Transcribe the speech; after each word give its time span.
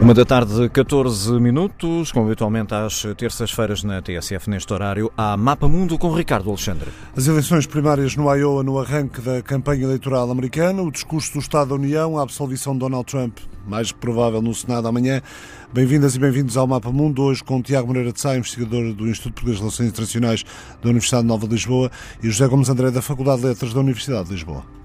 Uma 0.00 0.14
da 0.14 0.24
tarde, 0.24 0.68
14 0.68 1.40
minutos, 1.40 2.12
como 2.12 2.26
habitualmente 2.26 2.72
às 2.72 3.02
terças-feiras 3.16 3.82
na 3.82 4.00
TSF, 4.00 4.48
neste 4.48 4.72
horário, 4.72 5.10
há 5.16 5.36
Mapa 5.36 5.66
Mundo 5.66 5.98
com 5.98 6.12
Ricardo 6.12 6.48
Alexandre. 6.48 6.88
As 7.16 7.26
eleições 7.26 7.66
primárias 7.66 8.14
no 8.14 8.32
Iowa 8.32 8.62
no 8.62 8.78
arranque 8.78 9.20
da 9.20 9.42
campanha 9.42 9.82
eleitoral 9.82 10.30
americana, 10.30 10.82
o 10.82 10.92
discurso 10.92 11.32
do 11.32 11.40
Estado 11.40 11.70
da 11.70 11.74
União, 11.74 12.16
a 12.16 12.22
absolvição 12.22 12.74
de 12.74 12.78
Donald 12.78 13.06
Trump, 13.06 13.38
mais 13.66 13.90
provável 13.90 14.40
no 14.40 14.54
Senado 14.54 14.86
amanhã. 14.86 15.20
Bem-vindas 15.72 16.14
e 16.14 16.20
bem-vindos 16.20 16.56
ao 16.56 16.68
Mapa 16.68 16.92
Mundo, 16.92 17.20
hoje 17.20 17.42
com 17.42 17.60
Tiago 17.60 17.88
Moreira 17.88 18.12
de 18.12 18.20
Sá, 18.20 18.36
investigador 18.36 18.94
do 18.94 19.08
Instituto 19.08 19.34
Português 19.34 19.56
de 19.56 19.62
Relações 19.62 19.88
Internacionais 19.88 20.44
da 20.80 20.90
Universidade 20.90 21.26
Nova 21.26 21.48
de 21.48 21.54
Lisboa, 21.54 21.90
e 22.22 22.30
José 22.30 22.46
Gomes 22.46 22.68
André, 22.68 22.92
da 22.92 23.02
Faculdade 23.02 23.40
de 23.40 23.48
Letras 23.48 23.74
da 23.74 23.80
Universidade 23.80 24.28
de 24.28 24.34
Lisboa. 24.34 24.77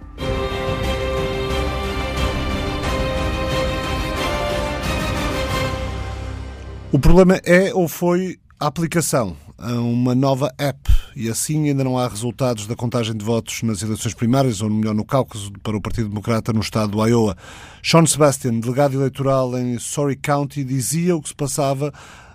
O 6.94 7.00
problema 7.00 7.42
é 7.44 7.74
ou 7.74 7.88
foi 7.88 8.38
a 8.60 8.68
aplicação 8.68 9.36
a 9.58 9.72
uma 9.72 10.14
nova 10.14 10.54
app 10.60 10.80
e 11.16 11.28
assim 11.28 11.68
ainda 11.68 11.84
não 11.84 11.98
há 11.98 12.08
resultados 12.08 12.68
da 12.68 12.76
contagem 12.76 13.18
de 13.18 13.26
votos 13.26 13.64
nas 13.64 13.82
eleições 13.82 14.14
primárias, 14.14 14.62
ou 14.62 14.70
melhor, 14.70 14.94
no 14.94 15.04
Cáucaso, 15.04 15.52
para 15.64 15.76
o 15.76 15.82
Partido 15.82 16.10
Democrata 16.10 16.54
no 16.54 16.60
estado 16.60 16.92
do 16.92 17.04
Iowa. 17.04 17.36
Sean 17.82 18.06
Sebastian, 18.06 18.60
delegado 18.60 18.94
eleitoral 18.94 19.58
em 19.58 19.80
Surrey 19.80 20.16
County, 20.16 20.64
dizia 20.64 21.16
o 21.16 21.22
que 21.24 21.30
se 21.30 21.36
passava 21.36 21.92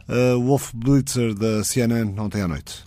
uh, 0.08 0.40
Wolf 0.40 0.72
Blitzer 0.74 1.34
da 1.34 1.62
CNN 1.62 2.18
ontem 2.18 2.42
à 2.42 2.48
noite. 2.48 2.86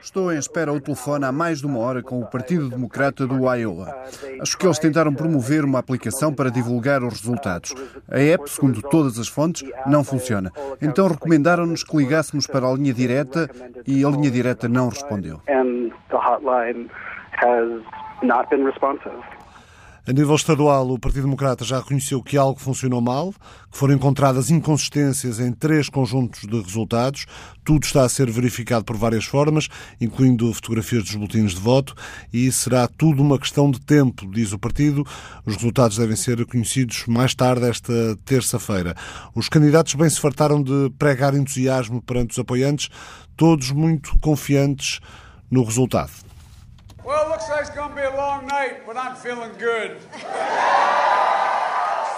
Estou 0.00 0.32
em 0.32 0.38
espera 0.38 0.70
ao 0.70 0.80
telefone 0.80 1.24
há 1.24 1.32
mais 1.32 1.60
de 1.60 1.66
uma 1.66 1.78
hora 1.80 2.02
com 2.02 2.20
o 2.20 2.26
Partido 2.26 2.68
Democrata 2.68 3.26
do 3.26 3.52
Iowa. 3.54 3.94
Acho 4.40 4.56
que 4.56 4.66
eles 4.66 4.78
tentaram 4.78 5.12
promover 5.14 5.64
uma 5.64 5.78
aplicação 5.78 6.32
para 6.32 6.50
divulgar 6.50 7.02
os 7.02 7.20
resultados. 7.20 7.74
A 8.10 8.18
app, 8.18 8.48
segundo 8.50 8.80
todas 8.80 9.18
as 9.18 9.28
fontes, 9.28 9.68
não 9.86 10.02
funciona. 10.02 10.50
Então 10.80 11.06
recomendaram-nos 11.08 11.84
que 11.84 11.96
ligássemos 11.96 12.46
para 12.46 12.66
a 12.66 12.72
linha 12.72 12.94
direta 12.94 13.50
e 13.86 14.04
a 14.04 14.08
linha 14.08 14.30
direta 14.30 14.68
não 14.68 14.88
respondeu. 14.88 15.40
A 20.04 20.12
nível 20.12 20.34
estadual, 20.34 20.90
o 20.90 20.98
Partido 20.98 21.22
Democrata 21.22 21.64
já 21.64 21.78
reconheceu 21.78 22.20
que 22.20 22.36
algo 22.36 22.58
funcionou 22.58 23.00
mal, 23.00 23.32
que 23.70 23.78
foram 23.78 23.94
encontradas 23.94 24.50
inconsistências 24.50 25.38
em 25.38 25.52
três 25.52 25.88
conjuntos 25.88 26.40
de 26.40 26.60
resultados. 26.60 27.24
Tudo 27.62 27.84
está 27.84 28.02
a 28.02 28.08
ser 28.08 28.28
verificado 28.28 28.84
por 28.84 28.96
várias 28.96 29.24
formas, 29.24 29.68
incluindo 30.00 30.52
fotografias 30.52 31.04
dos 31.04 31.14
boletins 31.14 31.52
de 31.52 31.60
voto, 31.60 31.94
e 32.32 32.50
será 32.50 32.88
tudo 32.88 33.22
uma 33.22 33.38
questão 33.38 33.70
de 33.70 33.80
tempo, 33.80 34.28
diz 34.28 34.52
o 34.52 34.58
partido. 34.58 35.06
Os 35.46 35.54
resultados 35.54 35.96
devem 35.96 36.16
ser 36.16 36.44
conhecidos 36.46 37.04
mais 37.06 37.32
tarde, 37.32 37.66
esta 37.66 38.18
terça-feira. 38.24 38.96
Os 39.36 39.48
candidatos 39.48 39.94
bem 39.94 40.10
se 40.10 40.18
fartaram 40.18 40.60
de 40.60 40.90
pregar 40.98 41.32
entusiasmo 41.32 42.02
perante 42.02 42.32
os 42.32 42.38
apoiantes, 42.40 42.88
todos 43.36 43.70
muito 43.70 44.18
confiantes 44.18 44.98
no 45.48 45.62
resultado. 45.62 46.31
Well, 47.04 47.26
it 47.26 47.30
looks 47.30 47.48
like 47.48 47.62
it's 47.62 47.70
going 47.70 47.90
to 47.90 47.96
be 47.96 48.02
a 48.02 48.14
long 48.16 48.46
night, 48.46 48.86
but 48.86 48.96
I'm 48.96 49.16
feeling 49.16 49.50
good. 49.58 49.98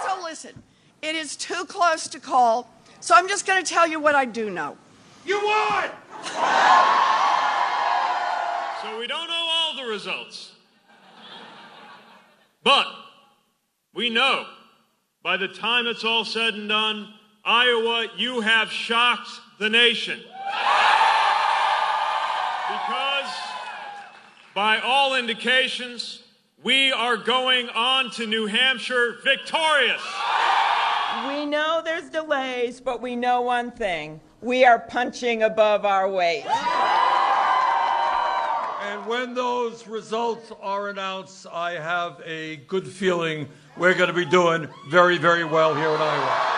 So 0.05 0.23
listen, 0.23 0.51
it 1.01 1.15
is 1.15 1.35
too 1.35 1.65
close 1.65 2.07
to 2.09 2.19
call, 2.19 2.69
so 2.99 3.15
I'm 3.15 3.27
just 3.27 3.47
going 3.47 3.63
to 3.63 3.67
tell 3.69 3.87
you 3.87 3.99
what 3.99 4.13
I 4.13 4.25
do 4.25 4.49
know. 4.49 4.77
You 5.25 5.41
won! 5.43 5.89
So 8.81 8.99
we 8.99 9.07
don't 9.07 9.27
know 9.27 9.47
all 9.49 9.75
the 9.77 9.89
results. 9.89 10.51
But 12.63 12.85
we 13.95 14.11
know 14.11 14.45
by 15.23 15.37
the 15.37 15.47
time 15.47 15.87
it's 15.87 16.03
all 16.03 16.23
said 16.23 16.53
and 16.53 16.69
done, 16.69 17.11
Iowa, 17.43 18.07
you 18.15 18.41
have 18.41 18.69
shocked 18.69 19.29
the 19.59 19.69
nation. 19.69 20.19
Because 22.67 23.31
by 24.55 24.79
all 24.79 25.15
indications, 25.15 26.23
we 26.63 26.91
are 26.93 27.17
going 27.17 27.67
on 27.69 28.09
to 28.11 28.25
New 28.25 28.45
Hampshire 28.45 29.17
victorious. 29.21 30.01
We 31.27 31.45
know 31.45 31.81
there's 31.83 32.09
delays, 32.09 32.79
but 32.79 33.01
we 33.01 33.17
know 33.17 33.41
one 33.41 33.69
thing. 33.69 34.21
We 34.41 34.63
are 34.63 34.79
punching 34.79 35.43
above 35.43 35.83
our 35.83 36.09
weight. 36.09 36.45
And 38.81 39.05
when 39.05 39.33
those 39.33 39.87
results 39.87 40.53
are 40.61 40.87
announced, 40.87 41.47
I 41.51 41.73
have 41.73 42.21
a 42.25 42.55
good 42.67 42.87
feeling 42.87 43.49
we're 43.75 43.93
going 43.93 44.07
to 44.07 44.13
be 44.13 44.25
doing 44.25 44.69
very, 44.89 45.17
very 45.17 45.43
well 45.43 45.75
here 45.75 45.89
in 45.89 45.99
Iowa. 45.99 46.51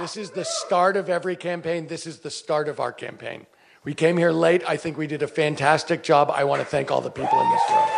This 0.00 0.16
is 0.16 0.30
the 0.30 0.46
start 0.46 0.96
of 0.96 1.10
every 1.10 1.36
campaign. 1.36 1.86
This 1.86 2.06
is 2.06 2.20
the 2.20 2.30
start 2.30 2.66
of 2.66 2.80
our 2.80 2.92
campaign. 2.92 3.44
We 3.84 3.94
came 3.94 4.16
here 4.16 4.30
late. 4.30 4.62
I 4.68 4.76
think 4.76 4.96
we 4.96 5.08
did 5.08 5.22
a 5.22 5.26
fantastic 5.26 6.04
job. 6.04 6.30
I 6.30 6.44
want 6.44 6.60
to 6.60 6.66
thank 6.66 6.92
all 6.92 7.00
the 7.00 7.10
people 7.10 7.40
in 7.40 7.50
this 7.50 7.62
room. 7.68 7.88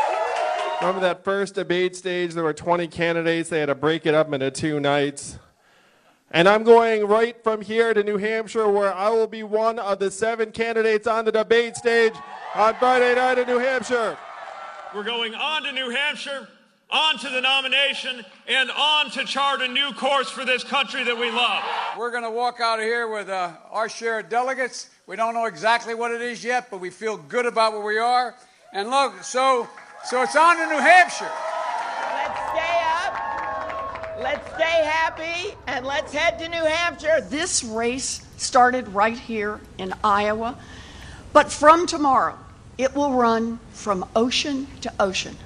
Remember 0.80 1.00
that 1.02 1.24
first 1.24 1.56
debate 1.56 1.94
stage? 1.94 2.32
There 2.32 2.42
were 2.42 2.54
20 2.54 2.88
candidates. 2.88 3.50
They 3.50 3.60
had 3.60 3.66
to 3.66 3.74
break 3.74 4.06
it 4.06 4.14
up 4.14 4.32
into 4.32 4.50
two 4.50 4.80
nights. 4.80 5.38
And 6.30 6.48
I'm 6.48 6.64
going 6.64 7.06
right 7.06 7.36
from 7.44 7.60
here 7.60 7.92
to 7.92 8.02
New 8.02 8.16
Hampshire, 8.16 8.66
where 8.66 8.94
I 8.94 9.10
will 9.10 9.26
be 9.26 9.42
one 9.42 9.78
of 9.78 9.98
the 9.98 10.10
seven 10.10 10.52
candidates 10.52 11.06
on 11.06 11.26
the 11.26 11.32
debate 11.32 11.76
stage 11.76 12.14
on 12.54 12.74
Friday 12.76 13.14
night 13.14 13.38
in 13.38 13.46
New 13.46 13.58
Hampshire. 13.58 14.16
We're 14.94 15.04
going 15.04 15.34
on 15.34 15.64
to 15.64 15.72
New 15.72 15.90
Hampshire, 15.90 16.48
on 16.88 17.18
to 17.18 17.28
the 17.28 17.42
nomination, 17.42 18.24
and 18.48 18.70
on 18.70 19.10
to 19.10 19.24
chart 19.24 19.60
a 19.60 19.68
new 19.68 19.92
course 19.92 20.30
for 20.30 20.46
this 20.46 20.64
country 20.64 21.04
that 21.04 21.18
we 21.18 21.30
love. 21.30 21.62
We're 21.98 22.10
going 22.10 22.24
to 22.24 22.30
walk 22.30 22.58
out 22.60 22.78
of 22.78 22.86
here 22.86 23.06
with 23.06 23.28
uh, 23.28 23.52
our 23.70 23.90
share 23.90 24.20
of 24.20 24.30
delegates. 24.30 24.88
We 25.06 25.16
don't 25.16 25.34
know 25.34 25.44
exactly 25.44 25.94
what 25.94 26.12
it 26.12 26.22
is 26.22 26.42
yet, 26.42 26.70
but 26.70 26.80
we 26.80 26.88
feel 26.88 27.18
good 27.18 27.44
about 27.44 27.74
where 27.74 27.84
we 27.84 27.98
are. 27.98 28.34
And 28.72 28.88
look, 28.88 29.22
so 29.22 29.68
so 30.06 30.22
it's 30.22 30.34
on 30.34 30.56
to 30.56 30.66
New 30.66 30.80
Hampshire. 30.80 31.30
Let's 32.14 32.40
stay 32.50 32.82
up. 32.82 34.18
Let's 34.22 34.54
stay 34.54 34.84
happy 34.84 35.54
and 35.66 35.84
let's 35.84 36.10
head 36.10 36.38
to 36.38 36.48
New 36.48 36.64
Hampshire. 36.64 37.20
This 37.20 37.62
race 37.62 38.26
started 38.38 38.88
right 38.88 39.18
here 39.18 39.60
in 39.76 39.92
Iowa, 40.02 40.56
but 41.34 41.52
from 41.52 41.86
tomorrow, 41.86 42.38
it 42.78 42.94
will 42.94 43.12
run 43.12 43.60
from 43.72 44.06
ocean 44.16 44.66
to 44.80 44.92
ocean. 44.98 45.36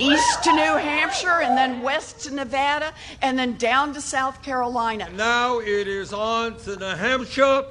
East 0.00 0.42
to 0.44 0.52
New 0.52 0.76
Hampshire, 0.76 1.40
and 1.42 1.56
then 1.56 1.80
west 1.80 2.20
to 2.24 2.34
Nevada, 2.34 2.92
and 3.22 3.38
then 3.38 3.56
down 3.56 3.94
to 3.94 4.00
South 4.00 4.42
Carolina. 4.42 5.08
Now 5.14 5.60
it 5.60 5.88
is 5.88 6.12
on 6.12 6.58
to 6.58 6.76
New 6.76 6.84
Hampshire, 6.84 7.64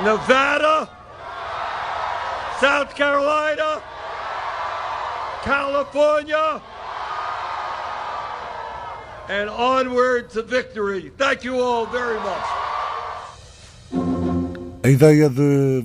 Nevada, 0.00 0.88
South 2.58 2.94
Carolina, 2.96 3.82
California, 5.42 6.60
and 9.28 9.48
onward 9.50 10.30
to 10.30 10.42
victory. 10.42 11.12
Thank 11.16 11.44
you 11.44 11.60
all 11.60 11.86
very 11.86 12.18
much. 12.20 12.46
A 14.84 14.88
ideia 14.88 15.28
de, 15.28 15.82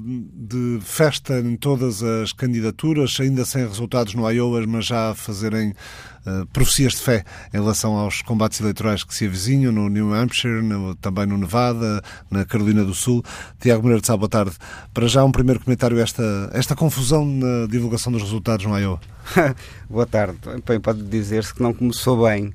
de, 0.47 0.80
festa 0.81 1.40
em 1.40 1.56
todas 1.56 2.02
as 2.02 2.31
candidaturas, 2.31 3.18
ainda 3.19 3.44
sem 3.44 3.68
resultados 3.68 4.13
no 4.13 4.30
Iowa, 4.30 4.66
mas 4.66 4.85
já 4.85 5.12
a 5.12 5.16
fazerem 5.16 5.74
uh, 6.25 6.46
profecias 6.47 6.94
de 6.94 7.00
fé 7.00 7.25
em 7.53 7.58
relação 7.58 7.96
aos 7.97 8.22
combates 8.22 8.59
eleitorais 8.62 9.03
que 9.03 9.13
se 9.13 9.25
avizinham 9.25 9.72
no 9.72 9.90
New 9.90 10.13
Hampshire, 10.13 10.62
no, 10.62 10.96
também 10.96 11.25
no 11.25 11.38
Nevada, 11.38 12.02
na 12.31 12.46
Carolina 12.46 12.84
do 12.84 12.94
Sul. 12.94 13.24
Tiago 13.59 13.81
Moreira 13.81 14.02
de 14.02 14.08
Sá, 14.08 14.16
boa 14.16 14.30
tarde. 14.30 14.56
Para 14.94 15.08
já 15.08 15.24
um 15.24 15.31
primeiro 15.31 15.59
comentário 15.59 16.00
esta, 16.00 16.50
esta 16.53 16.75
confusão 16.75 17.25
na 17.25 17.68
divulgação 17.68 18.12
dos 18.12 18.22
resultados 18.22 18.66
no 18.66 18.78
Iowa. 18.78 19.02
boa 19.90 20.05
tarde. 20.05 20.38
Bem, 20.66 20.79
pode 20.79 21.03
dizer-se 21.03 21.53
que 21.53 21.61
não 21.61 21.73
começou 21.73 22.26
bem. 22.26 22.53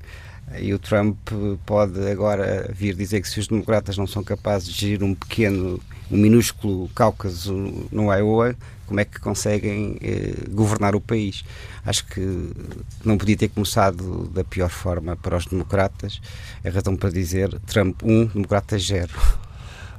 E 0.59 0.73
o 0.73 0.79
Trump 0.79 1.17
pode 1.65 1.99
agora 2.11 2.69
vir 2.73 2.95
dizer 2.95 3.21
que 3.21 3.29
se 3.29 3.39
os 3.39 3.47
democratas 3.47 3.97
não 3.97 4.05
são 4.05 4.23
capazes 4.23 4.67
de 4.67 4.79
gerir 4.79 5.03
um 5.03 5.15
pequeno, 5.15 5.79
um 6.13 6.17
minúsculo 6.17 6.87
Cáucaso 6.89 7.53
no 7.91 8.13
Iowa, 8.13 8.55
como 8.85 8.99
é 8.99 9.05
que 9.05 9.19
conseguem 9.19 9.97
eh, 9.99 10.35
governar 10.51 10.95
o 10.95 11.01
país? 11.01 11.43
Acho 11.83 12.05
que 12.05 12.51
não 13.03 13.17
podia 13.17 13.35
ter 13.35 13.47
começado 13.49 14.29
da 14.31 14.43
pior 14.43 14.69
forma 14.69 15.15
para 15.15 15.35
os 15.35 15.47
democratas. 15.47 16.21
É 16.63 16.69
razão 16.69 16.95
para 16.95 17.09
dizer 17.09 17.59
Trump 17.65 18.03
1, 18.03 18.11
um, 18.11 18.25
democratas 18.27 18.85
0. 18.85 19.09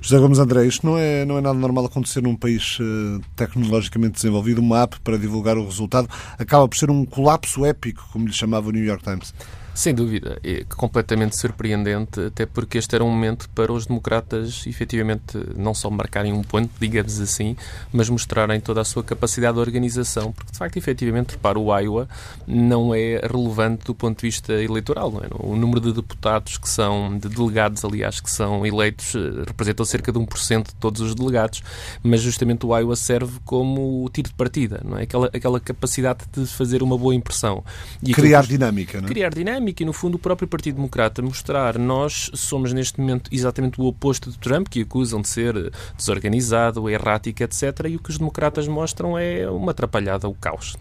José 0.01 0.19
Gomes 0.19 0.39
André, 0.39 0.67
isto 0.67 0.87
não 0.87 0.97
é, 0.97 1.25
não 1.25 1.39
é 1.39 1.41
nada 1.41 1.59
normal 1.59 1.87
acontecer 1.87 2.23
num 2.23 2.37
país 2.37 2.79
uh, 2.79 3.21
tecnologicamente 3.35 4.17
desenvolvido, 4.17 4.61
uma 4.61 4.83
app 4.83 5.01
para 5.01 5.19
divulgar 5.19 5.57
o 5.57 5.65
resultado 5.65 6.09
acaba 6.39 6.69
por 6.69 6.77
ser 6.77 6.91
um 6.91 7.07
colapso 7.07 7.65
épico, 7.65 8.07
como 8.13 8.27
lhe 8.27 8.33
chamava 8.33 8.69
o 8.69 8.71
New 8.71 8.85
York 8.85 9.03
Times. 9.03 9.35
Sem 9.75 9.93
dúvida, 9.93 10.39
é 10.45 10.63
completamente 10.77 11.37
surpreendente, 11.37 12.21
até 12.21 12.47
porque 12.47 12.79
este 12.79 12.95
era 12.95 13.03
um 13.03 13.11
momento 13.11 13.51
para 13.51 13.73
os 13.73 13.87
democratas 13.87 14.65
efetivamente 14.69 15.37
não 15.57 15.75
só 15.75 15.91
marcarem 15.91 16.33
um 16.33 16.43
ponto, 16.43 16.71
digamos 16.79 17.21
assim, 17.21 17.57
mas 17.93 18.09
mostrarem 18.09 18.61
toda 18.61 18.81
a 18.81 18.85
sua 18.85 19.03
capacidade 19.03 19.55
de 19.55 19.61
organização, 19.61 20.31
porque 20.31 20.53
de 20.53 20.59
facto, 20.59 20.77
efetivamente, 20.77 21.37
para 21.39 21.59
o 21.59 21.77
Iowa 21.77 22.09
não 22.47 22.95
é 22.95 23.21
relevante 23.21 23.85
do 23.85 23.95
ponto 23.97 24.21
de 24.21 24.29
vista 24.29 24.53
eleitoral. 24.53 25.11
Não 25.11 25.21
é? 25.21 25.27
O 25.41 25.57
número 25.57 25.81
de 25.81 25.93
deputados 25.93 26.57
que 26.57 26.69
são, 26.69 27.19
de 27.19 27.29
delegados, 27.29 27.85
aliás, 27.85 28.21
que 28.21 28.31
são 28.31 28.65
eleitos, 28.65 29.13
eh, 29.17 29.43
representam 29.45 29.85
cerca 29.85 30.13
de 30.13 30.19
1% 30.21 30.69
de 30.69 30.75
todos 30.77 31.01
os 31.01 31.17
delegados, 31.17 31.65
mas 32.01 32.21
justamente 32.21 32.65
o 32.65 32.79
Iowa 32.79 32.95
serve 32.95 33.41
como 33.45 34.09
tiro 34.13 34.29
de 34.29 34.35
partida, 34.35 34.81
não 34.85 34.99
é? 34.99 35.03
Aquela, 35.03 35.27
aquela 35.27 35.59
capacidade 35.59 36.21
de 36.33 36.47
fazer 36.47 36.81
uma 36.81 36.97
boa 36.97 37.15
impressão. 37.15 37.65
E 38.01 38.15
criar 38.15 38.47
dinâmica, 38.47 39.01
não 39.01 39.09
é? 39.09 39.11
Criar 39.11 39.31
dinâmica 39.35 39.64
dinâmica 39.65 39.83
e, 39.83 39.87
no 39.87 39.93
fundo, 39.93 40.17
o 40.17 40.19
próprio 40.19 40.47
Partido 40.47 40.77
Democrata 40.77 41.23
mostrar 41.23 41.79
nós 41.79 42.31
somos 42.35 42.73
neste 42.73 43.01
momento 43.01 43.31
exatamente 43.33 43.81
o 43.81 43.85
oposto 43.85 44.31
de 44.31 44.39
Trump, 44.39 44.69
que 44.69 44.83
acusam 44.83 45.21
de 45.23 45.29
ser 45.29 45.73
desorganizado, 45.97 46.89
errático, 46.89 47.43
etc. 47.43 47.87
E 47.89 47.97
o 47.97 47.99
que 47.99 48.11
os 48.11 48.19
democratas 48.19 48.69
mostram 48.69 49.19
é 49.19 49.49
uma 49.49 49.71
atrapalhada, 49.71 50.29
o 50.29 50.35
caos. 50.35 50.77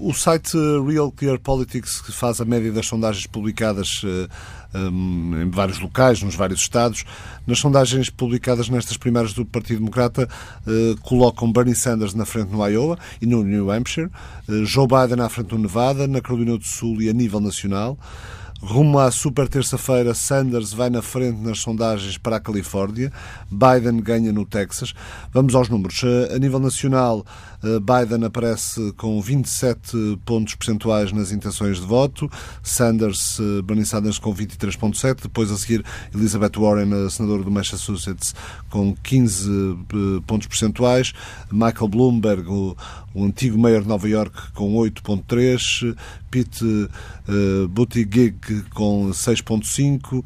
O 0.00 0.14
site 0.14 0.56
Real 0.86 1.10
Clear 1.10 1.38
Politics, 1.38 2.00
que 2.00 2.12
faz 2.12 2.40
a 2.40 2.44
média 2.44 2.72
das 2.72 2.86
sondagens 2.86 3.26
publicadas 3.26 4.02
eh, 4.04 4.28
em 4.74 5.50
vários 5.50 5.78
locais, 5.78 6.22
nos 6.22 6.34
vários 6.34 6.60
estados. 6.60 7.04
Nas 7.46 7.58
sondagens 7.58 8.08
publicadas 8.10 8.68
nestas 8.68 8.96
primeiras 8.96 9.32
do 9.32 9.44
Partido 9.44 9.78
Democrata, 9.78 10.28
eh, 10.66 10.94
colocam 11.02 11.52
Bernie 11.52 11.74
Sanders 11.74 12.14
na 12.14 12.24
frente 12.24 12.52
no 12.52 12.66
Iowa 12.66 12.98
e 13.20 13.26
no 13.26 13.42
New 13.42 13.70
Hampshire, 13.70 14.08
eh, 14.48 14.64
Joe 14.64 14.86
Biden 14.86 15.16
na 15.16 15.28
frente 15.28 15.52
no 15.52 15.58
Nevada, 15.58 16.06
na 16.06 16.20
Carolina 16.20 16.56
do 16.56 16.64
Sul 16.64 17.02
e 17.02 17.08
a 17.08 17.12
nível 17.12 17.40
nacional. 17.40 17.98
Rumo 18.64 19.00
à 19.00 19.10
super 19.10 19.48
terça-feira, 19.48 20.14
Sanders 20.14 20.72
vai 20.72 20.88
na 20.88 21.02
frente 21.02 21.40
nas 21.40 21.58
sondagens 21.58 22.16
para 22.16 22.36
a 22.36 22.40
Califórnia, 22.40 23.12
Biden 23.50 24.00
ganha 24.00 24.32
no 24.32 24.46
Texas. 24.46 24.94
Vamos 25.32 25.56
aos 25.56 25.68
números. 25.68 26.00
A 26.32 26.38
nível 26.38 26.60
nacional, 26.60 27.26
eh, 27.26 27.51
Biden 27.62 28.24
aparece 28.24 28.92
com 28.96 29.20
27 29.20 30.18
pontos 30.24 30.54
percentuais 30.54 31.12
nas 31.12 31.30
intenções 31.30 31.80
de 31.80 31.86
voto, 31.86 32.30
Sanders, 32.62 33.38
eh, 33.38 33.62
Bernie 33.62 33.86
Sanders 33.86 34.18
com 34.18 34.34
23,7, 34.34 35.22
depois 35.22 35.50
a 35.50 35.56
seguir 35.56 35.84
Elizabeth 36.14 36.58
Warren, 36.58 36.92
a 37.06 37.10
senadora 37.10 37.42
do 37.42 37.50
Massachusetts, 37.50 38.34
com 38.68 38.94
15 39.02 39.50
eh, 39.50 40.22
pontos 40.26 40.46
percentuais, 40.46 41.12
Michael 41.50 41.88
Bloomberg, 41.88 42.48
o, 42.48 42.76
o 43.14 43.24
antigo 43.24 43.58
mayor 43.58 43.82
de 43.82 43.88
Nova 43.88 44.08
York, 44.08 44.52
com 44.52 44.74
8,3, 44.74 45.96
Pete 46.30 46.64
uh, 46.64 47.68
Buttigieg 47.68 48.36
com 48.74 49.10
6,5, 49.10 50.18
uh, 50.18 50.24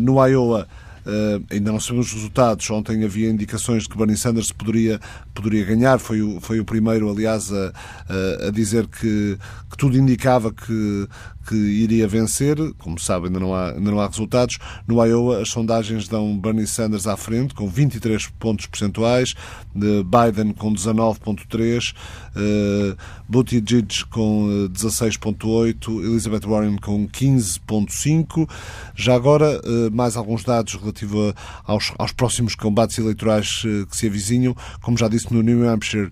no 0.00 0.26
Iowa 0.26 0.66
Uh, 1.06 1.44
ainda 1.50 1.70
não 1.70 1.78
sabemos 1.78 2.08
os 2.08 2.14
resultados. 2.14 2.68
Ontem 2.68 3.04
havia 3.04 3.30
indicações 3.30 3.84
de 3.84 3.88
que 3.88 3.96
Bernie 3.96 4.16
Sanders 4.16 4.50
poderia, 4.50 5.00
poderia 5.32 5.64
ganhar. 5.64 6.00
Foi 6.00 6.20
o, 6.20 6.40
foi 6.40 6.58
o 6.58 6.64
primeiro, 6.64 7.08
aliás, 7.08 7.52
a, 7.52 7.72
a, 8.08 8.48
a 8.48 8.50
dizer 8.50 8.88
que, 8.88 9.38
que 9.70 9.76
tudo 9.76 9.96
indicava 9.96 10.52
que, 10.52 11.08
que 11.46 11.54
iria 11.54 12.08
vencer. 12.08 12.56
Como 12.78 12.98
sabe, 12.98 13.26
ainda 13.26 13.38
não 13.38 13.54
há, 13.54 13.70
ainda 13.70 13.90
não 13.90 14.00
há 14.00 14.06
resultados. 14.06 14.58
No 14.86 15.04
Iowa, 15.04 15.42
as 15.42 15.48
sondagens 15.48 16.08
dão 16.08 16.36
Bernie 16.38 16.66
Sanders 16.66 17.06
à 17.06 17.16
frente, 17.16 17.54
com 17.54 17.68
23 17.68 18.26
pontos 18.38 18.66
percentuais, 18.66 19.34
Biden 19.74 20.52
com 20.52 20.72
19,3, 20.72 21.92
uh, 21.92 22.96
Buttigieg 23.28 24.04
com 24.10 24.68
16,8, 24.72 26.04
Elizabeth 26.04 26.48
Warren 26.48 26.76
com 26.78 27.08
15,5. 27.08 28.48
Já 28.94 29.14
agora, 29.14 29.60
uh, 29.60 29.94
mais 29.94 30.16
alguns 30.16 30.44
dados 30.44 30.74
relativos 30.74 31.34
aos, 31.64 31.92
aos 31.98 32.12
próximos 32.12 32.54
combates 32.54 32.98
eleitorais 32.98 33.62
que 33.90 33.96
se 33.96 34.06
avizinham. 34.06 34.56
Como 34.82 34.96
já 34.96 35.08
disse, 35.08 35.32
no 35.32 35.42
New 35.42 35.68
Hampshire, 35.68 36.10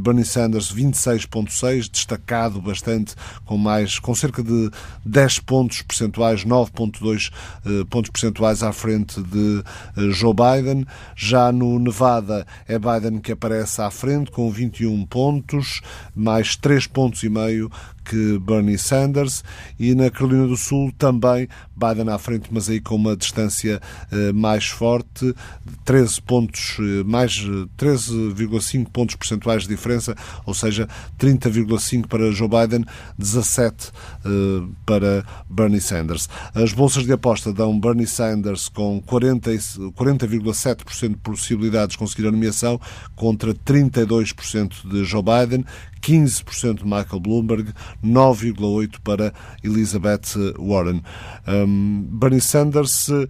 Bernie 0.00 0.24
Sanders 0.24 0.72
26,6, 0.72 1.90
destacado 1.90 2.60
bastante, 2.60 3.14
com 3.44 3.56
mais, 3.56 3.98
com 3.98 4.14
cerca 4.14 4.42
de 4.42 4.61
10 5.04 5.40
pontos 5.40 5.82
percentuais, 5.82 6.44
9,2 6.44 7.30
uh, 7.64 7.86
pontos 7.86 8.10
percentuais 8.10 8.62
à 8.62 8.72
frente 8.72 9.20
de 9.22 9.62
uh, 9.96 10.10
Joe 10.12 10.34
Biden. 10.34 10.86
Já 11.16 11.50
no 11.50 11.78
Nevada 11.78 12.46
é 12.68 12.78
Biden 12.78 13.20
que 13.20 13.32
aparece 13.32 13.80
à 13.80 13.90
frente 13.90 14.30
com 14.30 14.50
21 14.50 15.06
pontos, 15.06 15.80
mais 16.14 16.56
3 16.56 16.86
pontos 16.86 17.22
e 17.22 17.28
meio 17.28 17.70
que 18.04 18.38
Bernie 18.38 18.78
Sanders 18.78 19.42
e 19.78 19.94
na 19.94 20.10
Carolina 20.10 20.46
do 20.46 20.56
Sul 20.56 20.92
também 20.98 21.48
Biden 21.74 22.08
à 22.10 22.18
frente, 22.18 22.48
mas 22.50 22.68
aí 22.68 22.80
com 22.80 22.94
uma 22.94 23.16
distância 23.16 23.80
uh, 24.12 24.34
mais 24.34 24.66
forte, 24.66 25.34
13 25.84 26.22
pontos, 26.22 26.78
uh, 26.78 27.04
mais 27.04 27.32
13,5 27.78 28.88
pontos 28.90 29.16
percentuais 29.16 29.62
de 29.62 29.68
diferença, 29.68 30.14
ou 30.46 30.54
seja, 30.54 30.88
30,5 31.18 32.06
para 32.06 32.30
Joe 32.30 32.48
Biden, 32.48 32.84
17 33.18 33.88
uh, 33.88 34.68
para 34.86 35.24
Bernie 35.50 35.80
Sanders. 35.80 36.28
As 36.54 36.72
bolsas 36.72 37.04
de 37.04 37.12
aposta 37.12 37.52
dão 37.52 37.78
Bernie 37.78 38.06
Sanders 38.06 38.68
com 38.68 39.02
40,7% 39.02 39.92
40 39.94 40.26
de 41.08 41.16
possibilidades 41.16 41.92
de 41.94 41.98
conseguir 41.98 42.28
a 42.28 42.30
nomeação 42.30 42.80
contra 43.16 43.54
32% 43.54 44.88
de 44.88 45.04
Joe 45.04 45.22
Biden, 45.22 45.64
15% 46.02 46.78
de 46.78 46.84
Michael 46.84 47.20
Bloomberg, 47.20 47.72
9,8% 48.04 49.00
para 49.02 49.32
Elizabeth 49.62 50.34
Warren. 50.58 51.02
Um, 51.46 52.02
Bernie 52.10 52.40
Sanders 52.40 53.08
uh, 53.08 53.28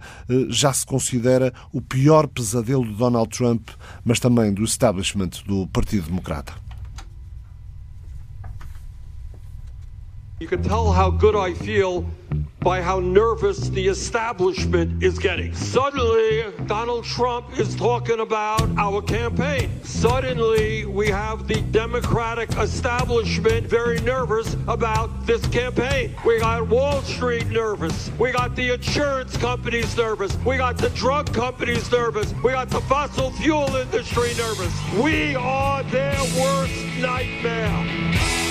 já 0.49 0.73
se 0.73 0.85
considera 0.85 1.53
o 1.71 1.81
pior 1.81 2.27
pesadelo 2.27 2.85
de 2.85 2.93
Donald 2.93 3.29
Trump, 3.29 3.69
mas 4.03 4.19
também 4.19 4.53
do 4.53 4.63
establishment 4.63 5.29
do 5.45 5.67
Partido 5.67 6.07
Democrata. 6.07 6.53
You 10.39 10.49
can 10.49 10.61
tell 10.61 10.91
how 10.91 11.09
good 11.09 11.35
I 11.35 11.53
feel 11.53 12.05
by 12.63 12.81
how 12.81 12.99
nervous 12.99 13.69
the 13.69 13.87
establishment 13.87 15.03
is 15.03 15.19
getting. 15.19 15.53
Suddenly, 15.53 16.45
Donald 16.65 17.03
Trump 17.03 17.59
is 17.59 17.75
talking 17.75 18.21
about 18.21 18.61
our 18.77 19.01
campaign. 19.01 19.69
Suddenly, 19.83 20.85
we 20.85 21.09
have 21.09 21.47
the 21.47 21.61
Democratic 21.71 22.49
establishment 22.55 23.67
very 23.67 23.99
nervous 24.01 24.55
about 24.67 25.25
this 25.25 25.45
campaign. 25.47 26.15
We 26.25 26.39
got 26.39 26.67
Wall 26.69 27.01
Street 27.01 27.47
nervous. 27.47 28.09
We 28.17 28.31
got 28.31 28.55
the 28.55 28.73
insurance 28.73 29.35
companies 29.35 29.95
nervous. 29.97 30.35
We 30.45 30.57
got 30.57 30.77
the 30.77 30.89
drug 30.91 31.33
companies 31.33 31.91
nervous. 31.91 32.33
We 32.43 32.51
got 32.51 32.69
the 32.69 32.81
fossil 32.81 33.31
fuel 33.31 33.75
industry 33.75 34.31
nervous. 34.37 34.73
We 35.01 35.35
are 35.35 35.83
their 35.83 36.17
worst 36.39 36.73
nightmare. 36.99 38.42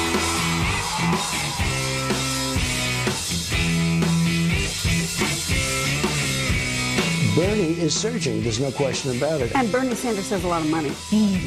Bernie 7.43 7.81
is 7.81 7.93
surging. 7.93 8.41
There's 8.41 8.61
no 8.61 8.71
question 8.71 9.17
about 9.17 9.41
it. 9.41 9.53
And 9.57 9.71
Bernie 9.73 9.97
Sanders 9.97 10.31
has 10.31 10.45
a 10.45 10.49
lot 10.49 10.63
of 10.63 10.71
money. 10.71 10.93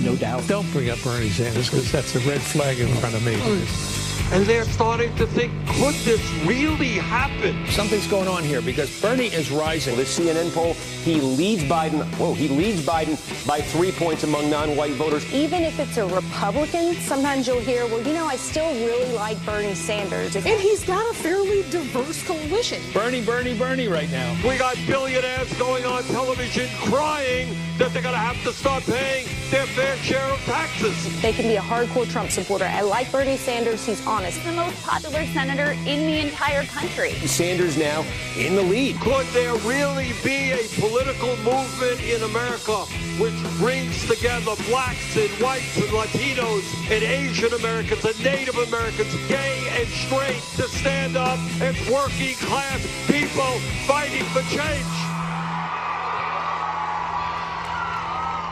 No 0.03 0.15
doubt. 0.17 0.45
Don't 0.45 0.69
bring 0.73 0.89
up 0.89 1.01
Bernie 1.01 1.29
Sanders 1.29 1.69
because 1.69 1.89
that's 1.89 2.13
a 2.15 2.19
red 2.27 2.41
flag 2.41 2.79
in 2.79 2.89
front 2.95 3.15
of 3.15 3.23
me. 3.23 3.35
Mm. 3.35 4.04
And 4.31 4.45
they're 4.45 4.65
starting 4.65 5.15
to 5.15 5.27
think, 5.27 5.51
could 5.67 5.95
this 6.05 6.21
really 6.45 6.93
happen? 6.93 7.65
Something's 7.67 8.07
going 8.07 8.27
on 8.27 8.43
here 8.43 8.61
because 8.61 9.01
Bernie 9.01 9.27
is 9.27 9.51
rising. 9.51 9.95
Well, 9.95 10.03
this 10.03 10.19
CNN 10.19 10.53
poll, 10.53 10.73
he 10.73 11.21
leads 11.21 11.63
Biden. 11.63 12.03
Whoa, 12.17 12.33
he 12.33 12.47
leads 12.47 12.85
Biden 12.85 13.15
by 13.47 13.61
three 13.61 13.91
points 13.91 14.23
among 14.23 14.49
non-white 14.49 14.93
voters. 14.93 15.31
Even 15.33 15.63
if 15.63 15.79
it's 15.79 15.97
a 15.97 16.07
Republican, 16.07 16.95
sometimes 16.95 17.47
you'll 17.47 17.59
hear, 17.59 17.85
well, 17.87 18.01
you 18.01 18.13
know, 18.13 18.25
I 18.25 18.35
still 18.35 18.69
really 18.85 19.13
like 19.13 19.43
Bernie 19.45 19.75
Sanders. 19.75 20.35
And 20.35 20.45
he's 20.45 20.83
got 20.83 21.09
a 21.09 21.13
fairly 21.13 21.63
diverse 21.69 22.23
coalition. 22.23 22.81
Bernie, 22.93 23.23
Bernie, 23.23 23.57
Bernie 23.57 23.87
right 23.87 24.11
now. 24.11 24.35
We 24.47 24.57
got 24.57 24.75
billionaires 24.87 25.53
going 25.57 25.85
on 25.85 26.03
television 26.03 26.67
crying 26.79 27.55
that 27.77 27.91
they're 27.93 28.01
going 28.01 28.13
to 28.15 28.19
have 28.19 28.41
to 28.43 28.53
start 28.53 28.83
paying 28.83 29.27
their 29.51 29.65
fair 29.67 29.95
share 29.97 30.25
of 30.31 30.39
taxes. 30.41 31.21
They 31.21 31.33
can 31.33 31.45
be 31.47 31.55
a 31.55 31.61
hardcore 31.61 32.09
Trump 32.09 32.31
supporter. 32.31 32.65
I 32.65 32.81
like 32.81 33.11
Bernie 33.11 33.37
Sanders. 33.37 33.85
He's 33.85 34.04
honest. 34.07 34.43
The 34.43 34.51
most 34.51 34.81
popular 34.83 35.25
senator 35.27 35.71
in 35.85 36.05
the 36.07 36.19
entire 36.19 36.63
country. 36.65 37.11
Sanders 37.25 37.77
now 37.77 38.05
in 38.37 38.55
the 38.55 38.61
lead. 38.61 38.99
Could 38.99 39.25
there 39.27 39.55
really 39.57 40.13
be 40.23 40.51
a 40.51 40.67
political 40.79 41.35
movement 41.37 42.01
in 42.01 42.21
America 42.23 42.85
which 43.19 43.35
brings 43.57 44.07
together 44.07 44.55
blacks 44.67 45.15
and 45.15 45.29
whites 45.41 45.77
and 45.77 45.89
Latinos 45.89 46.63
and 46.91 47.03
Asian 47.03 47.53
Americans 47.53 48.03
and 48.03 48.23
Native 48.23 48.57
Americans, 48.57 49.13
gay 49.27 49.67
and 49.71 49.87
straight, 49.87 50.41
to 50.57 50.67
stand 50.69 51.15
up 51.15 51.39
as 51.61 51.75
working 51.89 52.35
class 52.35 52.81
people 53.07 53.59
fighting 53.87 54.23
for 54.25 54.41
change? 54.53 55.04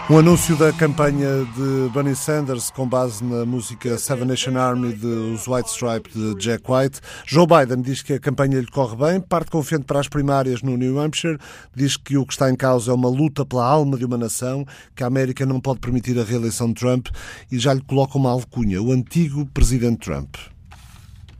Um 0.09 0.17
anúncio 0.17 0.57
da 0.57 0.73
campanha 0.73 1.45
de 1.55 1.89
Bernie 1.93 2.13
Sanders 2.13 2.69
com 2.69 2.85
base 2.85 3.23
na 3.23 3.45
música 3.45 3.97
Seven 3.97 4.25
Nation 4.25 4.57
Army 4.57 4.91
dos 4.91 5.47
White 5.47 5.69
Stripe 5.69 6.09
de 6.09 6.35
Jack 6.35 6.69
White. 6.69 6.99
Joe 7.25 7.47
Biden 7.47 7.81
diz 7.81 8.01
que 8.01 8.11
a 8.11 8.19
campanha 8.19 8.59
lhe 8.59 8.67
corre 8.67 8.97
bem, 8.97 9.21
parte 9.21 9.49
confiante 9.49 9.85
para 9.85 10.01
as 10.01 10.09
primárias 10.09 10.61
no 10.61 10.75
New 10.75 10.99
Hampshire, 10.99 11.37
diz 11.73 11.95
que 11.95 12.17
o 12.17 12.25
que 12.25 12.33
está 12.33 12.49
em 12.49 12.55
causa 12.55 12.91
é 12.91 12.93
uma 12.93 13.07
luta 13.07 13.45
pela 13.45 13.65
alma 13.65 13.95
de 13.97 14.03
uma 14.03 14.17
nação, 14.17 14.65
que 14.93 15.05
a 15.05 15.07
América 15.07 15.45
não 15.45 15.61
pode 15.61 15.79
permitir 15.79 16.19
a 16.19 16.23
reeleição 16.23 16.67
de 16.67 16.73
Trump 16.73 17.07
e 17.49 17.57
já 17.57 17.73
lhe 17.73 17.81
coloca 17.81 18.17
uma 18.17 18.29
alcunha, 18.29 18.81
o 18.81 18.91
antigo 18.91 19.45
presidente 19.53 19.99
Trump. 19.99 20.35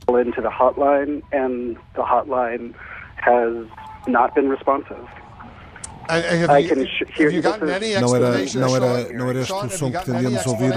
Into 0.08 0.40
the 0.40 0.48
hotline 0.48 1.22
and 1.34 1.76
the 1.94 2.02
hotline 2.02 2.72
has 3.18 3.68
not 4.08 4.34
been 4.34 4.48
responsive. 4.48 5.06
Não 8.00 8.16
era, 8.16 8.30
não 8.54 8.76
era, 8.76 9.12
não 9.12 9.30
era 9.30 9.40
este 9.40 9.52
o 9.52 9.70
som 9.70 9.90
que 9.90 9.98
pretendíamos 9.98 10.46
ouvir 10.46 10.72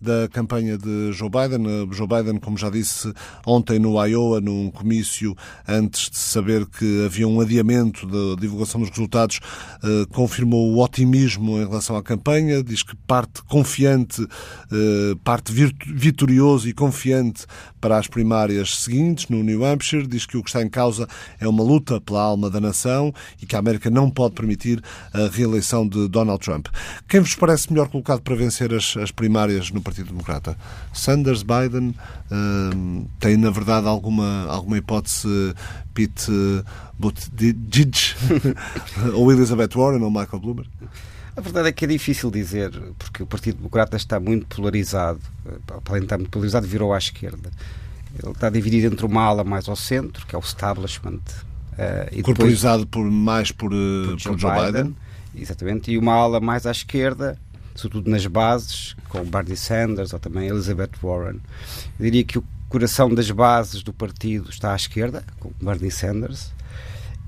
da 0.00 0.28
campanha 0.28 0.78
de 0.78 1.12
Joe 1.12 1.28
Biden. 1.28 1.66
Uh, 1.66 1.92
Joe 1.92 2.06
Biden, 2.06 2.38
como 2.38 2.56
já 2.56 2.70
disse 2.70 3.12
ontem 3.46 3.78
no 3.78 4.04
Iowa, 4.04 4.40
num 4.40 4.70
comício, 4.70 5.36
antes 5.66 6.10
de 6.10 6.18
saber 6.18 6.66
que 6.66 7.04
havia 7.04 7.26
um 7.26 7.40
adiamento 7.40 8.06
da 8.06 8.40
divulgação 8.40 8.80
dos 8.80 8.90
resultados, 8.90 9.40
uh, 9.82 10.06
confirmou 10.08 10.72
o 10.72 10.82
otimismo 10.82 11.58
em 11.58 11.66
relação 11.66 11.96
à 11.96 12.02
campanha, 12.02 12.62
diz 12.62 12.82
que 12.82 12.94
parte 13.06 13.42
confiante, 13.42 14.22
uh, 14.22 15.16
parte 15.24 15.52
vitorioso 15.52 16.68
e 16.68 16.72
confiante 16.72 17.44
para 17.80 17.98
as 17.98 18.06
primárias 18.06 18.76
seguintes 18.76 19.28
no 19.28 19.42
New 19.42 19.64
Hampshire, 19.64 20.06
diz 20.06 20.26
que 20.26 20.36
o 20.36 20.42
que 20.42 20.50
está 20.50 20.62
em 20.62 20.68
causa 20.68 21.08
é 21.40 21.48
uma 21.48 21.62
luta 21.62 22.00
pela 22.00 22.22
alma 22.22 22.50
da 22.50 22.60
nação 22.60 23.12
e 23.40 23.46
que 23.46 23.56
a 23.56 23.58
América 23.58 23.90
não 23.90 24.10
pode 24.10 24.34
permitir 24.34 24.82
a 25.12 25.28
reeleição 25.28 25.86
de 25.86 26.08
Donald 26.08 26.42
Trump. 26.44 26.68
Quem 27.08 27.20
vos 27.20 27.34
parece 27.34 27.72
melhor 27.72 27.88
colocado 27.88 28.20
para 28.20 28.34
vencer 28.34 28.72
as, 28.74 28.96
as 28.96 29.10
primárias 29.10 29.70
no 29.70 29.80
Partido 29.80 30.08
Democrata? 30.08 30.56
Sanders, 30.92 31.42
Biden, 31.42 31.94
uh, 32.30 33.08
tem 33.18 33.36
na 33.36 33.50
verdade 33.50 33.86
alguma, 33.86 34.46
alguma 34.48 34.78
hipótese 34.78 35.54
Pete 35.94 36.32
Buttigieg 36.98 37.96
ou 39.14 39.32
Elizabeth 39.32 39.70
Warren 39.74 40.02
ou 40.02 40.10
Michael 40.10 40.40
Bloomberg? 40.40 40.70
A 41.38 41.40
verdade 41.40 41.68
é 41.68 41.72
que 41.72 41.84
é 41.84 41.88
difícil 41.88 42.30
dizer, 42.30 42.70
porque 42.98 43.22
o 43.22 43.26
Partido 43.26 43.58
Democrata 43.58 43.96
está 43.96 44.18
muito 44.18 44.56
polarizado. 44.56 45.20
Além 45.88 46.00
de 46.00 46.06
estar 46.06 46.18
muito 46.18 46.30
polarizado, 46.30 46.66
virou 46.66 46.92
à 46.92 46.98
esquerda. 46.98 47.50
Ele 48.20 48.32
está 48.32 48.50
dividido 48.50 48.92
entre 48.92 49.06
uma 49.06 49.22
ala 49.22 49.44
mais 49.44 49.68
ao 49.68 49.76
centro, 49.76 50.26
que 50.26 50.34
é 50.34 50.38
o 50.38 50.42
establishment, 50.42 51.20
Uh, 51.78 52.22
Corporizado 52.22 52.84
depois, 52.84 53.04
por, 53.04 53.10
mais 53.12 53.52
por, 53.52 53.70
por, 53.70 54.20
por 54.20 54.38
Joe, 54.38 54.52
Biden, 54.52 54.72
Biden. 54.72 54.96
Exatamente, 55.36 55.92
e 55.92 55.98
uma 55.98 56.12
ala 56.12 56.40
mais 56.40 56.66
à 56.66 56.72
esquerda, 56.72 57.38
sobretudo 57.72 58.10
nas 58.10 58.26
bases, 58.26 58.96
com 59.08 59.24
Bernie 59.24 59.56
Sanders 59.56 60.12
ou 60.12 60.18
também 60.18 60.48
Elizabeth 60.48 60.90
Warren. 61.00 61.40
Eu 61.98 62.04
diria 62.04 62.24
que 62.24 62.36
o 62.36 62.44
coração 62.68 63.14
das 63.14 63.30
bases 63.30 63.84
do 63.84 63.92
partido 63.92 64.50
está 64.50 64.72
à 64.72 64.76
esquerda, 64.76 65.22
com 65.38 65.52
Bernie 65.62 65.92
Sanders, 65.92 66.52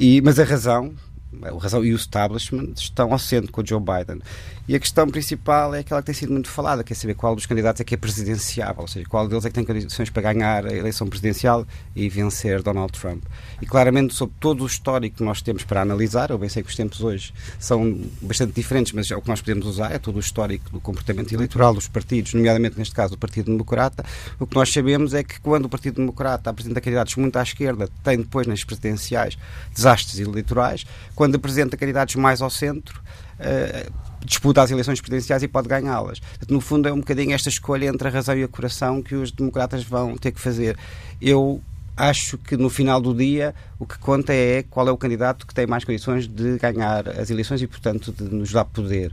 e, 0.01 0.21
mas 0.21 0.41
a 0.41 0.45
razão, 0.45 0.95
a 1.43 1.59
razão 1.59 1.85
e 1.85 1.93
o 1.93 1.97
establishment 1.97 2.73
estão 2.77 3.13
ao 3.13 3.19
centro 3.19 3.53
com 3.53 3.61
o 3.61 3.67
Joe 3.67 3.81
Biden. 3.81 4.21
E 4.69 4.75
a 4.75 4.79
questão 4.79 5.09
principal 5.09 5.75
é 5.75 5.81
aquela 5.81 6.01
que 6.01 6.07
tem 6.07 6.15
sido 6.15 6.33
muito 6.33 6.49
falada, 6.49 6.85
que 6.85 6.93
é 6.93 6.97
saber 6.97 7.15
qual 7.15 7.35
dos 7.35 7.47
candidatos 7.47 7.81
é 7.81 7.85
que 7.85 7.95
é 7.95 7.97
presidenciável, 7.97 8.83
ou 8.83 8.89
seja, 8.89 9.07
qual 9.09 9.27
deles 9.27 9.45
é 9.45 9.49
que 9.49 9.55
tem 9.55 9.65
condições 9.65 10.11
para 10.11 10.33
ganhar 10.33 10.67
a 10.67 10.73
eleição 10.73 11.09
presidencial 11.09 11.67
e 11.95 12.09
vencer 12.09 12.63
Donald 12.63 12.93
Trump. 12.93 13.25
E 13.61 13.67
claramente, 13.67 14.15
sobre 14.15 14.35
todo 14.39 14.63
o 14.63 14.67
histórico 14.67 15.17
que 15.17 15.23
nós 15.25 15.43
temos 15.43 15.65
para 15.65 15.81
analisar, 15.81 16.31
eu 16.31 16.39
bem 16.39 16.49
sei 16.49 16.63
que 16.63 16.69
os 16.69 16.77
tempos 16.77 17.01
hoje 17.01 17.33
são 17.59 18.01
bastante 18.21 18.53
diferentes, 18.53 18.93
mas 18.93 19.11
é 19.11 19.17
o 19.17 19.23
que 19.23 19.29
nós 19.29 19.41
podemos 19.41 19.67
usar 19.67 19.93
é 19.93 19.99
todo 19.99 20.17
o 20.17 20.21
histórico 20.21 20.71
do 20.71 20.81
comportamento 20.81 21.33
eleitoral 21.33 21.75
dos 21.75 21.89
partidos, 21.89 22.35
nomeadamente 22.35 22.79
neste 22.79 22.95
caso 22.95 23.13
do 23.13 23.19
Partido 23.19 23.47
Democrata. 23.47 24.05
O 24.39 24.47
que 24.47 24.55
nós 24.55 24.73
sabemos 24.73 25.15
é 25.15 25.25
que 25.25 25.41
quando 25.41 25.65
o 25.65 25.69
Partido 25.69 25.97
Democrata 25.97 26.51
apresenta 26.51 26.81
candidatos 26.81 27.17
muito 27.17 27.37
à 27.37 27.43
esquerda, 27.43 27.89
tem 28.05 28.19
depois 28.19 28.47
nas 28.47 28.63
presidenciais 28.63 29.37
desastres 29.75 30.19
eleitorais, 30.21 30.87
quando 31.15 31.35
apresenta 31.35 31.77
candidatos 31.77 32.15
mais 32.17 32.41
ao 32.41 32.51
centro, 32.51 33.01
uh, 33.41 34.10
disputa 34.25 34.63
as 34.63 34.71
eleições 34.71 35.01
presidenciais 35.01 35.43
e 35.43 35.49
pode 35.49 35.69
ganhá-las. 35.69 36.21
No 36.49 36.61
fundo, 36.61 36.89
é 36.89 36.93
um 36.93 37.01
bocadinho 37.01 37.33
esta 37.33 37.49
escolha 37.49 37.87
entre 37.87 38.09
a 38.09 38.11
razão 38.11 38.37
e 38.37 38.45
o 38.45 38.49
coração 38.49 39.03
que 39.03 39.15
os 39.15 39.31
democratas 39.31 39.85
vão 39.85 40.17
ter 40.17 40.33
que 40.33 40.41
fazer. 40.41 40.77
Eu 41.21 41.61
acho 41.97 42.39
que 42.39 42.57
no 42.57 42.71
final 42.71 43.01
do 43.01 43.15
dia 43.15 43.55
o 43.79 43.87
que 43.87 43.99
conta 43.99 44.33
é 44.33 44.63
qual 44.63 44.89
é 44.89 44.91
o 44.91 44.97
candidato 44.97 45.47
que 45.47 45.55
tem 45.55 45.67
mais 45.67 45.85
condições 45.85 46.27
de 46.27 46.59
ganhar 46.59 47.09
as 47.09 47.31
eleições 47.31 47.61
e, 47.61 47.67
portanto, 47.67 48.13
de 48.13 48.25
nos 48.25 48.53
dar 48.53 48.65
poder. 48.65 49.13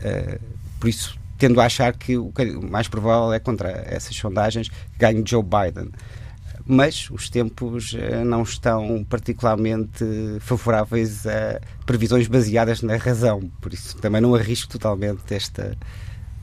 Uh, 0.00 0.40
por 0.78 0.88
isso, 0.88 1.18
tendo 1.38 1.60
a 1.60 1.66
achar 1.66 1.92
que 1.92 2.16
o 2.16 2.32
mais 2.70 2.88
provável 2.88 3.32
é 3.32 3.38
contra 3.38 3.70
essas 3.86 4.14
sondagens 4.14 4.68
que 4.68 4.98
ganhe 4.98 5.22
Joe 5.26 5.42
Biden 5.42 5.90
mas 6.66 7.08
os 7.10 7.30
tempos 7.30 7.94
eh, 7.96 8.24
não 8.24 8.42
estão 8.42 9.04
particularmente 9.08 10.04
favoráveis 10.40 11.26
a 11.26 11.60
previsões 11.84 12.26
baseadas 12.26 12.82
na 12.82 12.96
razão, 12.96 13.50
por 13.60 13.72
isso 13.72 13.96
também 13.98 14.20
não 14.20 14.34
arrisco 14.34 14.72
totalmente 14.72 15.32
esta 15.32 15.76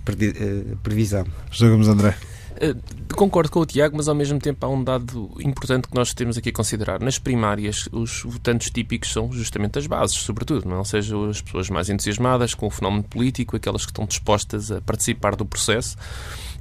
eh, 0.08 0.76
previsão. 0.82 1.26
José 1.52 1.70
Gomes 1.70 1.88
André. 1.88 2.16
Uh, 2.54 3.16
concordo 3.16 3.50
com 3.50 3.60
o 3.60 3.66
Tiago, 3.66 3.98
mas 3.98 4.08
ao 4.08 4.16
mesmo 4.16 4.40
tempo 4.40 4.66
há 4.66 4.70
um 4.70 4.84
dado 4.84 5.32
importante 5.40 5.88
que 5.88 5.96
nós 5.96 6.14
temos 6.14 6.38
aqui 6.38 6.50
a 6.50 6.54
considerar. 6.54 7.00
Nas 7.00 7.18
primárias, 7.18 7.90
os 7.92 8.22
votantes 8.24 8.70
típicos 8.70 9.12
são 9.12 9.32
justamente 9.32 9.80
as 9.80 9.88
bases, 9.88 10.18
sobretudo, 10.18 10.68
não? 10.68 10.80
ou 10.80 10.86
seja, 10.86 11.16
as 11.30 11.42
pessoas 11.42 11.70
mais 11.70 11.90
entusiasmadas 11.90 12.54
com 12.54 12.68
o 12.68 12.70
fenómeno 12.70 13.04
político, 13.04 13.56
aquelas 13.56 13.86
que 13.86 13.92
estão 13.92 14.06
dispostas 14.06 14.72
a 14.72 14.82
participar 14.82 15.36
do 15.36 15.46
processo. 15.46 15.98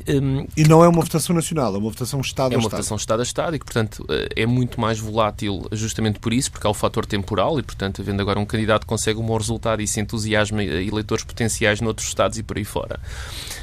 Um, 0.09 0.47
e 0.57 0.65
não 0.65 0.83
é 0.83 0.89
uma 0.89 1.01
votação 1.01 1.35
nacional, 1.35 1.75
é 1.75 1.79
uma 1.79 1.91
votação 1.91 2.21
Estado 2.21 2.47
a 2.47 2.49
Estado. 2.49 2.55
É 2.55 2.57
uma 2.57 2.69
votação 2.69 2.97
Estado 2.97 3.21
a 3.21 3.23
Estado 3.23 3.57
e 3.57 3.59
que, 3.59 3.65
portanto, 3.65 4.05
eh, 4.09 4.29
é 4.37 4.47
muito 4.47 4.81
mais 4.81 4.99
volátil 4.99 5.67
justamente 5.73 6.19
por 6.19 6.33
isso, 6.33 6.51
porque 6.51 6.67
há 6.67 6.71
o 6.71 6.75
fator 6.75 7.07
temporal 7.07 7.59
e, 7.59 7.63
portanto, 7.63 8.03
havendo 8.03 8.21
agora 8.21 8.39
um 8.39 8.45
candidato 8.45 8.83
que 8.83 8.87
consegue 8.87 9.19
um 9.19 9.27
bom 9.27 9.37
resultado 9.37 9.81
e 9.83 9.87
se 9.87 10.01
entusiasma 10.01 10.63
eleitores 10.63 11.25
potenciais 11.25 11.81
noutros 11.81 12.09
Estados 12.09 12.39
e 12.39 12.43
por 12.43 12.57
aí 12.57 12.65
fora. 12.65 13.01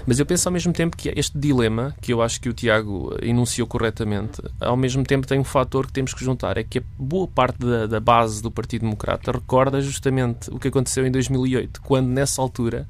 Mas 0.05 0.19
eu 0.19 0.25
penso 0.25 0.48
ao 0.48 0.53
mesmo 0.53 0.74
tempo 0.74 0.96
que 0.96 1.12
este 1.15 1.38
dilema, 1.38 1.96
que 2.01 2.13
eu 2.13 2.22
acho 2.22 2.39
que 2.39 2.50
o 2.50 2.53
Tiago 2.53 3.15
enunciou 3.22 3.67
corretamente, 3.67 4.41
ao 4.60 4.77
mesmo 4.77 5.03
tempo 5.03 5.27
tem 5.27 5.39
um 5.39 5.43
fator 5.43 5.88
que 5.88 5.93
temos 5.93 6.13
que 6.13 6.24
juntar, 6.24 6.58
é 6.58 6.63
que 6.63 6.79
a 6.79 6.84
boa 6.98 7.27
parte 7.27 7.60
da, 7.60 7.86
da 7.86 8.00
base 8.00 8.41
do 8.41 8.50
Partido 8.50 8.81
Democrata 8.81 9.31
recorda 9.31 9.81
justamente 9.81 10.50
o 10.50 10.58
que 10.58 10.67
aconteceu 10.67 11.05
em 11.05 11.12
2008, 11.12 11.81
quando 11.81 12.08
nessa 12.08 12.41
altura 12.41 12.88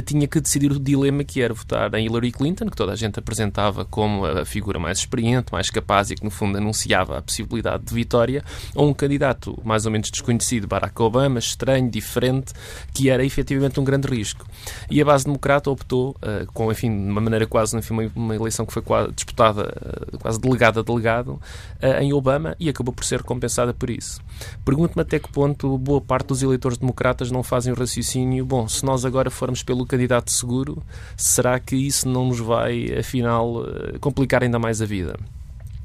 tinha 0.00 0.26
que 0.26 0.40
decidir 0.40 0.72
o 0.72 0.78
dilema 0.78 1.24
que 1.24 1.40
era 1.40 1.54
votar 1.54 1.92
em 1.94 2.06
Hillary 2.06 2.32
Clinton, 2.32 2.66
que 2.66 2.76
toda 2.76 2.92
a 2.92 2.96
gente 2.96 3.18
apresentava 3.18 3.84
como 3.84 4.24
a 4.24 4.44
figura 4.44 4.78
mais 4.78 4.98
experiente, 4.98 5.52
mais 5.52 5.70
capaz 5.70 6.10
e 6.10 6.16
que, 6.16 6.24
no 6.24 6.30
fundo, 6.30 6.58
anunciava 6.58 7.18
a 7.18 7.22
possibilidade 7.22 7.84
de 7.84 7.94
vitória, 7.94 8.42
ou 8.74 8.88
um 8.88 8.94
candidato 8.94 9.58
mais 9.64 9.86
ou 9.86 9.92
menos 9.92 10.10
desconhecido, 10.10 10.66
Barack 10.66 11.00
Obama, 11.00 11.38
estranho, 11.38 11.90
diferente, 11.90 12.52
que 12.92 13.10
era 13.10 13.24
efetivamente 13.24 13.78
um 13.78 13.84
grande 13.84 14.08
risco. 14.08 14.46
E 14.90 15.00
a 15.00 15.04
base 15.04 15.24
democrata 15.24 15.70
optou, 15.70 16.10
uh, 16.10 16.46
com, 16.52 16.70
enfim, 16.70 16.90
de 16.90 17.10
uma 17.10 17.20
maneira 17.20 17.46
quase, 17.46 17.76
enfim, 17.76 17.94
uma, 17.94 18.10
uma 18.14 18.34
eleição 18.34 18.66
que 18.66 18.72
foi 18.72 18.82
quase, 18.82 19.12
disputada, 19.12 19.72
uh, 20.12 20.18
quase 20.18 20.40
delegado 20.40 20.80
a 20.80 20.82
delegado, 20.82 21.40
uh, 21.82 22.00
em 22.00 22.12
Obama 22.12 22.56
e 22.58 22.68
acabou 22.68 22.92
por 22.92 23.04
ser 23.04 23.18
recompensada 23.18 23.72
por 23.72 23.90
isso. 23.90 24.20
Pergunto-me 24.64 25.02
até 25.02 25.18
que 25.18 25.30
ponto 25.30 25.78
boa 25.78 26.00
parte 26.00 26.28
dos 26.28 26.42
eleitores 26.42 26.78
democratas 26.78 27.30
não 27.30 27.42
fazem 27.42 27.72
o 27.72 27.76
raciocínio, 27.76 28.44
bom, 28.44 28.68
se 28.68 28.84
nós 28.84 29.04
agora 29.04 29.30
formos 29.30 29.62
pelo 29.62 29.83
pelo 29.84 29.86
candidato 29.86 30.32
seguro, 30.32 30.82
será 31.16 31.60
que 31.60 31.76
isso 31.76 32.08
não 32.08 32.26
nos 32.28 32.40
vai, 32.40 32.98
afinal, 32.98 33.64
eh, 33.64 33.98
complicar 34.00 34.42
ainda 34.42 34.58
mais 34.58 34.82
a 34.82 34.86
vida? 34.86 35.16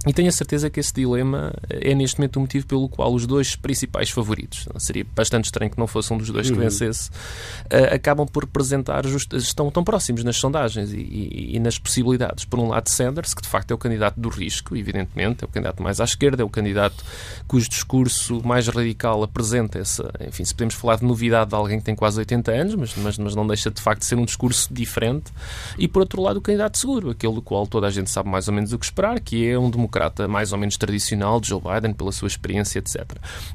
E 0.08 0.14
tenho 0.14 0.30
a 0.30 0.32
certeza 0.32 0.70
que 0.70 0.80
esse 0.80 0.94
dilema 0.94 1.54
é 1.70 1.94
neste 1.94 2.20
momento 2.20 2.38
o 2.38 2.40
motivo 2.40 2.66
pelo 2.66 2.88
qual 2.88 3.14
os 3.14 3.28
dois 3.28 3.58
principais 3.58 4.10
favoritos, 4.10 4.66
seria 4.78 5.06
bastante 5.14 5.46
estranho 5.46 5.70
que 5.70 5.78
não 5.78 5.88
fosse 5.88 6.14
um 6.14 6.18
dos 6.18 6.30
dois 6.30 6.50
que 6.50 6.56
uhum. 6.56 6.64
vencesse, 6.64 7.10
uh, 7.10 7.94
acabam 7.94 8.26
por 8.26 8.46
representar, 8.46 9.06
just, 9.06 9.34
estão 9.34 9.70
tão 9.70 9.84
próximos 9.84 10.24
nas 10.24 10.38
sondagens 10.38 10.94
e, 10.94 10.98
e, 10.98 11.56
e, 11.58 11.60
nas 11.60 11.78
possibilidades. 11.78 12.46
Por 12.46 12.60
um 12.60 12.70
lado, 12.70 12.88
Sanders, 12.88 13.34
que 13.34 13.42
de 13.42 13.50
facto 13.50 13.72
é 13.72 13.74
o 13.74 13.78
candidato 13.78 14.18
do 14.18 14.30
risco, 14.30 14.74
evidentemente, 14.74 15.44
é 15.44 15.46
o 15.46 15.50
candidato 15.50 15.84
mais 15.84 16.00
à 16.00 16.06
esquerda, 16.06 16.44
é 16.44 16.46
o 16.46 16.50
candidato 16.50 17.04
cujo 17.46 17.68
discurso 17.68 18.42
mais 18.48 18.70
radical 18.70 19.22
apresenta 19.22 19.80
essa, 19.80 20.10
enfim, 20.26 20.46
se 20.46 20.54
podemos 20.54 20.76
falar 20.76 20.96
de 20.96 21.04
novidade 21.04 21.50
de 21.50 21.56
alguém 21.58 21.78
que 21.78 21.84
tem 21.84 21.96
quase 21.96 22.18
80 22.20 22.52
anos, 22.54 22.76
mas, 22.76 22.96
mas, 22.96 23.18
mas 23.18 23.36
não 23.36 23.46
deixa 23.46 23.70
de 23.70 23.82
facto 23.82 24.00
de 24.00 24.06
ser 24.06 24.16
um 24.16 24.24
discurso 24.24 24.74
diferente. 24.74 25.30
E 25.78 25.90
por 25.90 26.00
outro 26.00 26.22
lado, 26.22 26.38
o 26.38 26.42
candidato 26.42 26.78
seguro, 26.78 27.10
aquele 27.10 27.34
do 27.34 27.42
qual 27.42 27.68
toda 27.68 27.86
a 27.86 27.92
gente 27.92 28.10
sabe 28.10 28.30
mais 28.30 28.48
ou 28.48 28.54
menos 28.54 28.72
o 28.72 28.80
que 28.80 28.86
esperar, 28.86 29.20
que 29.20 29.46
é 29.46 29.60
um 29.60 29.70
democrata 29.70 29.89
democrata 29.90 30.28
mais 30.28 30.54
ou 30.54 30.60
menos 30.60 30.78
tradicional 30.78 31.40
de 31.40 31.50
Joe 31.50 31.60
Biden, 31.62 31.94
pela 31.94 32.12
sua 32.12 32.28
experiência, 32.28 32.80
etc. 32.80 33.06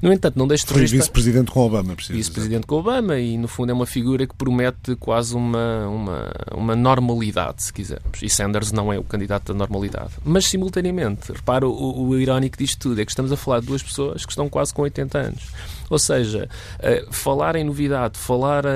No 0.03 0.13
entanto, 0.13 0.37
não 0.37 0.47
deixe 0.47 0.67
de 0.67 0.75
registrar... 0.75 0.99
vice-presidente 0.99 1.51
com 1.51 1.61
Obama, 1.61 1.95
preciso 1.95 2.17
Vice-presidente 2.17 2.67
com 2.67 2.77
Obama 2.77 3.19
e, 3.19 3.39
no 3.39 3.49
fundo, 3.49 3.71
é 3.71 3.73
uma 3.73 3.87
figura 3.87 4.27
que 4.27 4.35
promete 4.35 4.97
quase 4.97 5.35
uma, 5.35 5.87
uma, 5.87 6.33
uma 6.53 6.77
normalidade, 6.77 7.63
se 7.63 7.73
quisermos. 7.73 8.21
E 8.23 8.29
Sanders 8.29 8.73
não 8.73 8.93
é 8.93 8.99
o 8.99 9.05
candidato 9.05 9.53
da 9.53 9.59
normalidade. 9.59 10.11
Mas, 10.25 10.47
simultaneamente, 10.47 11.33
repara, 11.33 11.67
o, 11.67 12.09
o 12.09 12.19
irónico 12.19 12.59
disto 12.59 12.79
tudo 12.79 13.01
é 13.01 13.05
que 13.05 13.11
estamos 13.13 13.31
a 13.33 13.37
falar 13.37 13.61
de 13.61 13.67
duas 13.67 13.83
pessoas 13.83 14.27
que 14.27 14.33
estão 14.33 14.49
quase 14.49 14.75
com 14.75 14.83
80 14.83 15.19
anos. 15.19 15.43
Ou 15.91 15.99
seja, 15.99 16.49
uh, 16.79 17.13
falar 17.13 17.57
em 17.57 17.65
novidade, 17.65 18.19
falar 18.19 18.65
uh, 18.65 18.69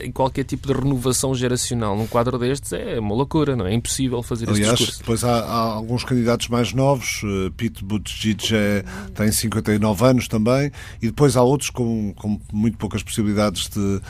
em 0.00 0.10
qualquer 0.10 0.44
tipo 0.44 0.66
de 0.66 0.72
renovação 0.72 1.34
geracional 1.34 1.96
num 1.96 2.06
quadro 2.06 2.38
destes 2.38 2.72
é 2.72 2.98
uma 2.98 3.14
loucura, 3.14 3.54
não 3.54 3.66
é? 3.66 3.72
É 3.72 3.74
impossível 3.74 4.22
fazer 4.22 4.48
Aliás, 4.48 4.68
esse 4.68 4.76
discurso. 4.76 5.00
depois 5.00 5.24
há, 5.24 5.38
há 5.38 5.60
alguns 5.74 6.04
candidatos 6.04 6.48
mais 6.48 6.72
novos, 6.72 7.22
uh, 7.22 7.50
Pete 7.56 7.84
Buttigieg 7.84 8.54
é, 8.54 8.84
tem 9.14 9.30
59 9.30 10.04
anos 10.04 10.28
também, 10.28 10.70
e 11.00 11.06
depois 11.06 11.36
há 11.36 11.42
outros 11.42 11.70
com, 11.70 12.12
com 12.14 12.40
muito 12.52 12.78
poucas 12.78 13.02
possibilidades 13.02 13.68
de, 13.68 14.00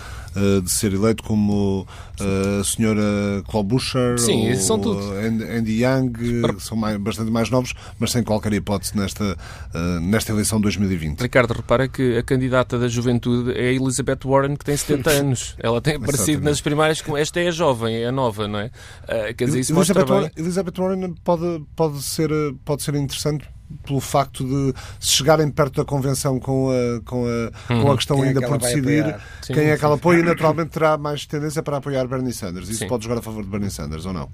de 0.63 0.71
ser 0.71 0.93
eleito, 0.93 1.23
como 1.23 1.87
a 2.21 2.65
senhora 2.65 3.03
Klobuchar, 3.49 4.19
Sim, 4.19 4.53
ou, 4.53 4.79
tudo. 4.79 5.13
Andy 5.13 5.83
Young, 5.83 6.13
que 6.13 6.63
são 6.63 6.77
mais, 6.77 6.97
bastante 6.99 7.31
mais 7.31 7.49
novos, 7.49 7.73
mas 7.99 8.11
sem 8.11 8.23
qualquer 8.23 8.53
hipótese 8.53 8.97
nesta, 8.97 9.37
nesta 10.03 10.33
eleição 10.33 10.59
de 10.59 10.65
2020. 10.65 11.21
Ricardo, 11.21 11.53
repara 11.53 11.89
que 11.89 12.19
a 12.19 12.23
candidata 12.47 12.79
da 12.79 12.89
juventude 12.89 13.53
é 13.53 13.69
a 13.69 13.73
Elizabeth 13.73 14.21
Warren, 14.25 14.57
que 14.57 14.65
tem 14.65 14.77
70 14.77 15.11
anos. 15.11 15.57
Ela 15.59 15.81
tem 15.81 15.97
aparecido 15.97 16.43
nas 16.43 16.61
primárias 16.61 17.01
como 17.01 17.17
esta 17.17 17.41
é 17.41 17.49
a 17.49 17.51
jovem, 17.51 17.97
é 17.97 18.07
a 18.07 18.13
nova, 18.13 18.47
não 18.49 18.61
é? 18.61 18.67
Uh, 18.67 19.35
quer 19.37 19.47
dizer, 19.47 19.61
isso 19.61 19.75
mostra 19.75 20.01
Elizabeth 20.01 20.15
bem... 20.15 20.23
Warren, 20.23 20.33
Elizabeth 20.37 20.75
Warren 20.79 21.15
pode, 21.25 21.65
pode, 21.75 22.03
ser, 22.03 22.31
pode 22.65 22.83
ser 22.83 22.95
interessante 22.95 23.49
pelo 23.85 24.01
facto 24.01 24.45
de 24.45 24.73
se 25.01 25.11
chegarem 25.15 25.51
perto 25.51 25.77
da 25.77 25.85
convenção 25.85 26.39
com 26.39 26.71
a, 26.71 27.01
com 27.05 27.25
a, 27.27 27.73
Uhum. 27.73 27.83
com 27.83 27.93
a 27.93 27.97
questão 27.97 28.17
Quem 28.17 28.27
é 28.27 28.29
ainda 28.29 28.41
que 28.41 28.47
por 28.47 28.59
decidir? 28.59 29.21
Sim, 29.43 29.55
quem 29.55 29.71
é 29.71 29.77
que 29.77 29.85
ela 29.85 29.97
apoia 29.97 30.21
e 30.21 30.23
naturalmente 30.23 30.71
terá 30.71 30.97
mais 30.97 31.27
tendência 31.27 31.63
para 31.63 31.79
apoiar 31.79 32.07
Bernie 32.07 32.33
Sanders. 32.33 32.69
Isso 32.69 32.81
Sim. 32.81 32.89
pode 32.89 33.05
jogar 33.05 33.19
a 33.19 33.23
favor 33.23 33.43
de 33.43 33.51
Bernie 33.51 33.71
Sanders 33.71 34.07
ou 34.07 34.13
não? 34.13 34.31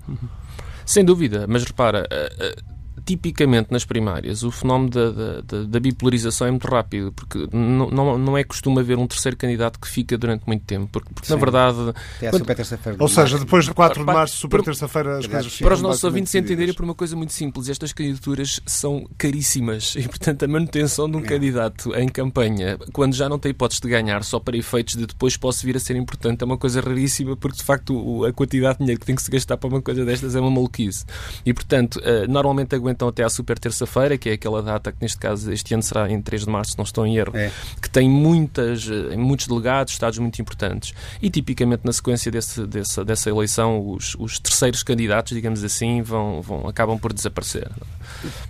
Sem 0.85 1.05
dúvida, 1.05 1.47
mas 1.49 1.65
repara, 1.65 2.07
uh, 2.13 2.61
uh, 2.61 2.73
tipicamente 3.05 3.71
nas 3.71 3.85
primárias 3.85 4.43
o 4.43 4.51
fenómeno 4.51 4.91
da, 4.91 5.11
da- 5.11 5.63
da- 5.65 5.81
bipolarização 5.81 6.47
é 6.47 6.51
muito 6.51 6.67
rápido, 6.69 7.13
porque 7.13 7.49
não, 7.53 7.91
não, 7.91 8.19
não 8.19 8.39
é 8.39 8.45
costume 8.45 8.81
haver 8.81 8.99
um 8.99 9.07
terceiro 9.07 9.37
candidato 9.37 9.79
que 9.81 9.89
fica 9.89 10.17
durante 10.17 10.45
muito 10.47 10.65
tempo, 10.65 10.89
porque, 10.93 11.09
porque 11.15 11.33
na 11.33 11.39
verdade... 11.39 11.79
Até 12.17 12.31
quando- 12.31 12.39
super 12.43 12.57
terça-feira. 12.57 12.97
de 12.97 13.03
Ou 13.03 13.09
seja, 13.09 13.39
depois 13.39 13.65
de 13.65 13.75
4 13.75 14.01
de 14.01 14.07
março, 14.07 14.37
super 14.37 14.63
terça-feira, 14.63 15.19
as 15.19 15.27
coisas 15.27 15.59
Para 15.59 15.75
os 15.75 15.83
nossos 15.83 16.05
ouvintes 16.05 16.35
entenderem 16.35 16.75
por 16.75 16.85
uma 16.85 16.95
coisa 16.95 17.17
muito 17.17 17.33
simples, 17.33 17.69
estas 17.69 17.93
candidaturas 17.93 18.61
são 18.67 19.07
caríssimas 19.19 19.95
e, 19.99 20.03
portanto, 20.07 20.45
a 20.45 20.49
manutenção 20.49 21.11
de 21.11 21.17
um 21.17 21.23
candidato 21.23 21.95
em 21.97 22.09
campanha, 22.09 22.79
quando 22.93 23.15
já 23.15 23.29
não 23.29 23.39
tem 23.39 23.51
hipótese 23.51 23.81
de 23.81 23.89
ganhar, 23.89 24.23
só 24.25 24.39
para 24.39 24.57
efeitos 24.57 24.95
de 24.97 25.07
depois 25.07 25.37
posso 25.37 25.65
vir 25.67 25.77
a 25.77 25.81
ser 25.81 25.97
importante, 25.97 26.43
é 26.43 26.45
uma 26.45 26.59
coisa 26.59 26.81
raríssima, 26.81 27.37
porque 27.37 27.57
de 27.59 27.65
facto 27.65 28.25
a 28.25 28.33
quantidade 28.33 28.79
de 28.79 28.85
dinheiro 28.85 29.01
que 29.01 29.07
tem 29.07 29.15
que 29.17 29.23
se 29.23 29.31
gastar 29.31 29.57
para 29.57 29.69
uma 29.69 29.83
coisa 29.83 30.05
destas 30.05 30.35
é 30.37 30.41
uma 30.41 30.51
maluquice. 30.51 31.05
E, 31.45 31.53
portanto, 31.53 32.01
eh, 32.05 32.27
normalmente 32.27 32.75
aguentam 32.93 33.09
até 33.09 33.25
à 33.25 33.31
super 33.31 33.59
terça-feira, 33.59 34.17
que 34.19 34.29
é 34.31 34.33
aquela 34.35 34.63
data 34.63 34.93
que 34.93 34.99
neste 35.01 35.19
caso 35.19 35.51
este 35.53 35.73
ano 35.75 35.83
será 35.83 36.09
em 36.11 36.21
3 36.21 36.45
de 36.45 36.51
março, 36.51 36.73
se 36.73 36.79
não 36.79 36.85
estou 36.85 37.07
em 37.07 37.17
erro, 37.17 37.35
É. 37.37 37.51
que 37.81 37.89
tem 37.89 38.09
muitas, 38.09 38.89
eh, 38.89 39.17
muitos 39.17 39.47
delegados, 39.47 39.93
estados 39.95 40.19
muito 40.19 40.41
importantes. 40.41 40.95
E 41.21 41.31
tipicamente 41.31 41.83
na 41.85 41.93
sequência 41.93 42.31
desse, 42.31 42.67
dessa, 42.67 43.05
dessa 43.05 43.31
eleição, 43.31 43.81
os, 43.89 44.15
os 44.19 44.39
terceiros 44.39 44.83
candidatos, 44.83 45.35
digamos 45.35 45.65
assim, 45.65 46.03
vão, 46.03 46.41
vão, 46.43 46.69
acabam 46.69 46.99
por 46.99 47.13
desaparecer. 47.13 47.69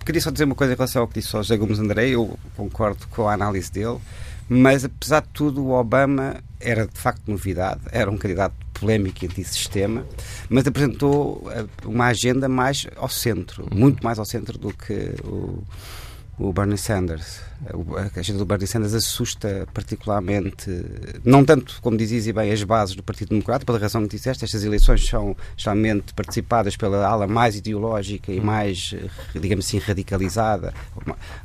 Queria 0.05 0.21
só 0.21 0.29
dizer 0.29 0.43
uma 0.43 0.55
coisa 0.55 0.73
em 0.73 0.75
relação 0.75 1.01
ao 1.01 1.07
que 1.07 1.19
disse 1.19 1.35
o 1.35 1.41
José 1.41 1.57
Gomes 1.57 1.79
André, 1.79 2.09
eu 2.09 2.37
concordo 2.55 3.07
com 3.07 3.27
a 3.27 3.33
análise 3.33 3.71
dele, 3.71 3.97
mas 4.49 4.83
apesar 4.83 5.21
de 5.21 5.29
tudo, 5.29 5.63
o 5.63 5.71
Obama 5.71 6.35
era 6.59 6.85
de 6.85 6.99
facto 6.99 7.21
novidade, 7.27 7.81
era 7.91 8.09
um 8.11 8.17
candidato 8.17 8.53
polémico 8.83 9.23
e 9.23 9.27
antissistema, 9.27 10.05
mas 10.49 10.67
apresentou 10.67 11.49
eh, 11.51 11.65
uma 11.85 12.07
agenda 12.07 12.49
mais 12.49 12.85
ao 12.97 13.07
centro, 13.07 13.65
muito 13.73 14.03
mais 14.03 14.19
ao 14.19 14.25
centro 14.25 14.57
do 14.57 14.73
que 14.73 15.15
o, 15.23 15.63
o 16.37 16.51
Bernie 16.51 16.77
Sanders. 16.77 17.39
A 18.15 18.19
agenda 18.19 18.39
do 18.39 18.45
Bernie 18.45 18.67
Sanders 18.67 18.93
assusta 18.93 19.67
particularmente, 19.73 20.69
não 21.23 21.45
tanto, 21.45 21.79
como 21.81 21.95
dizias 21.97 22.25
bem, 22.35 22.51
as 22.51 22.63
bases 22.63 22.95
do 22.95 23.03
Partido 23.03 23.29
Democrata, 23.29 23.65
pela 23.65 23.79
razão 23.79 24.03
que 24.03 24.15
disseste, 24.15 24.43
estas 24.43 24.63
eleições 24.63 25.05
são 25.05 25.35
geralmente 25.55 26.13
participadas 26.13 26.75
pela 26.75 27.05
ala 27.05 27.27
mais 27.27 27.55
ideológica 27.55 28.31
e 28.31 28.39
mais, 28.39 28.93
digamos 29.33 29.65
assim, 29.65 29.77
radicalizada 29.77 30.73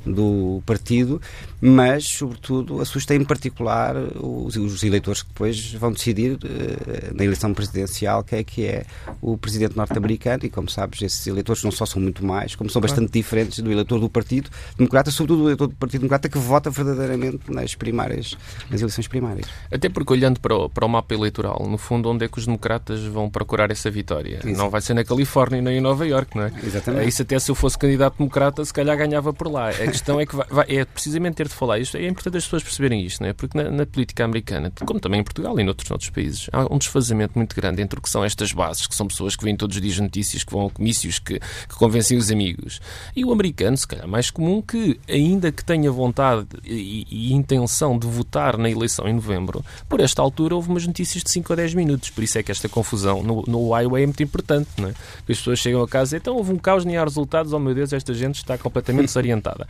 do 0.05 0.63
partido, 0.67 1.21
mas, 1.61 2.05
sobretudo, 2.05 2.81
assusta 2.81 3.15
em 3.15 3.25
particular 3.25 3.97
os, 4.17 4.57
os 4.57 4.83
eleitores 4.83 5.23
que 5.23 5.29
depois 5.29 5.73
vão 5.75 5.93
decidir 5.93 6.39
eh, 6.45 7.13
na 7.15 7.25
eleição 7.25 7.53
presidencial 7.55 8.23
quem 8.25 8.39
é 8.41 8.45
que 8.45 8.67
é 8.67 8.85
o 9.21 9.37
presidente 9.37 9.77
norte-americano 9.77 10.45
e, 10.45 10.51
como 10.51 10.69
sabes, 10.69 11.03
esses 11.03 11.27
eleitores 11.27 11.63
não 11.63 11.71
só 11.71 11.87
são 11.87 12.01
muito 12.01 12.25
mais, 12.25 12.55
como 12.55 12.71
são 12.71 12.81
bastante 12.81 13.13
diferentes 13.13 13.59
do 13.61 13.71
eleitor 13.71 14.01
do 14.01 14.09
Partido 14.09 14.51
Democrata, 14.77 15.11
sobretudo 15.11 15.43
do 15.43 15.49
eleitor 15.49 15.67
do 15.69 15.75
Partido 15.75 16.08
Democrata 16.09 16.29
que 16.29 16.39
vota 16.39 16.71
verdadeiramente 16.71 17.41
nas 17.51 17.75
primárias, 17.75 18.35
nas 18.71 18.81
eleições 18.81 19.07
primárias. 19.07 19.47
Até 19.71 19.89
porque, 19.89 20.13
olhando 20.13 20.41
para 20.41 20.55
o, 20.57 20.69
para 20.69 20.87
o 20.87 20.89
mapa 20.89 21.13
eleitoral, 21.15 21.67
no 21.69 21.77
fundo, 21.77 22.09
onde 22.11 22.25
é 22.25 22.29
que 22.29 22.39
os 22.39 22.47
democratas 22.47 23.03
vão 23.05 23.29
procurar 23.29 23.71
essa 23.71 23.91
vitória? 23.91 24.39
Isso. 24.45 24.57
Não 24.59 24.71
vai 24.71 24.81
ser 24.81 24.95
na 24.95 25.05
Califórnia 25.05 25.61
nem 25.61 25.79
em 25.79 25.81
Nova 25.81 26.07
Iorque, 26.07 26.37
não 26.37 26.45
é? 26.45 26.53
Exatamente. 26.65 27.05
É 27.05 27.09
Isso 27.09 27.21
até 27.23 27.39
se 27.39 27.51
eu 27.51 27.55
fosse 27.55 27.77
candidato 27.79 28.17
democrata, 28.19 28.65
se 28.65 28.73
calhar 28.73 28.97
ganhava 28.97 29.33
por 29.33 29.51
lá. 29.53 29.69
A 29.69 29.73
questão 29.75 30.19
é 30.19 30.25
que 30.25 30.35
vai, 30.35 30.47
vai- 30.51 30.67
é 30.69 30.85
precisamente 30.85 31.35
ter 31.35 31.49
de 31.49 31.55
falar. 31.55 31.79
Isto, 31.79 31.97
é 31.99 32.07
importante 32.09 32.39
as 32.39 32.45
pessoas 32.45 32.63
perceberem 32.63 33.05
isto, 33.05 33.21
não 33.23 33.29
é? 33.29 33.33
Porque 33.35 33.57
na, 33.63 33.71
na 33.71 33.85
política 33.87 34.25
americana, 34.25 34.73
como 34.87 34.99
também 34.99 35.21
em 35.21 35.25
Portugal 35.25 35.59
e 35.61 35.65
noutros, 35.65 35.89
noutros 35.91 36.11
países, 36.11 36.49
há 36.53 36.73
um 36.73 36.79
desfazamento 36.79 37.33
muito 37.37 37.55
grande 37.55 37.83
entre 37.83 37.99
o 37.99 38.03
que 38.03 38.09
são 38.09 38.25
estas 38.25 38.51
bases, 38.53 38.87
que 38.87 38.95
são 38.95 39.07
pessoas 39.07 39.37
que 39.37 39.45
vêm 39.45 39.57
todos 39.57 39.77
os 39.77 39.83
dias 39.83 39.99
notícias, 39.99 40.43
que 40.43 40.53
vão 40.53 40.67
a 40.67 40.71
comícios, 40.71 41.19
que, 41.19 41.39
que 41.39 41.75
convencem 41.77 42.17
os 42.17 42.31
amigos. 42.31 42.81
E 43.15 43.25
o 43.25 43.33
americano, 43.33 43.77
se 43.77 43.87
calhar 43.87 44.09
mais 44.09 44.31
comum, 44.31 44.63
que 44.63 44.99
ainda 45.09 45.53
que 45.53 45.65
tenha 45.65 45.88
vontade 45.91 46.47
e, 46.65 47.07
e 47.11 47.33
intenção 47.33 47.99
de 47.99 48.07
votar 48.07 48.57
na 48.57 48.69
eleição 48.71 49.07
em 49.09 49.13
novembro, 49.15 49.65
por 49.89 50.01
esta 50.01 50.23
altura 50.23 50.55
houve 50.55 50.69
umas 50.69 50.87
notícias 50.87 51.23
de 51.23 51.31
5 51.31 51.53
a 51.53 51.57
10 51.57 51.75
minutos. 51.75 52.11
Por 52.11 52.23
isso 52.25 52.39
é 52.39 52.43
que 52.43 52.51
esta 52.51 52.69
confusão 52.69 53.23
no, 53.23 53.43
no 53.47 53.77
é 53.77 53.87
muito 54.07 54.23
importante, 54.23 54.69
não 54.79 54.89
é? 54.89 54.91
As 54.93 55.25
pessoas 55.27 55.59
chegam 55.59 55.83
a 55.83 55.89
casa 55.89 56.17
e 56.17 56.19
então 56.19 56.37
houve 56.37 56.53
um 56.53 56.59
caos, 56.59 56.85
nem 56.85 56.97
há 56.97 57.05
resultados, 57.05 57.53
oh 57.53 57.59
meu 57.59 57.75
Deus, 57.75 57.93
esta 57.93 58.13
gente 58.15 58.37
está 58.37 58.57
completamente 58.59 59.07
desorientada. 59.09 59.67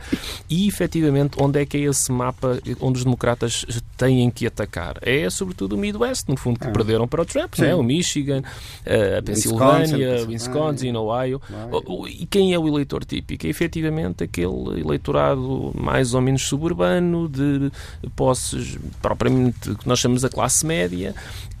E 0.49 0.67
efetivamente, 0.67 1.37
onde 1.41 1.59
é 1.61 1.65
que 1.65 1.77
é 1.77 1.81
esse 1.81 2.11
mapa 2.11 2.59
onde 2.81 2.97
os 2.99 3.03
democratas 3.03 3.65
têm 3.97 4.29
que 4.31 4.45
atacar? 4.47 4.97
É 5.01 5.29
sobretudo 5.29 5.73
o 5.75 5.77
Midwest, 5.77 6.27
no 6.29 6.37
fundo, 6.37 6.59
que 6.59 6.67
Ah. 6.67 6.71
perderam 6.71 7.07
para 7.07 7.21
o 7.21 7.25
Trump, 7.25 7.53
Sim. 7.55 7.61
não 7.63 7.67
é? 7.69 7.75
O 7.75 7.83
Michigan, 7.83 8.41
eh, 8.85 9.17
a 9.17 9.21
Pensilvânia, 9.23 10.25
Wisconsin, 10.27 10.31
Wisconsin, 10.31 10.95
Ohio. 10.95 11.41
O- 11.71 12.03
o- 12.03 12.07
E 12.07 12.25
quem 12.25 12.53
é 12.53 12.59
o 12.59 12.67
eleitor 12.67 13.03
típico? 13.05 13.45
É 13.45 13.49
efetivamente 13.49 14.23
aquele 14.23 14.79
eleitorado 14.81 15.71
mais 15.75 16.08
ou 16.13 16.21
menos 16.21 16.43
suburbano, 16.43 17.27
de 17.27 17.71
posses 18.15 18.77
propriamente 19.01 19.75
que 19.75 19.87
nós 19.87 19.99
chamamos 19.99 20.25
a 20.25 20.29
classe 20.29 20.65
média, 20.65 21.15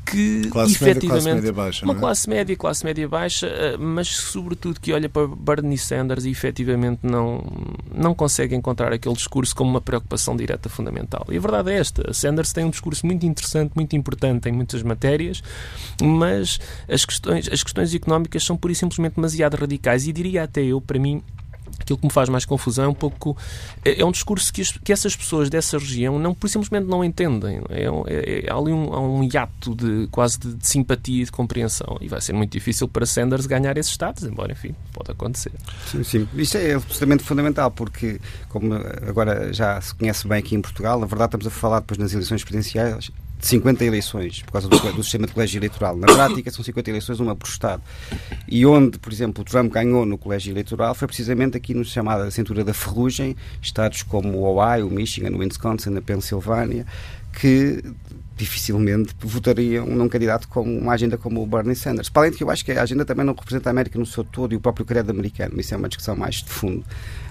que 0.09 0.49
Classe 0.49 0.73
média, 0.73 0.91
efetivamente 0.91 1.23
classe 1.23 1.35
média 1.35 1.53
baixa, 1.53 1.85
uma 1.85 1.93
é? 1.93 1.97
classe 1.97 2.29
média, 2.29 2.55
classe 2.55 2.85
média 2.85 3.07
baixa, 3.07 3.47
eh, 3.47 3.77
mas 3.77 4.07
sobretudo 4.07 4.79
que 4.79 4.91
olha 4.91 5.07
para 5.07 5.27
Bernie 5.27 5.77
Sanders 5.77 6.25
e 6.25 6.31
efetivamente 6.31 7.01
não, 7.03 7.43
não 7.93 8.15
consegue 8.15 8.55
encontrar 8.55 8.91
aquele 8.91 9.15
discurso 9.15 9.55
como 9.55 9.69
uma 9.69 9.81
preocupação 9.81 10.35
direta 10.35 10.67
fundamental. 10.67 11.25
E 11.29 11.37
a 11.37 11.39
verdade 11.39 11.71
é 11.71 11.77
esta: 11.77 12.13
Sanders 12.13 12.51
tem 12.51 12.65
um 12.65 12.69
discurso 12.69 13.05
muito 13.05 13.25
interessante, 13.25 13.73
muito 13.75 13.95
importante 13.95 14.49
em 14.49 14.51
muitas 14.51 14.81
matérias, 14.81 15.43
mas 16.01 16.59
as 16.87 17.05
questões, 17.05 17.47
as 17.47 17.63
questões 17.63 17.93
económicas 17.93 18.43
são 18.43 18.57
pura 18.57 18.73
e 18.73 18.75
simplesmente 18.75 19.15
demasiado 19.15 19.55
radicais 19.55 20.07
e 20.07 20.13
diria 20.13 20.43
até 20.43 20.63
eu, 20.63 20.81
para 20.81 20.99
mim, 20.99 21.21
aquilo 21.81 21.97
que 21.97 22.05
me 22.05 22.11
faz 22.11 22.29
mais 22.29 22.45
confusão 22.45 22.85
é 22.85 22.87
um 22.87 22.93
pouco 22.93 23.37
é, 23.83 24.01
é 24.01 24.05
um 24.05 24.11
discurso 24.11 24.51
que, 24.51 24.61
que 24.79 24.91
essas 24.91 25.15
pessoas 25.15 25.49
dessa 25.49 25.77
região 25.77 26.19
não 26.19 26.33
por 26.33 26.49
simplesmente 26.49 26.87
não 26.87 27.03
entendem. 27.03 27.61
É, 27.69 27.85
é, 28.07 28.45
é- 28.45 28.51
há 28.51 28.55
ali 28.55 28.71
um, 28.71 28.93
há 28.93 28.99
um 28.99 29.23
hiato 29.23 29.75
de 29.75 30.07
quase 30.11 30.39
de, 30.39 30.53
de 30.53 30.67
simpatia 30.67 31.21
e 31.21 31.25
de 31.25 31.31
compreensão. 31.31 31.97
E 32.01 32.07
vai 32.07 32.21
ser 32.21 32.33
muito 32.33 32.51
difícil 32.51 32.87
para 32.87 33.05
Sanders 33.05 33.45
ganhar 33.45 33.77
esses 33.77 33.91
estados 33.91 34.23
embora 34.23 34.51
enfim 34.51 34.75
pode 34.93 35.11
acontecer. 35.11 35.51
Sim, 35.87 36.03
sim. 36.03 36.27
Isto 36.35 36.57
é 36.57 36.73
absolutamente 36.73 37.23
fundamental, 37.23 37.71
porque, 37.71 38.19
como 38.49 38.73
agora 39.07 39.53
já 39.53 39.79
se 39.81 39.93
conhece 39.95 40.27
bem 40.27 40.39
aqui 40.39 40.55
em 40.55 40.61
Portugal, 40.61 40.99
na 40.99 41.05
verdade 41.05 41.29
estamos 41.29 41.47
a 41.47 41.49
falar 41.49 41.79
depois 41.79 41.97
nas 41.97 42.13
eleições 42.13 42.43
presidenciais, 42.43 43.11
de 43.39 43.47
50 43.47 43.85
eleições, 43.85 44.41
por 44.43 44.51
causa 44.51 44.67
do, 44.67 44.77
do, 44.77 45.01
sistema 45.01 45.25
de 45.25 45.33
colégio 45.33 45.59
eleitoral. 45.59 45.95
Na 45.95 46.07
prática, 46.07 46.51
são 46.51 46.63
50 46.63 46.89
eleições, 46.89 47.21
uma 47.21 47.35
por 47.37 47.47
Estado. 47.47 47.81
E 48.45 48.65
onde, 48.65 48.99
por 48.99 49.13
exemplo, 49.13 49.45
Trump 49.45 49.71
ganhou 49.71 50.05
no 50.05 50.17
colégio 50.17 50.51
eleitoral 50.51 50.93
foi 50.93 51.07
precisamente 51.07 51.55
aqui 51.55 51.73
no 51.73 51.85
chamada 51.85 52.29
cintura 52.31 52.65
da 52.65 52.73
ferrugem, 52.73 53.37
estados 53.61 54.03
como 54.03 54.37
o 54.37 54.43
Ohio, 54.43 54.89
Michigan, 54.89 55.37
Wisconsin, 55.37 55.95
a 55.95 56.01
Pensilvânia, 56.01 56.85
que 57.31 57.81
dificilmente 58.35 59.13
votariam 59.19 59.85
num 59.85 60.09
candidato 60.09 60.47
com 60.49 60.61
uma 60.61 60.93
agenda 60.93 61.17
como 61.17 61.41
o 61.41 61.45
Bernie 61.45 61.75
Sanders. 61.75 62.09
Para 62.09 62.23
além 62.23 62.31
de 62.31 62.37
que 62.37 62.43
eu 62.43 62.49
acho 62.49 62.65
que 62.65 62.73
a 62.73 62.81
agenda 62.81 63.05
também 63.05 63.25
não 63.25 63.33
representa 63.33 63.69
a 63.69 63.71
América 63.71 63.97
no 63.97 64.05
seu 64.05 64.23
todo 64.23 64.53
e 64.53 64.57
o 64.57 64.59
próprio 64.59 64.85
credo 64.85 65.11
americano. 65.11 65.59
Isso 65.59 65.73
é 65.73 65.77
uma 65.77 65.87
discussão 65.87 66.15
mais 66.15 66.35
de 66.35 66.49
fundo. 66.49 66.83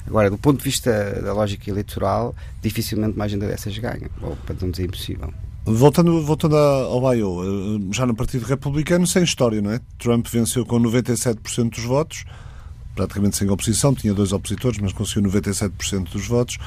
Agora, 0.06 0.30
do 0.30 0.38
ponto 0.38 0.58
de 0.58 0.64
vista 0.64 1.20
da 1.22 1.34
lógica 1.34 1.68
eleitoral, 1.70 2.34
dificilmente 2.62 3.14
uma 3.14 3.26
agenda 3.26 3.46
dessas 3.46 3.76
ganha. 3.76 4.10
Ou, 4.22 4.36
para 4.36 4.56
não 4.60 4.70
dizer, 4.70 4.84
impossível. 4.84 5.32
Voltando, 5.64 6.22
voltando 6.22 6.56
ao 6.56 7.14
Iowa, 7.14 7.44
eh, 7.44 7.92
já 7.92 8.06
no 8.06 8.14
Partido 8.14 8.46
Republicano, 8.46 9.06
sem 9.06 9.22
história, 9.22 9.60
não 9.60 9.70
é? 9.70 9.80
Trump 9.98 10.26
venceu 10.26 10.64
com 10.64 10.80
97% 10.80 11.70
dos 11.70 11.84
votos, 11.84 12.24
praticamente 12.94 13.36
sem 13.36 13.50
oposição, 13.50 13.94
tinha 13.94 14.14
dois 14.14 14.32
opositores, 14.32 14.78
mas 14.78 14.92
conseguiu 14.92 15.30
97% 15.30 16.10
dos 16.10 16.26
votos. 16.26 16.58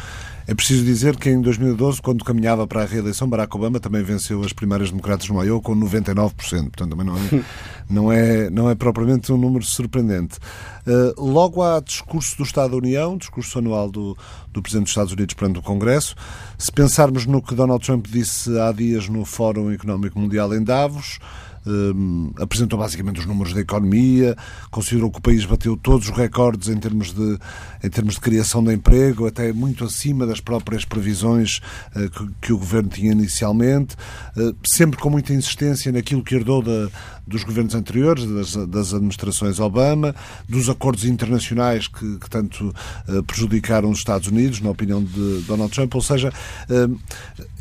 É 0.47 0.55
preciso 0.55 0.83
dizer 0.83 1.15
que 1.17 1.29
em 1.29 1.39
2012, 1.39 2.01
quando 2.01 2.25
caminhava 2.25 2.65
para 2.65 2.81
a 2.81 2.85
reeleição, 2.85 3.29
Barack 3.29 3.55
Obama 3.55 3.79
também 3.79 4.03
venceu 4.03 4.41
as 4.43 4.51
primárias 4.51 4.89
democratas 4.89 5.29
no 5.29 5.43
Iowa 5.43 5.61
com 5.61 5.75
99%. 5.75 6.33
Portanto, 6.33 6.89
também 6.89 7.05
não 7.05 7.15
é, 7.17 7.43
não 7.89 8.11
é, 8.11 8.49
não 8.49 8.69
é 8.69 8.75
propriamente 8.75 9.31
um 9.31 9.37
número 9.37 9.63
surpreendente. 9.63 10.39
Uh, 10.85 11.21
logo 11.21 11.61
há 11.61 11.79
discurso 11.79 12.37
do 12.37 12.43
Estado 12.43 12.71
da 12.71 12.77
União, 12.77 13.17
discurso 13.17 13.59
anual 13.59 13.89
do, 13.89 14.17
do 14.51 14.61
Presidente 14.61 14.85
dos 14.85 14.91
Estados 14.91 15.13
Unidos 15.13 15.35
perante 15.35 15.59
o 15.59 15.61
Congresso. 15.61 16.15
Se 16.57 16.71
pensarmos 16.71 17.25
no 17.25 17.41
que 17.41 17.53
Donald 17.53 17.85
Trump 17.85 18.07
disse 18.07 18.57
há 18.59 18.71
dias 18.71 19.07
no 19.07 19.25
Fórum 19.25 19.71
Económico 19.71 20.19
Mundial 20.19 20.53
em 20.55 20.63
Davos, 20.63 21.19
um, 21.65 22.31
apresentou 22.39 22.79
basicamente 22.79 23.19
os 23.19 23.25
números 23.25 23.53
da 23.53 23.61
economia, 23.61 24.35
considerou 24.69 25.11
que 25.11 25.19
o 25.19 25.21
país 25.21 25.45
bateu 25.45 25.77
todos 25.77 26.09
os 26.09 26.15
recordes 26.15 26.69
em 26.69 26.77
termos 26.77 27.13
de, 27.13 27.37
em 27.83 27.89
termos 27.89 28.15
de 28.15 28.21
criação 28.21 28.63
de 28.63 28.73
emprego, 28.73 29.27
até 29.27 29.51
muito 29.53 29.83
acima 29.83 30.25
das 30.25 30.39
próprias 30.39 30.85
previsões 30.85 31.61
uh, 31.95 32.09
que, 32.09 32.29
que, 32.41 32.53
o 32.53 32.57
governo 32.57 32.89
tinha 32.89 33.11
inicialmente, 33.11 33.95
uh, 34.35 34.55
sempre 34.65 34.99
com 34.99 35.09
muita 35.09 35.33
insistência 35.33 35.91
naquilo 35.91 36.23
que 36.23 36.35
herdou 36.35 36.61
da, 36.61 36.89
dos 37.27 37.43
governos 37.43 37.75
anteriores, 37.75 38.25
das, 38.25 38.67
das, 38.67 38.93
administrações 38.93 39.59
Obama, 39.59 40.15
dos 40.47 40.69
acordos 40.69 41.05
internacionais 41.05 41.87
que, 41.87 42.17
que 42.17 42.29
tanto 42.29 42.73
uh, 43.07 43.23
prejudicaram 43.23 43.89
os 43.89 43.99
Estados 43.99 44.27
Unidos, 44.27 44.61
na 44.61 44.69
opinião 44.69 45.03
de 45.03 45.41
Donald 45.47 45.73
Trump, 45.73 45.93
ou 45.95 46.01
seja, 46.01 46.31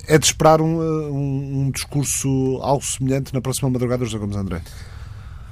é 0.07 0.19
de 0.19 0.27
esperar 0.27 0.61
um, 0.61 0.81
um, 0.81 1.61
um, 1.61 1.71
discurso 1.71 2.59
algo 2.63 2.85
semelhante 2.85 3.33
na 3.33 3.41
próxima 3.41 3.71
madrugada, 3.71 4.05
José 4.05 4.19
Gomes 4.19 4.37
André? 4.37 4.63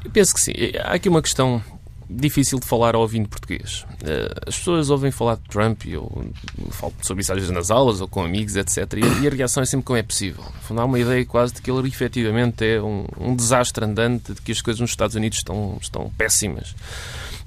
Eu 0.04 0.11
penso 0.11 0.34
que 0.34 0.40
sim. 0.40 0.52
Há 0.82 0.94
aqui 0.94 1.08
uma 1.08 1.22
questão 1.22 1.62
difícil 2.08 2.58
de 2.58 2.66
falar 2.66 2.94
ao 2.94 3.02
ouvindo 3.02 3.28
português. 3.28 3.84
Eh, 4.02 4.32
as 4.46 4.56
pessoas 4.56 4.88
ouvem 4.88 5.11
falar 5.11 5.37
de 5.37 5.42
Trump 5.42 5.84
eu 5.87 6.32
falo 6.70 6.94
sobre 7.02 7.22
vezes 7.22 7.50
nas 7.50 7.70
aulas 7.70 8.00
ou 8.00 8.08
com 8.08 8.24
amigos, 8.24 8.56
etc. 8.56 8.94
E 9.22 9.26
a 9.26 9.30
reação 9.30 9.62
é 9.62 9.66
sempre 9.66 9.84
como 9.84 9.98
é 9.98 10.02
possível. 10.02 10.42
Há 10.70 10.84
uma 10.84 10.98
ideia 10.98 11.24
quase 11.26 11.54
de 11.54 11.62
que 11.62 11.70
ele 11.70 11.87
efetivamente 11.87 12.64
é 12.64 12.80
um, 12.80 13.04
um 13.20 13.37
desastre 13.37 13.84
andante, 13.84 14.32
de 14.32 14.40
que 14.40 14.52
as 14.52 14.62
coisas 14.62 14.80
nos 14.80 14.90
Estados 14.90 15.16
Unidos 15.16 15.38
estão, 15.38 15.76
estão 15.80 16.11
péssimas. 16.16 16.74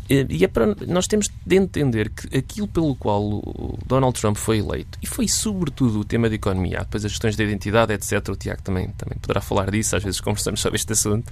E 0.10 0.44
é 0.44 0.48
para, 0.48 0.76
nós 0.88 1.08
temos 1.08 1.30
de 1.46 1.56
entender 1.56 2.10
que 2.10 2.38
aquilo 2.38 2.68
pelo 2.68 2.96
qual 2.96 3.42
Donald 3.86 4.20
Trump 4.20 4.36
foi 4.36 4.58
eleito, 4.58 5.00
e 5.02 5.08
foi 5.08 5.28
sobretudo 5.28 6.02
o 6.02 6.04
tema 6.04 6.28
da 6.28 6.36
economia, 6.36 6.80
depois 6.80 7.06
as 7.06 7.12
questões 7.12 7.36
de 7.36 7.44
identidade, 7.44 7.94
etc. 7.94 8.28
O 8.30 8.36
Tiago 8.36 8.62
também, 8.62 8.90
também 8.90 9.18
poderá 9.20 9.40
falar 9.40 9.72
disso, 9.72 9.96
às 9.96 10.04
vezes 10.04 10.20
conversamos 10.20 10.60
sobre 10.60 10.76
este 10.78 10.92
assunto. 10.92 11.32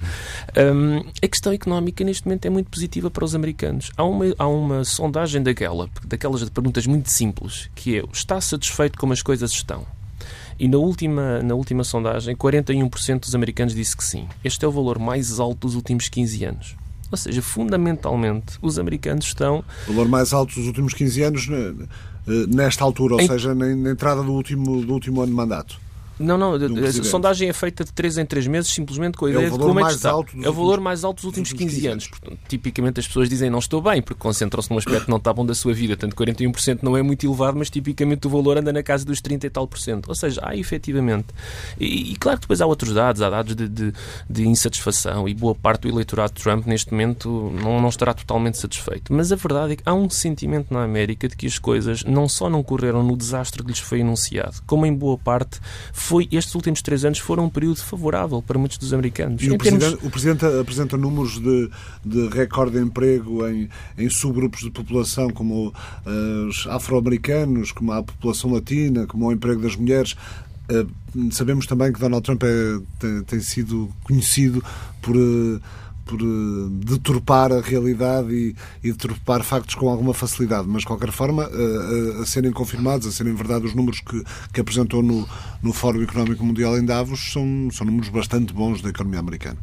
Um, 0.57 0.99
a 1.21 1.27
questão 1.27 1.51
económica 1.51 2.03
neste 2.03 2.25
momento 2.25 2.45
é 2.45 2.49
muito 2.49 2.69
positiva 2.69 3.11
para 3.11 3.25
os 3.25 3.35
americanos. 3.35 3.91
Há 3.97 4.03
uma, 4.03 4.25
há 4.37 4.47
uma 4.47 4.83
sondagem 4.85 5.43
da 5.43 5.51
Gallup, 5.51 5.91
daquelas 6.07 6.47
perguntas 6.49 6.87
muito 6.87 7.09
simples, 7.09 7.69
que 7.75 7.97
é: 7.97 8.03
está 8.13 8.39
satisfeito 8.39 8.97
como 8.97 9.11
as 9.11 9.21
coisas 9.21 9.51
estão? 9.51 9.85
E 10.59 10.67
na 10.67 10.77
última, 10.77 11.41
na 11.41 11.55
última 11.55 11.83
sondagem, 11.83 12.35
41% 12.35 13.21
dos 13.21 13.33
americanos 13.33 13.73
disse 13.73 13.95
que 13.95 14.03
sim. 14.03 14.27
Este 14.43 14.65
é 14.65 14.67
o 14.67 14.71
valor 14.71 14.99
mais 14.99 15.39
alto 15.39 15.67
dos 15.67 15.75
últimos 15.75 16.09
15 16.09 16.43
anos. 16.43 16.75
Ou 17.11 17.17
seja, 17.17 17.41
fundamentalmente, 17.41 18.57
os 18.61 18.77
americanos 18.77 19.25
estão. 19.25 19.63
O 19.87 19.93
valor 19.93 20.07
mais 20.07 20.31
alto 20.31 20.55
dos 20.55 20.67
últimos 20.67 20.93
15 20.93 21.23
anos, 21.23 21.47
nesta 22.47 22.83
altura, 22.83 23.15
ou 23.15 23.21
em... 23.21 23.27
seja, 23.27 23.55
na 23.55 23.91
entrada 23.91 24.21
do 24.21 24.31
último, 24.31 24.85
do 24.85 24.93
último 24.93 25.21
ano 25.21 25.31
de 25.31 25.35
mandato. 25.35 25.79
Não, 26.19 26.37
não, 26.37 26.53
a 26.53 27.03
sondagem 27.03 27.47
é 27.47 27.53
feita 27.53 27.85
de 27.85 27.93
3 27.93 28.17
em 28.17 28.25
3 28.25 28.47
meses 28.47 28.71
simplesmente 28.71 29.17
com 29.17 29.25
a 29.25 29.29
é 29.29 29.31
ideia 29.31 29.47
é 29.47 29.49
de 29.49 29.57
como 29.57 29.79
é 29.79 29.85
que 29.85 29.91
está. 29.91 30.09
É 30.09 30.49
o 30.49 30.53
valor 30.53 30.81
mais 30.81 31.03
alto 31.03 31.17
dos 31.17 31.25
últimos 31.25 31.53
15, 31.53 31.75
15 31.75 31.87
anos. 31.87 32.07
Portanto, 32.07 32.37
tipicamente 32.47 32.99
as 32.99 33.07
pessoas 33.07 33.29
dizem 33.29 33.49
não 33.49 33.59
estou 33.59 33.81
bem, 33.81 34.01
porque 34.01 34.19
concentram-se 34.19 34.69
num 34.69 34.77
aspecto 34.77 35.05
que 35.05 35.09
não 35.09 35.17
está 35.17 35.31
bom 35.31 35.45
da 35.45 35.55
sua 35.55 35.73
vida. 35.73 35.95
Tanto 35.95 36.15
41% 36.15 36.79
não 36.81 36.97
é 36.97 37.01
muito 37.01 37.25
elevado, 37.25 37.57
mas 37.57 37.69
tipicamente 37.69 38.27
o 38.27 38.29
valor 38.29 38.57
anda 38.57 38.73
na 38.73 38.83
casa 38.83 39.05
dos 39.05 39.21
30 39.21 39.47
e 39.47 39.49
tal 39.49 39.65
por 39.65 39.79
cento. 39.79 40.09
Ou 40.09 40.15
seja, 40.15 40.41
há 40.43 40.55
efetivamente. 40.55 41.27
E, 41.79 42.11
e 42.11 42.15
claro 42.17 42.37
que 42.37 42.41
depois 42.41 42.59
há 42.59 42.65
outros 42.65 42.93
dados, 42.93 43.21
há 43.21 43.29
dados 43.29 43.55
de, 43.55 43.67
de, 43.67 43.93
de, 44.29 44.47
insatisfação 44.47 45.27
e 45.27 45.33
boa 45.33 45.55
parte 45.55 45.83
do 45.83 45.89
eleitorado 45.89 46.33
de 46.33 46.41
Trump 46.41 46.65
neste 46.65 46.91
momento 46.91 47.51
não, 47.63 47.81
não 47.81 47.89
estará 47.89 48.13
totalmente 48.13 48.57
satisfeito. 48.57 49.13
Mas 49.13 49.31
a 49.31 49.35
verdade 49.35 49.73
é 49.73 49.75
que 49.77 49.83
há 49.85 49.93
um 49.93 50.09
sentimento 50.09 50.73
na 50.73 50.83
América 50.83 51.27
de 51.27 51.35
que 51.35 51.47
as 51.47 51.57
coisas 51.57 52.03
não 52.03 52.27
só 52.27 52.49
não 52.49 52.61
correram 52.61 53.03
no 53.03 53.15
desastre 53.15 53.63
que 53.63 53.69
lhes 53.69 53.79
foi 53.79 54.01
anunciado, 54.01 54.61
como 54.65 54.85
em 54.85 54.93
boa 54.93 55.17
parte 55.17 55.59
foi 56.09 56.27
estes 56.31 56.55
últimos 56.55 56.81
três 56.81 57.05
anos 57.05 57.19
foram 57.19 57.45
um 57.45 57.49
período 57.49 57.77
favorável 57.77 58.41
para 58.41 58.57
muitos 58.57 58.79
dos 58.79 58.91
americanos. 58.93 59.43
E 59.43 59.51
o, 59.51 59.57
termos... 59.59 59.83
presidente, 59.83 60.07
o 60.07 60.09
Presidente 60.09 60.45
apresenta 60.45 60.97
números 60.97 61.39
de, 61.39 61.69
de 62.03 62.27
recorde 62.29 62.79
de 62.79 62.83
emprego 62.83 63.47
em, 63.47 63.69
em 63.95 64.09
subgrupos 64.09 64.61
de 64.61 64.71
população, 64.71 65.29
como 65.29 65.67
uh, 65.67 66.47
os 66.47 66.65
afro-americanos, 66.65 67.71
como 67.71 67.91
a 67.91 68.01
população 68.01 68.51
latina, 68.51 69.05
como 69.05 69.27
o 69.27 69.31
emprego 69.31 69.61
das 69.61 69.75
mulheres. 69.75 70.15
Uh, 70.71 71.31
sabemos 71.31 71.67
também 71.67 71.93
que 71.93 71.99
Donald 71.99 72.23
Trump 72.23 72.41
é, 72.43 72.79
tem, 72.97 73.23
tem, 73.23 73.39
sido 73.39 73.89
conhecido 74.03 74.63
por. 75.03 75.15
Uh, 75.15 75.61
por 76.09 76.23
uh, 76.23 76.69
deturpar 76.69 77.51
a 77.51 77.61
realidade 77.61 78.33
e, 78.33 78.55
e, 78.83 78.91
deturpar 78.91 79.43
factos 79.43 79.75
com 79.75 79.87
alguma 79.87 80.11
facilidade, 80.11 80.67
mas 80.67 80.81
de 80.81 80.87
qualquer 80.87 81.11
forma, 81.11 81.47
uh, 81.47 82.21
a 82.21 82.25
serem 82.25 82.51
confirmados, 82.51 83.05
a 83.05 83.11
serem 83.11 83.35
verdade 83.35 83.67
os 83.67 83.75
números 83.75 84.01
que, 84.01 84.23
que 84.51 84.59
apresentou 84.59 85.03
no, 85.03 85.27
no 85.61 85.71
Fórum 85.71 86.01
Económico 86.01 86.43
Mundial 86.43 86.79
em 86.79 86.83
Davos 86.83 87.31
são, 87.31 87.69
são 87.71 87.85
números 87.85 88.09
bastante 88.09 88.51
bons 88.51 88.81
da 88.81 88.89
economia 88.89 89.19
americana. 89.19 89.57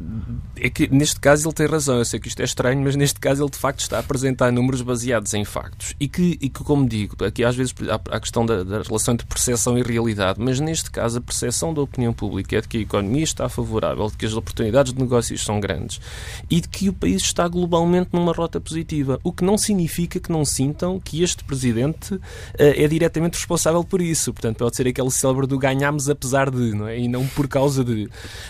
É 0.55 0.69
que 0.69 0.87
neste 0.87 1.19
caso 1.19 1.47
ele 1.47 1.53
tem 1.53 1.67
razão, 1.67 1.97
eu 1.97 2.05
sei 2.05 2.17
que 2.17 2.29
isto 2.29 2.41
é 2.41 2.45
estranho, 2.45 2.81
mas 2.81 2.95
neste 2.95 3.19
caso 3.19 3.43
ele 3.43 3.51
de 3.51 3.57
facto 3.57 3.81
está 3.81 3.97
a 3.97 3.99
apresentar 3.99 4.49
números 4.49 4.81
baseados 4.81 5.33
em 5.33 5.43
factos. 5.43 5.95
E 5.99 6.07
que, 6.07 6.37
e 6.39 6.47
que 6.47 6.63
como 6.63 6.87
digo, 6.87 7.21
aqui 7.25 7.43
às 7.43 7.57
vezes 7.57 7.75
há 7.89 8.15
a 8.15 8.19
questão 8.21 8.45
da, 8.45 8.63
da 8.63 8.81
relação 8.83 9.13
entre 9.13 9.27
percepção 9.27 9.77
e 9.77 9.83
realidade, 9.83 10.39
mas 10.39 10.61
neste 10.61 10.89
caso 10.89 11.17
a 11.17 11.21
percepção 11.21 11.73
da 11.73 11.81
opinião 11.81 12.13
pública 12.13 12.55
é 12.55 12.61
de 12.61 12.69
que 12.69 12.77
a 12.77 12.81
economia 12.81 13.23
está 13.23 13.49
favorável, 13.49 14.09
de 14.09 14.15
que 14.15 14.25
as 14.25 14.33
oportunidades 14.33 14.93
de 14.93 15.01
negócios 15.01 15.43
são 15.43 15.59
grandes 15.59 15.99
e 16.49 16.61
de 16.61 16.67
que 16.67 16.89
o 16.89 16.93
país 16.93 17.21
está 17.21 17.47
globalmente 17.47 18.09
numa 18.13 18.31
rota 18.31 18.59
positiva. 18.59 19.19
O 19.23 19.31
que 19.31 19.43
não 19.43 19.57
significa 19.57 20.19
que 20.19 20.31
não 20.31 20.45
sintam 20.45 20.99
que 20.99 21.23
este 21.23 21.43
presidente 21.43 22.15
uh, 22.15 22.21
é 22.57 22.87
diretamente 22.87 23.35
responsável 23.35 23.83
por 23.83 24.01
isso. 24.01 24.33
Portanto, 24.33 24.57
pode 24.57 24.75
ser 24.75 24.87
aquele 24.87 25.11
célebre 25.11 25.47
do 25.47 25.57
ganhámos 25.57 26.09
apesar 26.09 26.49
de, 26.49 26.73
não 26.73 26.87
é? 26.87 26.99
E 26.99 27.07
não 27.07 27.25
por 27.27 27.47
causa 27.47 27.83
de. 27.83 28.09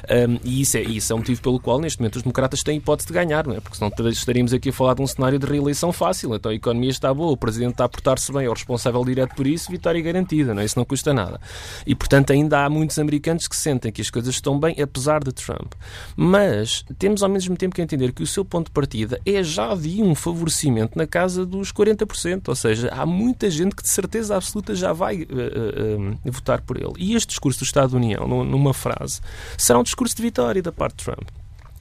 Um, 0.09 0.39
e 0.43 0.61
isso 0.61 0.77
é, 0.77 0.81
isso 0.81 1.11
é 1.11 1.15
um 1.15 1.19
motivo 1.19 1.41
pelo 1.41 1.59
qual, 1.59 1.79
neste 1.79 1.99
momento, 1.99 2.17
os 2.17 2.23
democratas 2.23 2.61
têm 2.61 2.77
hipótese 2.77 3.07
de 3.07 3.13
ganhar, 3.13 3.45
não 3.45 3.55
é? 3.55 3.59
Porque 3.59 3.77
senão 3.77 3.91
estaríamos 4.09 4.53
aqui 4.53 4.69
a 4.69 4.73
falar 4.73 4.93
de 4.95 5.01
um 5.01 5.07
cenário 5.07 5.39
de 5.39 5.45
reeleição 5.45 5.91
fácil. 5.91 6.33
Então 6.35 6.51
a 6.51 6.55
economia 6.55 6.89
está 6.89 7.13
boa, 7.13 7.31
o 7.31 7.37
presidente 7.37 7.71
está 7.71 7.85
a 7.85 7.89
portar-se 7.89 8.31
bem, 8.31 8.45
é 8.45 8.49
o 8.49 8.53
responsável 8.53 9.03
direto 9.03 9.35
por 9.35 9.47
isso, 9.47 9.71
vitória 9.71 10.01
garantida, 10.01 10.53
não 10.53 10.61
é? 10.61 10.65
Isso 10.65 10.77
não 10.77 10.85
custa 10.85 11.13
nada. 11.13 11.39
E, 11.85 11.95
portanto, 11.95 12.31
ainda 12.31 12.65
há 12.65 12.69
muitos 12.69 12.97
americanos 12.99 13.47
que 13.47 13.55
sentem 13.55 13.91
que 13.91 14.01
as 14.01 14.09
coisas 14.09 14.33
estão 14.33 14.59
bem, 14.59 14.75
apesar 14.81 15.23
de 15.23 15.31
Trump. 15.31 15.73
Mas 16.15 16.83
temos 16.97 17.23
ao 17.23 17.29
mesmo 17.29 17.55
tempo 17.55 17.75
que 17.77 17.81
entender 17.81 18.11
que 18.11 18.23
o 18.23 18.27
seu 18.27 18.43
ponto 18.43 18.67
de 18.67 18.71
partida 18.71 19.19
é 19.25 19.43
já 19.43 19.73
de 19.75 20.01
um 20.01 20.15
favorecimento 20.15 20.97
na 20.97 21.05
casa 21.05 21.45
dos 21.45 21.71
40%, 21.71 22.47
ou 22.47 22.55
seja, 22.55 22.89
há 22.89 23.05
muita 23.05 23.49
gente 23.49 23.75
que 23.75 23.83
de 23.83 23.89
certeza 23.89 24.35
absoluta 24.35 24.75
já 24.75 24.91
vai 24.93 25.21
uh, 25.23 26.17
uh, 26.25 26.31
votar 26.31 26.61
por 26.61 26.77
ele. 26.77 26.93
E 26.97 27.15
este 27.15 27.29
discurso 27.29 27.59
do 27.59 27.65
Estado 27.65 27.91
da 27.91 27.97
União, 27.97 28.27
numa 28.27 28.73
frase, 28.73 29.21
será 29.57 29.79
um 29.79 29.83
discurso 29.83 30.15
de 30.15 30.21
vitória 30.21 30.61
da 30.61 30.71
parte 30.71 30.97
de 30.97 31.05
Trump. 31.05 31.29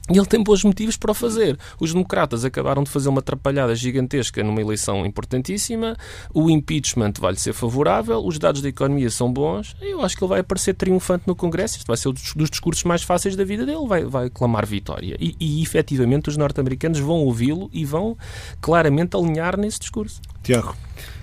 E 0.09 0.17
ele 0.17 0.25
tem 0.25 0.41
bons 0.41 0.63
motivos 0.63 0.95
para 0.95 1.11
o 1.11 1.13
fazer. 1.13 1.57
Os 1.79 1.91
democratas 1.91 2.45
acabaram 2.45 2.83
de 2.83 2.89
fazer 2.89 3.09
uma 3.09 3.19
atrapalhada 3.19 3.75
gigantesca 3.75 4.41
numa 4.43 4.61
eleição 4.61 5.05
importantíssima. 5.05 5.97
O 6.33 6.49
impeachment 6.49 7.13
vai-lhe 7.19 7.39
ser 7.39 7.53
favorável. 7.53 8.25
Os 8.25 8.39
dados 8.39 8.61
da 8.61 8.69
economia 8.69 9.09
são 9.09 9.31
bons. 9.31 9.75
Eu 9.81 10.01
acho 10.01 10.15
que 10.15 10.23
ele 10.23 10.29
vai 10.29 10.39
aparecer 10.39 10.73
triunfante 10.73 11.25
no 11.27 11.35
Congresso. 11.35 11.77
Isto 11.77 11.87
vai 11.87 11.97
ser 11.97 12.07
um 12.09 12.13
dos 12.13 12.49
discursos 12.49 12.83
mais 12.85 13.03
fáceis 13.03 13.35
da 13.35 13.43
vida 13.43 13.65
dele. 13.65 13.85
Vai, 13.85 14.05
vai 14.05 14.29
clamar 14.29 14.65
vitória. 14.65 15.17
E, 15.19 15.35
e 15.39 15.61
efetivamente, 15.61 16.29
os 16.29 16.37
norte-americanos 16.37 16.99
vão 16.99 17.17
ouvi-lo 17.17 17.69
e 17.73 17.83
vão 17.83 18.17
claramente 18.61 19.17
alinhar 19.17 19.57
nesse 19.57 19.79
discurso. 19.79 20.21
Tiago. 20.41 20.75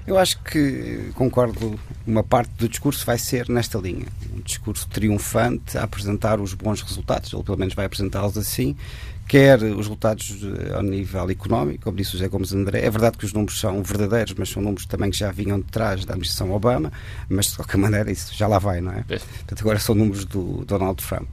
Eu 0.07 0.19
acho 0.19 0.39
que 0.41 1.11
concordo, 1.15 1.79
uma 2.07 2.23
parte 2.23 2.51
do 2.59 2.69
discurso 2.69 3.07
vai 3.07 3.17
ser 3.17 3.49
nesta 3.49 3.79
linha. 3.79 4.07
Um 4.35 4.41
discurso 4.41 4.87
triunfante 4.89 5.79
a 5.79 5.85
apresentar 5.85 6.41
os 6.41 6.53
bons 6.53 6.83
resultados, 6.83 7.33
ou 7.33 7.43
pelo 7.43 7.59
menos 7.59 7.75
vai 7.75 7.87
apresentá-los 7.87 8.37
assim, 8.37 8.77
quer 9.27 9.63
os 9.63 9.77
resultados 9.77 10.37
ao 10.75 10.83
nível 10.83 11.31
económico, 11.31 11.85
como 11.85 11.97
disse 11.97 12.11
o 12.11 12.19
José 12.19 12.29
Gomes 12.29 12.53
André. 12.53 12.85
É 12.85 12.91
verdade 12.91 13.17
que 13.17 13.25
os 13.25 13.33
números 13.33 13.59
são 13.59 13.83
verdadeiros, 13.83 14.35
mas 14.37 14.51
são 14.51 14.63
números 14.63 14.85
também 14.85 15.11
que 15.11 15.17
já 15.17 15.33
vinham 15.33 15.59
de 15.59 15.67
trás 15.67 16.05
da 16.05 16.13
administração 16.13 16.53
Obama, 16.53 16.93
mas 17.29 17.47
de 17.47 17.57
qualquer 17.57 17.79
maneira 17.79 18.13
isso 18.13 18.35
já 18.35 18.47
lá 18.47 18.59
vai, 18.59 18.83
não 18.83 18.93
é? 18.93 19.05
é. 19.09 19.19
Portanto, 19.19 19.61
agora 19.61 19.79
são 19.79 19.95
números 19.95 20.27
do 20.27 20.65
Donald 20.67 21.03
Trump. 21.03 21.29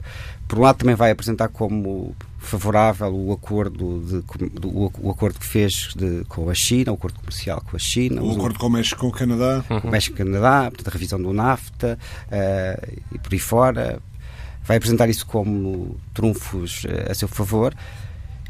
Por 0.51 0.59
um 0.59 0.63
lado, 0.63 0.79
também 0.79 0.95
vai 0.95 1.11
apresentar 1.11 1.47
como 1.47 2.13
favorável 2.37 3.07
o 3.15 3.31
acordo, 3.31 4.01
de, 4.01 4.49
do, 4.49 4.91
o 5.01 5.09
acordo 5.09 5.39
que 5.39 5.45
fez 5.45 5.93
de, 5.95 6.25
com 6.25 6.49
a 6.49 6.53
China, 6.53 6.91
o 6.91 6.95
acordo 6.95 7.17
comercial 7.19 7.61
com 7.61 7.77
a 7.77 7.79
China. 7.79 8.21
O 8.21 8.33
acordo 8.33 8.59
com 8.59 8.67
o 8.67 8.69
México 8.69 8.99
com 8.99 9.07
o 9.07 9.11
Canadá. 9.13 9.63
O 9.81 9.87
México 9.87 10.17
com 10.17 10.23
o 10.23 10.25
Canadá, 10.25 10.69
portanto, 10.69 10.89
a 10.89 10.91
revisão 10.91 11.21
do 11.21 11.31
NAFTA 11.31 11.97
uh, 12.27 12.99
e 13.13 13.17
por 13.17 13.31
aí 13.31 13.39
fora. 13.39 13.99
Vai 14.61 14.75
apresentar 14.75 15.09
isso 15.09 15.25
como 15.25 15.95
trunfos 16.13 16.83
uh, 16.83 17.09
a 17.09 17.13
seu 17.13 17.29
favor. 17.29 17.73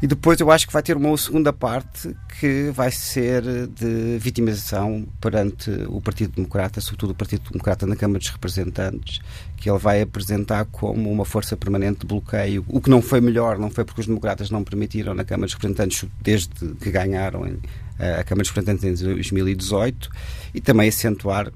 E 0.02 0.06
depois 0.08 0.40
eu 0.40 0.50
acho 0.50 0.66
que 0.66 0.72
vai 0.72 0.82
ter 0.82 0.96
uma 0.96 1.16
segunda 1.16 1.52
parte 1.52 2.12
que 2.40 2.72
vai 2.74 2.90
ser 2.90 3.40
de 3.68 4.18
vitimização 4.18 5.06
perante 5.20 5.70
o 5.86 6.00
Partido 6.00 6.34
Democrata, 6.34 6.80
sobretudo 6.80 7.10
o 7.10 7.14
Partido 7.14 7.48
Democrata 7.52 7.86
na 7.86 7.94
Câmara 7.94 8.18
dos 8.18 8.28
Representantes, 8.28 9.20
que 9.56 9.70
ele 9.70 9.78
vai 9.78 10.02
apresentar 10.02 10.64
como 10.64 11.08
uma 11.08 11.24
força 11.24 11.56
permanente 11.56 12.00
de 12.00 12.06
bloqueio. 12.08 12.64
O 12.66 12.80
que 12.80 12.90
não 12.90 13.00
foi 13.00 13.20
melhor, 13.20 13.56
não 13.60 13.70
foi 13.70 13.84
porque 13.84 14.00
os 14.00 14.08
democratas 14.08 14.50
não 14.50 14.64
permitiram 14.64 15.14
na 15.14 15.22
Câmara 15.22 15.46
dos 15.46 15.54
Representantes 15.54 16.04
desde 16.20 16.74
que 16.80 16.90
ganharam 16.90 17.46
em, 17.46 17.60
a 17.98 18.24
Câmara 18.24 18.42
dos 18.42 18.50
Representantes 18.50 19.02
em 19.02 19.14
2018 19.14 20.10
e 20.54 20.60
também 20.60 20.88
acentuar 20.88 21.48
uh, 21.48 21.52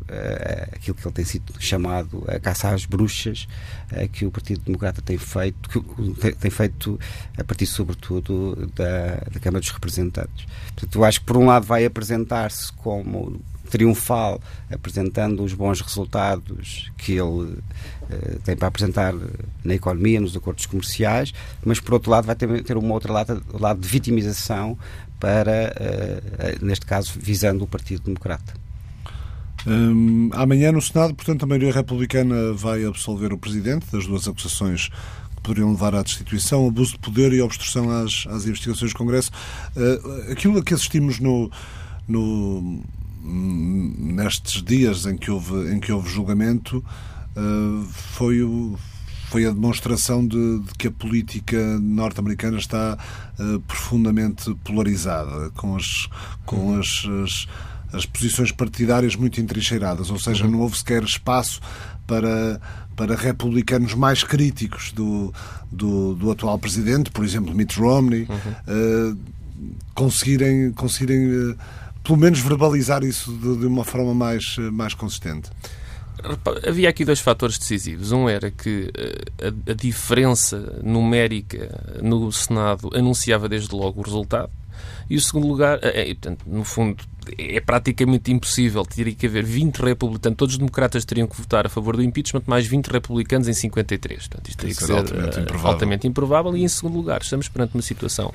aquilo 0.72 0.96
que 0.96 1.07
ele 1.07 1.14
tem 1.14 1.25
sido 1.25 1.53
chamado 1.59 2.25
a 2.29 2.38
caça 2.38 2.70
às 2.70 2.85
bruxas 2.87 3.46
uh, 3.92 4.09
que 4.09 4.25
o 4.25 4.31
Partido 4.31 4.61
Democrata 4.64 5.03
tem 5.03 5.18
feito, 5.18 5.68
que 5.68 6.33
tem 6.33 6.51
feito 6.51 6.99
a 7.37 7.44
partir 7.44 7.66
sobretudo 7.66 8.70
da, 8.75 9.16
da 9.33 9.40
Câmara 9.40 9.61
dos 9.61 9.70
Representantes. 9.70 10.46
Portanto, 10.75 10.99
eu 10.99 11.05
acho 11.05 11.20
que 11.20 11.27
por 11.27 11.37
um 11.37 11.46
lado 11.46 11.66
vai 11.66 11.85
apresentar-se 11.85 12.72
como 12.72 13.40
triunfal, 13.70 14.40
apresentando 14.70 15.42
os 15.42 15.53
bons 15.53 15.81
resultados 15.81 16.90
que 16.96 17.12
ele 17.14 17.59
tem 18.44 18.57
para 18.57 18.68
apresentar 18.68 19.12
na 19.64 19.75
economia, 19.75 20.20
nos 20.20 20.37
acordos 20.37 20.66
comerciais, 20.66 21.35
mas 21.64 21.81
por 21.81 21.94
outro 21.94 22.11
lado 22.11 22.27
vai 22.27 22.37
ter, 22.37 22.62
ter 22.62 22.77
uma 22.77 22.94
outra 22.94 23.12
lado, 23.12 23.42
lado 23.53 23.81
de 23.81 23.88
vitimização 23.88 24.79
para, 25.18 25.74
uh, 26.61 26.64
neste 26.64 26.87
caso, 26.87 27.18
visando 27.18 27.64
o 27.64 27.66
Partido 27.66 28.02
Democrata. 28.02 28.55
Um, 29.66 30.31
amanhã 30.33 30.70
no 30.70 30.81
Senado, 30.81 31.14
portanto, 31.14 31.42
a 31.42 31.46
maioria 31.46 31.72
republicana 31.72 32.52
vai 32.52 32.85
absolver 32.85 33.33
o 33.33 33.38
Presidente 33.38 33.87
das 33.90 34.07
duas 34.07 34.29
acusações 34.29 34.88
que 35.35 35.42
poderiam 35.42 35.70
levar 35.70 35.94
à 35.94 36.02
destituição, 36.02 36.68
abuso 36.68 36.92
de 36.92 36.98
poder 36.98 37.33
e 37.33 37.40
obstrução 37.40 37.90
às, 37.90 38.26
às 38.29 38.46
investigações 38.46 38.92
do 38.92 38.98
Congresso. 38.98 39.33
Uh, 39.74 40.33
aquilo 40.33 40.59
a 40.59 40.62
que 40.62 40.72
assistimos 40.72 41.18
no, 41.18 41.50
no, 42.07 42.81
nestes 43.24 44.62
dias 44.62 45.05
em 45.05 45.16
que 45.16 45.31
houve, 45.31 45.72
em 45.72 45.81
que 45.81 45.90
houve 45.90 46.09
julgamento 46.09 46.79
uh, 47.37 47.85
foi 48.14 48.42
o 48.42 48.79
foi 49.26 49.44
a 49.44 49.50
demonstração 49.50 50.26
de, 50.26 50.60
de 50.60 50.72
que 50.78 50.88
a 50.88 50.90
política 50.90 51.58
norte-americana 51.80 52.58
está 52.58 52.96
uh, 53.38 53.60
profundamente 53.60 54.54
polarizada, 54.64 55.50
com 55.50 55.76
as, 55.76 56.08
com 56.44 56.56
uhum. 56.56 56.78
as, 56.80 57.04
as, 57.24 57.46
as, 57.92 58.06
posições 58.06 58.52
partidárias 58.52 59.16
muito 59.16 59.40
entrincheiradas, 59.40 60.10
ou 60.10 60.18
seja, 60.18 60.44
uhum. 60.44 60.52
não 60.52 60.60
houve 60.60 60.78
sequer 60.78 61.02
espaço 61.02 61.60
para, 62.06 62.60
para 62.94 63.16
republicanos 63.16 63.94
mais 63.94 64.22
críticos 64.22 64.92
do, 64.92 65.34
do, 65.70 66.14
do 66.14 66.30
atual 66.30 66.58
presidente, 66.58 67.10
por 67.10 67.24
exemplo, 67.24 67.52
Mitt 67.52 67.78
Romney, 67.78 68.28
uhum. 68.28 69.12
uh, 69.12 69.18
conseguirem, 69.92 70.72
conseguirem 70.72 71.26
uh, 71.26 71.56
pelo 72.04 72.16
menos 72.16 72.38
verbalizar 72.38 73.02
isso 73.02 73.32
de, 73.32 73.56
de 73.56 73.66
uma 73.66 73.82
forma 73.82 74.14
mais, 74.14 74.56
mais 74.72 74.94
consistente. 74.94 75.50
Havia 76.66 76.88
aqui 76.88 77.05
dois 77.05 77.20
fatores 77.20 77.59
decisivos. 77.59 78.12
Um 78.12 78.29
era 78.29 78.50
que 78.50 78.90
eh, 78.96 79.46
a, 79.46 79.70
a 79.70 79.74
diferença 79.74 80.81
numérica 80.83 82.00
no 82.02 82.31
Senado 82.33 82.90
anunciava 82.94 83.48
desde 83.48 83.74
logo 83.74 84.00
o 84.00 84.05
resultado. 84.05 84.50
E 85.09 85.16
o 85.16 85.20
segundo 85.20 85.46
lugar, 85.46 85.79
é, 85.83 86.05
portanto, 86.07 86.44
no 86.46 86.64
fundo, 86.64 87.02
é 87.36 87.60
praticamente 87.60 88.32
impossível. 88.32 88.84
Teria 88.84 89.14
que 89.14 89.26
haver 89.26 89.44
20 89.44 89.78
republicanos, 89.78 90.36
todos 90.36 90.54
os 90.54 90.58
democratas 90.58 91.04
teriam 91.04 91.26
que 91.26 91.36
votar 91.36 91.66
a 91.66 91.68
favor 91.68 91.96
do 91.96 92.02
impeachment, 92.02 92.42
mais 92.46 92.66
20 92.66 92.86
republicanos 92.88 93.48
em 93.48 93.52
53. 93.52 94.28
Portanto, 94.28 94.48
isto 94.48 94.58
teria 94.58 94.74
que 94.74 94.84
ser 94.84 94.92
altamente, 94.92 95.38
uh, 95.38 95.42
improvável. 95.42 95.70
altamente 95.70 96.06
improvável. 96.06 96.56
E 96.56 96.64
em 96.64 96.68
segundo 96.68 96.96
lugar, 96.96 97.20
estamos 97.22 97.48
perante 97.48 97.74
uma 97.74 97.82
situação 97.82 98.32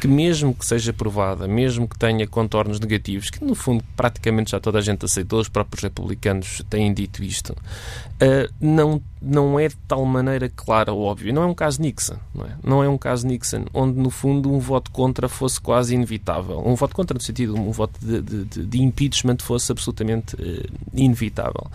que, 0.00 0.08
mesmo 0.08 0.54
que 0.54 0.64
seja 0.64 0.92
provada, 0.92 1.46
mesmo 1.46 1.88
que 1.88 1.98
tenha 1.98 2.26
contornos 2.26 2.80
negativos, 2.80 3.30
que 3.30 3.44
no 3.44 3.54
fundo 3.54 3.84
praticamente 3.96 4.52
já 4.52 4.60
toda 4.60 4.78
a 4.78 4.82
gente 4.82 5.04
aceitou, 5.04 5.40
os 5.40 5.48
próprios 5.48 5.82
republicanos 5.82 6.62
têm 6.68 6.92
dito 6.92 7.22
isto, 7.22 7.50
uh, 7.52 8.52
não 8.60 9.00
não 9.24 9.58
é 9.58 9.68
de 9.68 9.76
tal 9.88 10.04
maneira 10.04 10.48
clara 10.48 10.92
ou 10.92 11.02
óbvia. 11.02 11.32
Não 11.32 11.42
é 11.42 11.46
um 11.46 11.54
caso 11.54 11.80
Nixon, 11.80 12.16
não 12.34 12.44
é? 12.44 12.50
Não 12.62 12.84
é 12.84 12.88
um 12.88 12.98
caso 12.98 13.26
Nixon, 13.26 13.64
onde 13.72 13.98
no 13.98 14.10
fundo 14.10 14.52
um 14.52 14.58
voto 14.58 14.90
contra 14.90 15.28
fosse 15.28 15.60
quase 15.60 15.94
inevitável. 15.94 16.62
Um 16.64 16.74
voto 16.74 16.94
contra 16.94 17.14
no 17.14 17.20
sentido 17.20 17.54
um 17.54 17.70
voto 17.70 17.98
de, 18.00 18.20
de, 18.20 18.64
de 18.64 18.82
impeachment 18.82 19.38
fosse 19.40 19.72
absolutamente 19.72 20.36
uh, 20.36 20.72
inevitável. 20.92 21.66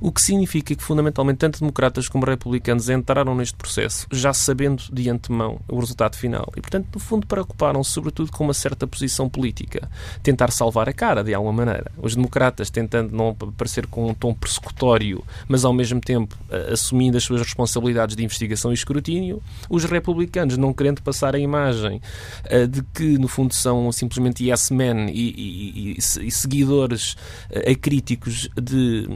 O 0.00 0.12
que 0.12 0.20
significa 0.20 0.74
que 0.74 0.82
fundamentalmente 0.82 1.38
tanto 1.38 1.60
democratas 1.60 2.08
como 2.08 2.24
republicanos 2.24 2.88
entraram 2.88 3.34
neste 3.34 3.56
processo 3.56 4.06
já 4.10 4.32
sabendo 4.32 4.82
de 4.92 5.08
antemão 5.08 5.60
o 5.68 5.78
resultado 5.78 6.16
final 6.16 6.52
e 6.56 6.60
portanto 6.60 6.88
no 6.94 7.00
fundo 7.00 7.26
preocuparam-se 7.26 7.90
sobretudo 7.90 8.30
com 8.32 8.44
uma 8.44 8.54
certa 8.54 8.86
posição 8.86 9.28
política, 9.28 9.88
tentar 10.22 10.50
salvar 10.50 10.88
a 10.88 10.92
cara 10.92 11.22
de 11.22 11.34
alguma 11.34 11.52
maneira. 11.52 11.90
Os 11.96 12.14
democratas 12.14 12.70
tentando 12.70 13.14
não 13.14 13.28
aparecer 13.28 13.86
com 13.86 14.08
um 14.08 14.14
tom 14.14 14.34
persecutório, 14.34 15.24
mas 15.46 15.64
ao 15.64 15.72
mesmo 15.72 16.00
tempo 16.00 16.36
uh, 16.50 16.72
assumir 16.72 16.97
assumindo 16.98 17.16
as 17.16 17.24
suas 17.24 17.40
responsabilidades 17.40 18.16
de 18.16 18.24
investigação 18.24 18.72
e 18.72 18.74
escrutínio, 18.74 19.40
os 19.70 19.84
republicanos 19.84 20.56
não 20.56 20.72
querendo 20.72 21.00
passar 21.00 21.34
a 21.34 21.38
imagem 21.38 22.00
uh, 22.46 22.66
de 22.66 22.82
que, 22.82 23.16
no 23.18 23.28
fundo, 23.28 23.54
são 23.54 23.90
simplesmente 23.92 24.48
yes 24.48 24.70
men 24.70 25.08
e, 25.08 25.94
e, 25.96 26.26
e, 26.26 26.30
seguidores 26.30 27.12
uh, 27.50 27.70
acríticos 27.70 28.48
de, 28.60 29.06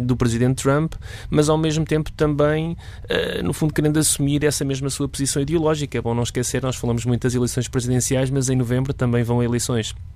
do 0.00 0.16
presidente 0.16 0.62
Trump, 0.62 0.94
mas 1.28 1.48
ao 1.48 1.58
mesmo 1.58 1.84
tempo 1.84 2.12
também, 2.12 2.72
uh, 2.72 3.42
no 3.42 3.52
fundo, 3.52 3.74
querendo 3.74 3.98
assumir 3.98 4.44
essa 4.44 4.64
mesma 4.64 4.88
sua 4.88 5.08
posição 5.08 5.42
ideológica. 5.42 5.98
É 5.98 6.00
bom 6.00 6.14
não 6.14 6.22
esquecer, 6.22 6.62
nós 6.62 6.76
falamos 6.76 7.04
muito 7.04 7.22
das 7.22 7.34
eleições 7.34 7.66
presidenciais, 7.68 8.30
mas 8.30 8.48
em 8.48 8.56
novembro 8.56 8.94
também 8.94 9.22
vão 9.24 9.42
eleições 9.42 9.94
eh, 9.94 10.11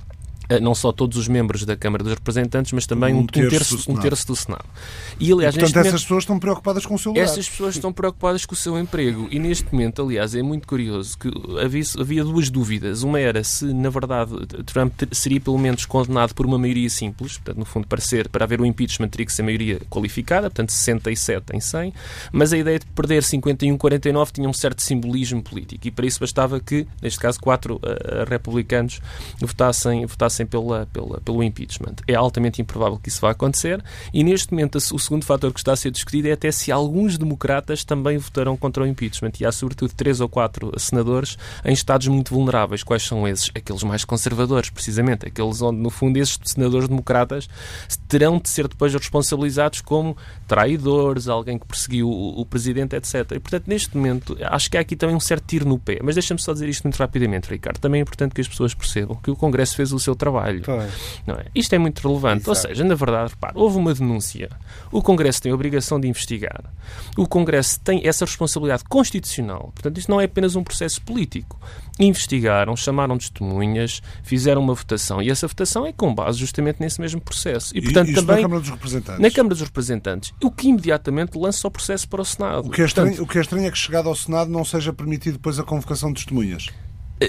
não 0.61 0.75
só 0.75 0.93
todos 0.93 1.17
os 1.17 1.29
membros 1.29 1.65
da 1.65 1.77
Câmara 1.77 2.03
dos 2.03 2.13
Representantes, 2.13 2.73
mas 2.73 2.87
também 2.87 3.15
um, 3.15 3.21
um, 3.21 3.27
terço, 3.27 3.77
terço, 3.77 3.93
um 3.93 3.97
terço, 3.97 4.27
do 4.27 4.37
Senado. 4.37 4.65
E, 5.19 5.33
aliás, 5.33 5.55
e, 5.55 5.59
portanto, 5.59 5.77
essas 5.77 5.93
momento, 5.93 6.03
pessoas 6.03 6.23
estão 6.23 6.39
preocupadas 6.39 6.87
com 6.87 6.95
o 6.95 6.99
seu 6.99 7.13
lugar. 7.13 7.25
Essas 7.25 7.49
pessoas 7.49 7.75
estão 7.75 7.93
preocupadas 7.93 8.45
com 8.45 8.55
o 8.55 8.57
seu 8.57 8.79
emprego. 8.79 9.29
E 9.31 9.39
neste 9.39 9.73
momento, 9.73 10.03
aliás, 10.03 10.35
é 10.35 10.43
muito 10.43 10.67
curioso 10.67 11.19
que 11.19 11.31
havia, 11.63 11.83
havia 11.99 12.25
duas 12.25 12.51
dúvidas. 12.51 13.03
Uma 13.03 13.21
era 13.21 13.43
se, 13.43 13.65
na 13.73 13.91
verdade, 13.91 14.33
Trump 14.65 14.93
seria 15.13 15.41
pelo 15.41 15.59
menos 15.59 15.85
condenado 15.87 16.35
por 16.35 16.47
uma 16.47 16.59
maioria 16.59 16.91
simples, 16.91 17.35
portanto, 17.35 17.59
no 17.59 17.65
fundo, 17.65 17.87
para, 17.87 18.01
ser, 18.01 18.29
para 18.29 18.45
haver 18.45 18.61
o 18.61 18.65
um 18.65 18.67
impeachment 18.67 19.09
teria 19.09 19.27
que 19.27 19.33
ser 19.33 19.43
maioria 19.43 19.81
qualificada, 19.89 20.51
portanto, 20.51 20.71
67 20.71 21.57
em 21.57 21.61
100, 21.61 21.95
mas 22.33 22.53
a 22.53 22.59
ideia 22.59 22.79
de 22.79 22.87
perder 22.87 23.23
51-49 23.23 24.33
tinha 24.33 24.49
um 24.49 24.53
certo 24.53 24.83
simbolismo 24.83 25.43
político 25.43 25.87
e 25.87 25.91
para 25.91 26.07
isso 26.07 26.21
bastava 26.21 26.61
que, 26.61 26.87
neste 27.01 27.19
caso, 27.19 27.41
quatro 27.41 27.77
uh, 27.77 28.29
republicanos 28.29 29.01
votassem, 29.41 30.05
votassem 30.07 30.36
passem 30.37 30.47
pela, 30.47 30.87
pela, 30.93 31.21
pelo 31.21 31.43
impeachment. 31.43 31.97
É 32.07 32.15
altamente 32.15 32.61
improvável 32.61 32.99
que 32.99 33.09
isso 33.09 33.21
vá 33.21 33.31
acontecer 33.31 33.83
e, 34.13 34.23
neste 34.23 34.53
momento, 34.53 34.77
o 34.77 34.99
segundo 34.99 35.25
fator 35.25 35.53
que 35.53 35.61
está 35.61 35.73
a 35.73 35.77
ser 35.77 35.91
discutido 35.91 36.29
é 36.29 36.33
até 36.33 36.51
se 36.53 36.71
alguns 36.71 37.17
democratas 37.17 37.85
também 37.85 38.19
votarão 38.19 38.57
contra 38.57 38.83
o 38.83 38.87
impeachment. 38.87 39.33
E 39.41 39.47
há, 39.47 39.53
sobretudo, 39.53 39.93
três 39.95 40.21
ou 40.21 40.29
quatro 40.29 40.73
senadores 40.79 41.39
em 41.65 41.73
estados 41.73 42.07
muito 42.09 42.35
vulneráveis. 42.35 42.83
Quais 42.83 43.03
são 43.03 43.27
esses? 43.27 43.51
Aqueles 43.55 43.83
mais 43.83 44.05
conservadores, 44.05 44.69
precisamente. 44.69 45.27
Aqueles 45.27 45.63
onde, 45.63 45.79
no 45.79 45.91
fundo, 45.91 46.19
esses 46.19 46.39
senadores 46.45 46.89
democratas 46.89 47.49
terão 48.09 48.39
de 48.39 48.49
ser 48.49 48.69
depois 48.69 48.93
responsabilizados 48.93 49.81
como 49.81 50.17
traidores, 50.47 51.29
alguém 51.29 51.59
que 51.59 51.67
perseguiu 51.67 52.09
o, 52.09 52.41
o 52.41 52.47
presidente, 52.47 52.95
etc. 52.95 53.33
E, 53.33 53.41
portanto, 53.41 53.65
neste 53.67 53.97
momento, 53.97 54.37
acho 54.43 54.71
que 54.71 54.77
há 54.77 54.81
aqui 54.81 54.97
também 54.97 55.17
um 55.17 55.21
certo 55.21 55.45
tiro 55.47 55.67
no 55.67 55.79
pé. 55.79 55.99
Mas 56.03 56.15
deixa-me 56.15 56.41
só 56.41 56.53
dizer 56.53 56.69
isto 56.69 56.85
muito 56.85 56.97
rapidamente, 56.97 57.49
Ricardo. 57.49 57.79
Também 57.79 58.01
é 58.01 58.03
importante 58.03 58.35
que 58.35 58.41
as 58.41 58.49
pessoas 58.49 58.75
percebam 58.75 59.17
que 59.17 59.31
o 59.31 59.37
Congresso 59.37 59.77
fez 59.77 59.93
o 59.93 59.99
seu 59.99 60.15
trabalho 60.15 60.26
trabalho. 60.27 60.63
Não 61.27 61.35
é? 61.35 61.47
Isto 61.55 61.75
é 61.75 61.79
muito 61.79 62.07
relevante. 62.07 62.43
Exato. 62.43 62.51
Ou 62.51 62.55
seja, 62.55 62.85
na 62.85 62.95
verdade, 62.95 63.31
repare, 63.31 63.53
houve 63.57 63.79
uma 63.79 63.95
denúncia. 63.95 64.51
O 64.91 65.03
Congresso 65.03 65.43
tem 65.43 65.53
a 65.53 65.55
obrigação 65.55 66.01
de 66.01 66.09
investigar. 66.09 66.65
O 67.17 67.27
Congresso 67.27 67.81
tem 67.81 68.07
essa 68.07 68.25
responsabilidade 68.25 68.85
constitucional. 68.85 69.73
Portanto, 69.75 69.99
isto 69.99 70.11
não 70.11 70.21
é 70.21 70.25
apenas 70.25 70.57
um 70.57 70.65
processo 70.65 71.01
político. 71.03 71.61
Investigaram, 71.99 72.77
chamaram 72.77 73.17
testemunhas, 73.17 74.03
fizeram 74.23 74.61
uma 74.61 74.75
votação 74.75 75.23
e 75.23 75.31
essa 75.31 75.47
votação 75.47 75.87
é 75.87 75.93
com 75.93 76.15
base 76.15 76.39
justamente 76.39 76.81
nesse 76.81 77.01
mesmo 77.01 77.21
processo. 77.21 77.77
E, 77.77 77.81
portanto, 77.81 78.11
e 78.11 78.15
também. 78.15 78.37
Na 78.37 78.43
Câmara 78.43 78.61
dos 78.61 78.71
Representantes. 78.71 79.23
Na 79.23 79.31
Câmara 79.31 79.55
dos 79.55 79.63
Representantes. 79.63 80.35
O 80.43 80.51
que 80.51 80.69
imediatamente 80.69 81.39
lança 81.39 81.67
o 81.67 81.71
processo 81.71 82.09
para 82.09 82.21
o 82.21 82.25
Senado. 82.25 82.69
O 82.69 82.71
que 82.71 82.83
é 82.83 82.85
estranho, 82.85 83.09
portanto, 83.09 83.25
o 83.25 83.31
que 83.31 83.39
é, 83.39 83.41
estranho 83.41 83.67
é 83.67 83.71
que, 83.71 83.79
chegado 83.79 84.09
ao 84.09 84.15
Senado, 84.15 84.51
não 84.51 84.65
seja 84.65 84.93
permitido 84.93 85.35
depois 85.35 85.59
a 85.59 85.63
convocação 85.63 86.11
de 86.11 86.17
testemunhas 86.17 86.71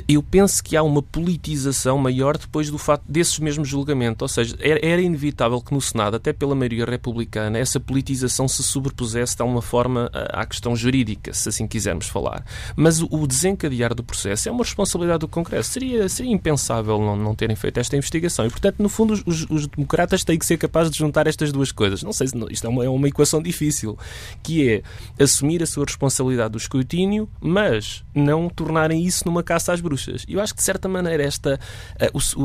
eu 0.07 0.21
penso 0.21 0.63
que 0.63 0.75
há 0.75 0.83
uma 0.83 1.01
politização 1.01 1.97
maior 1.97 2.37
depois 2.37 2.69
do 2.69 2.77
fato 2.77 3.03
desses 3.07 3.39
mesmos 3.39 3.67
julgamentos. 3.67 4.21
Ou 4.21 4.27
seja, 4.27 4.55
era, 4.59 5.01
inevitável 5.01 5.61
que 5.61 5.73
no 5.73 5.79
Senado, 5.79 6.15
até 6.15 6.33
pela 6.33 6.55
maioria 6.55 6.85
republicana, 6.85 7.57
essa 7.57 7.79
politização 7.79 8.47
se 8.47 8.61
sobrepusesse 8.63 9.35
de 9.35 9.41
alguma 9.41 9.61
forma 9.61 10.09
à 10.13 10.45
questão 10.45 10.75
jurídica, 10.75 11.33
se 11.33 11.49
assim 11.49 11.67
quisermos 11.67 12.07
falar. 12.07 12.43
Mas 12.75 13.01
o, 13.01 13.27
desencadear 13.27 13.93
do 13.93 14.03
processo 14.03 14.49
é 14.49 14.51
uma 14.51 14.63
responsabilidade 14.63 15.19
do 15.19 15.27
Congresso. 15.27 15.71
Seria, 15.71 16.09
seria 16.09 16.31
impensável 16.31 16.99
não, 16.99 17.15
não 17.15 17.35
terem 17.35 17.55
feito 17.55 17.79
esta 17.79 17.95
investigação. 17.95 18.45
E, 18.45 18.49
portanto, 18.49 18.79
no 18.79 18.89
fundo, 18.89 19.13
os, 19.25 19.45
os 19.49 19.67
democratas 19.67 20.23
têm 20.23 20.37
que 20.37 20.45
ser 20.45 20.57
capazes 20.57 20.91
de 20.91 20.97
juntar 20.97 21.27
estas 21.27 21.51
duas 21.51 21.71
coisas. 21.71 22.03
Não 22.03 22.13
sei 22.13 22.27
se 22.27 22.35
isto 22.49 22.65
é 22.65 22.69
uma, 22.69 22.85
é 22.85 22.89
uma 22.89 23.07
equação 23.07 23.41
difícil, 23.41 23.97
que 24.43 24.69
é 24.69 24.83
assumir 25.21 25.63
a 25.63 25.65
sua 25.65 25.85
responsabilidade 25.85 26.51
do 26.51 26.57
escrutínio, 26.57 27.29
mas 27.39 28.03
não 28.13 28.49
tornarem 28.49 29.05
isso 29.05 29.23
numa 29.25 29.43
caça 29.43 29.73
às 29.73 29.76
bruxas. 29.79 30.25
E 30.27 30.33
eu 30.33 30.41
acho 30.41 30.53
que, 30.53 30.59
de 30.59 30.65
certa 30.65 30.87
maneira, 30.87 31.23
esta, 31.23 31.59
uh, 32.13 32.17
o, 32.37 32.41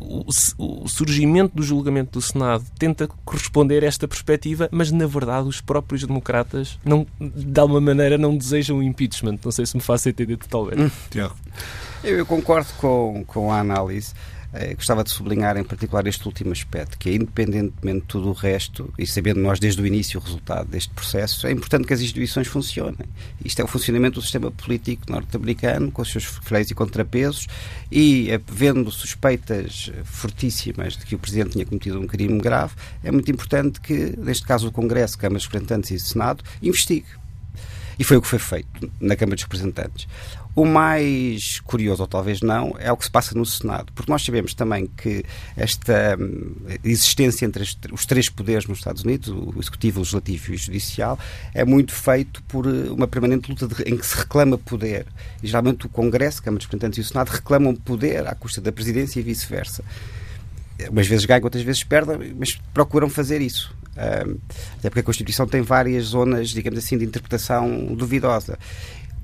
o, 0.00 0.24
o, 0.58 0.84
o, 0.84 0.88
surgimento 0.88 1.56
do 1.56 1.62
julgamento 1.62 2.12
do 2.12 2.22
Senado 2.22 2.64
tenta 2.78 3.08
corresponder 3.24 3.84
a 3.84 3.86
esta 3.86 4.06
perspectiva, 4.06 4.68
mas, 4.70 4.90
na 4.90 5.06
verdade, 5.06 5.48
os 5.48 5.60
próprios 5.60 6.04
democratas, 6.04 6.78
não, 6.84 7.06
de 7.20 7.60
alguma 7.60 7.80
maneira, 7.80 8.18
não 8.18 8.36
desejam 8.36 8.78
o 8.78 8.82
impeachment. 8.82 9.38
Não 9.44 9.52
sei 9.52 9.66
se 9.66 9.76
me 9.76 9.82
faço 9.82 10.08
entender 10.08 10.36
totalmente. 10.36 10.80
Hum. 10.80 10.90
Tiago. 11.10 11.36
Eu, 12.02 12.18
eu 12.18 12.26
concordo 12.26 12.68
com, 12.78 13.24
com 13.26 13.52
a 13.52 13.58
análise. 13.58 14.14
Eh, 14.52 14.74
gostava 14.74 15.04
de 15.04 15.10
sublinhar 15.10 15.58
em 15.58 15.64
particular 15.64 16.06
este 16.06 16.26
último 16.26 16.52
aspecto, 16.52 16.98
que 16.98 17.10
é 17.10 17.14
independentemente 17.14 18.00
de 18.00 18.06
tudo 18.06 18.30
o 18.30 18.32
resto, 18.32 18.92
e 18.98 19.06
sabendo 19.06 19.40
nós 19.40 19.58
desde 19.60 19.82
o 19.82 19.86
início 19.86 20.18
o 20.18 20.22
resultado 20.22 20.68
deste 20.68 20.92
processo, 20.94 21.46
é 21.46 21.52
importante 21.52 21.86
que 21.86 21.92
as 21.92 22.00
instituições 22.00 22.46
funcionem. 22.46 23.06
Isto 23.44 23.60
é 23.60 23.64
o 23.64 23.68
funcionamento 23.68 24.14
do 24.14 24.22
sistema 24.22 24.50
político 24.50 25.10
norte-americano, 25.10 25.92
com 25.92 26.00
os 26.00 26.10
seus 26.10 26.24
freios 26.24 26.70
e 26.70 26.74
contrapesos, 26.74 27.46
e 27.92 28.30
eh, 28.30 28.40
vendo 28.50 28.90
suspeitas 28.90 29.90
fortíssimas 30.04 30.96
de 30.96 31.04
que 31.04 31.14
o 31.14 31.18
Presidente 31.18 31.50
tinha 31.50 31.66
cometido 31.66 32.00
um 32.00 32.06
crime 32.06 32.40
grave, 32.40 32.74
é 33.04 33.10
muito 33.10 33.30
importante 33.30 33.80
que, 33.80 34.14
neste 34.16 34.46
caso, 34.46 34.68
o 34.68 34.72
Congresso, 34.72 35.18
Câmara 35.18 35.36
dos 35.38 35.44
Representantes 35.44 35.90
e 35.90 35.98
Senado, 35.98 36.42
investigue. 36.62 37.06
E 37.98 38.04
foi 38.04 38.16
o 38.16 38.22
que 38.22 38.28
foi 38.28 38.38
feito 38.38 38.90
na 39.00 39.16
Câmara 39.16 39.34
dos 39.34 39.42
Representantes. 39.42 40.06
O 40.54 40.64
mais 40.64 41.60
curioso, 41.60 42.02
ou 42.02 42.08
talvez 42.08 42.40
não, 42.40 42.74
é 42.80 42.90
o 42.90 42.96
que 42.96 43.04
se 43.04 43.10
passa 43.10 43.32
no 43.36 43.46
Senado, 43.46 43.92
porque 43.94 44.10
nós 44.10 44.24
sabemos 44.24 44.54
também 44.54 44.86
que 44.86 45.24
esta 45.56 46.16
hum, 46.18 46.56
existência 46.82 47.46
entre 47.46 47.64
os 47.92 48.04
três 48.04 48.28
poderes 48.28 48.66
nos 48.66 48.78
Estados 48.78 49.04
Unidos, 49.04 49.28
o 49.28 49.54
Executivo, 49.58 49.98
o 49.98 50.00
Legislativo 50.00 50.52
e 50.52 50.54
o 50.56 50.58
Judicial, 50.58 51.18
é 51.54 51.64
muito 51.64 51.92
feito 51.92 52.42
por 52.44 52.66
eh, 52.66 52.90
uma 52.90 53.06
permanente 53.06 53.50
luta 53.50 53.68
de, 53.68 53.82
em 53.84 53.96
que 53.96 54.04
se 54.04 54.16
reclama 54.16 54.58
poder. 54.58 55.06
E 55.42 55.46
geralmente 55.46 55.86
o 55.86 55.88
Congresso, 55.88 56.42
Câmara 56.42 56.58
dos 56.58 56.66
Representantes 56.66 56.98
e 56.98 57.00
o 57.02 57.04
Senado 57.04 57.28
reclamam 57.28 57.76
poder 57.76 58.26
à 58.26 58.34
custa 58.34 58.60
da 58.60 58.72
Presidência 58.72 59.20
e 59.20 59.22
vice-versa. 59.22 59.84
Umas 60.90 61.06
vezes 61.06 61.24
ganham, 61.24 61.44
outras 61.44 61.62
vezes 61.62 61.84
perdem, 61.84 62.34
mas 62.38 62.56
procuram 62.72 63.08
fazer 63.08 63.40
isso. 63.40 63.76
Um, 63.98 64.38
até 64.78 64.88
porque 64.88 65.00
a 65.00 65.02
Constituição 65.02 65.44
tem 65.46 65.60
várias 65.60 66.04
zonas, 66.04 66.50
digamos 66.50 66.78
assim, 66.78 66.96
de 66.96 67.04
interpretação 67.04 67.94
duvidosa. 67.96 68.56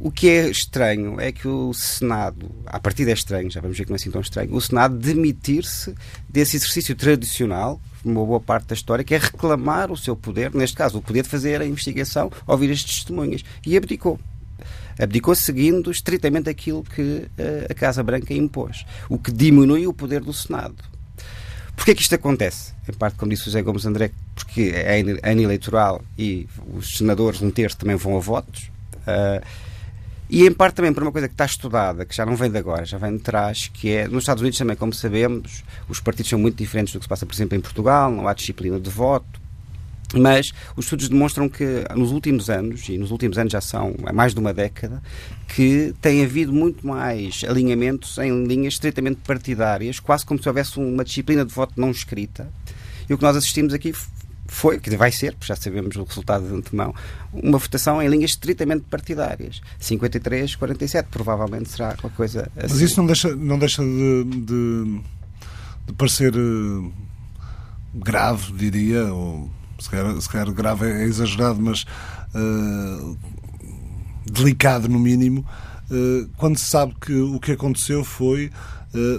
O 0.04 0.10
que 0.10 0.28
é 0.28 0.50
estranho 0.50 1.18
é 1.18 1.32
que 1.32 1.48
o 1.48 1.72
Senado, 1.72 2.54
a 2.66 2.78
partir 2.78 3.08
é 3.08 3.12
estranho, 3.12 3.50
já 3.50 3.58
vamos 3.62 3.78
ver 3.78 3.84
que 3.84 3.90
não 3.90 3.94
é 3.94 3.96
assim 3.96 4.10
tão 4.10 4.20
estranho, 4.20 4.54
o 4.54 4.60
Senado 4.60 4.98
demitir-se 4.98 5.94
desse 6.28 6.58
exercício 6.58 6.94
tradicional, 6.94 7.80
uma 8.04 8.22
boa 8.22 8.38
parte 8.38 8.66
da 8.66 8.74
história, 8.74 9.02
que 9.02 9.14
é 9.14 9.18
reclamar 9.18 9.90
o 9.90 9.96
seu 9.96 10.14
poder, 10.14 10.54
neste 10.54 10.76
caso, 10.76 10.98
o 10.98 11.02
poder 11.02 11.22
de 11.22 11.30
fazer 11.30 11.62
a 11.62 11.64
investigação, 11.64 12.30
ouvir 12.46 12.70
as 12.70 12.84
testemunhas. 12.84 13.42
E 13.64 13.78
abdicou. 13.78 14.20
Abdicou 14.98 15.34
seguindo 15.34 15.90
estritamente 15.90 16.50
aquilo 16.50 16.82
que 16.82 17.00
uh, 17.00 17.70
a 17.70 17.72
Casa 17.72 18.02
Branca 18.02 18.34
impôs, 18.34 18.84
o 19.08 19.18
que 19.18 19.32
diminui 19.32 19.86
o 19.86 19.94
poder 19.94 20.20
do 20.20 20.34
Senado. 20.34 20.84
Porquê 21.74 21.92
é 21.92 21.94
que 21.94 22.02
isto 22.02 22.14
acontece? 22.14 22.74
Em 22.86 22.92
parte, 22.92 23.16
como 23.16 23.30
disse 23.30 23.44
o 23.44 23.46
José 23.46 23.62
Gomes 23.62 23.86
André, 23.86 24.10
porque 24.34 24.70
é 24.74 25.00
ano 25.00 25.40
eleitoral 25.40 26.04
e 26.18 26.46
os 26.74 26.98
senadores, 26.98 27.40
um 27.40 27.50
terço, 27.50 27.78
também 27.78 27.96
vão 27.96 28.18
a 28.18 28.20
votos. 28.20 28.70
Uh, 29.06 29.63
e 30.34 30.44
em 30.44 30.52
parte 30.52 30.74
também 30.74 30.92
por 30.92 31.04
uma 31.04 31.12
coisa 31.12 31.28
que 31.28 31.34
está 31.34 31.44
estudada, 31.44 32.04
que 32.04 32.12
já 32.12 32.26
não 32.26 32.34
vem 32.34 32.50
de 32.50 32.58
agora, 32.58 32.84
já 32.84 32.98
vem 32.98 33.16
de 33.16 33.22
trás, 33.22 33.70
que 33.72 33.90
é, 33.92 34.08
nos 34.08 34.24
Estados 34.24 34.40
Unidos 34.40 34.58
também, 34.58 34.74
como 34.74 34.92
sabemos, 34.92 35.62
os 35.88 36.00
partidos 36.00 36.28
são 36.28 36.40
muito 36.40 36.56
diferentes 36.56 36.92
do 36.92 36.98
que 36.98 37.04
se 37.04 37.08
passa, 37.08 37.24
por 37.24 37.32
exemplo, 37.32 37.56
em 37.56 37.60
Portugal, 37.60 38.10
não 38.10 38.26
há 38.26 38.34
disciplina 38.34 38.80
de 38.80 38.90
voto, 38.90 39.40
mas 40.12 40.52
os 40.76 40.86
estudos 40.86 41.08
demonstram 41.08 41.48
que 41.48 41.84
nos 41.94 42.10
últimos 42.10 42.50
anos, 42.50 42.88
e 42.88 42.98
nos 42.98 43.12
últimos 43.12 43.38
anos 43.38 43.52
já 43.52 43.60
são 43.60 43.94
mais 44.12 44.34
de 44.34 44.40
uma 44.40 44.52
década, 44.52 45.00
que 45.54 45.94
tem 46.00 46.24
havido 46.24 46.52
muito 46.52 46.84
mais 46.84 47.44
alinhamentos 47.48 48.18
em 48.18 48.44
linhas 48.44 48.74
estritamente 48.74 49.20
partidárias, 49.24 50.00
quase 50.00 50.26
como 50.26 50.42
se 50.42 50.48
houvesse 50.48 50.80
uma 50.80 51.04
disciplina 51.04 51.44
de 51.44 51.54
voto 51.54 51.74
não 51.76 51.92
escrita. 51.92 52.50
E 53.08 53.14
o 53.14 53.16
que 53.16 53.22
nós 53.22 53.36
assistimos 53.36 53.72
aqui 53.72 53.92
foi, 54.46 54.78
que 54.78 54.94
vai 54.96 55.10
ser, 55.10 55.32
porque 55.32 55.46
já 55.46 55.56
sabemos 55.56 55.96
o 55.96 56.04
resultado 56.04 56.46
de 56.46 56.54
antemão, 56.54 56.94
uma 57.32 57.58
votação 57.58 58.02
em 58.02 58.08
linhas 58.08 58.32
estritamente 58.32 58.84
partidárias. 58.90 59.60
53, 59.78 60.54
47, 60.54 61.08
provavelmente 61.10 61.70
será 61.70 61.96
qualquer 61.96 62.16
coisa 62.16 62.50
assim. 62.56 62.74
Mas 62.74 62.80
isso 62.80 62.96
não 62.98 63.06
deixa, 63.06 63.34
não 63.34 63.58
deixa 63.58 63.82
de, 63.82 64.24
de, 64.24 65.00
de 65.86 65.92
parecer 65.96 66.34
uh, 66.36 66.92
grave, 67.94 68.52
diria, 68.52 69.12
ou 69.12 69.50
se 69.78 69.88
calhar, 69.90 70.20
se 70.20 70.28
calhar 70.28 70.52
grave 70.52 70.86
é 70.86 71.04
exagerado, 71.04 71.60
mas 71.60 71.84
uh, 72.34 73.16
delicado 74.24 74.88
no 74.88 74.98
mínimo, 74.98 75.44
uh, 75.90 76.28
quando 76.36 76.58
se 76.58 76.66
sabe 76.66 76.94
que 77.00 77.14
o 77.14 77.40
que 77.40 77.52
aconteceu 77.52 78.04
foi 78.04 78.50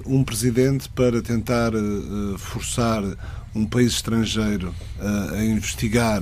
um 0.06 0.24
presidente 0.24 0.88
para 0.90 1.22
tentar 1.22 1.72
forçar 2.38 3.04
um 3.54 3.66
país 3.66 3.94
estrangeiro 3.94 4.74
a, 5.00 5.36
a 5.36 5.46
investigar 5.46 6.22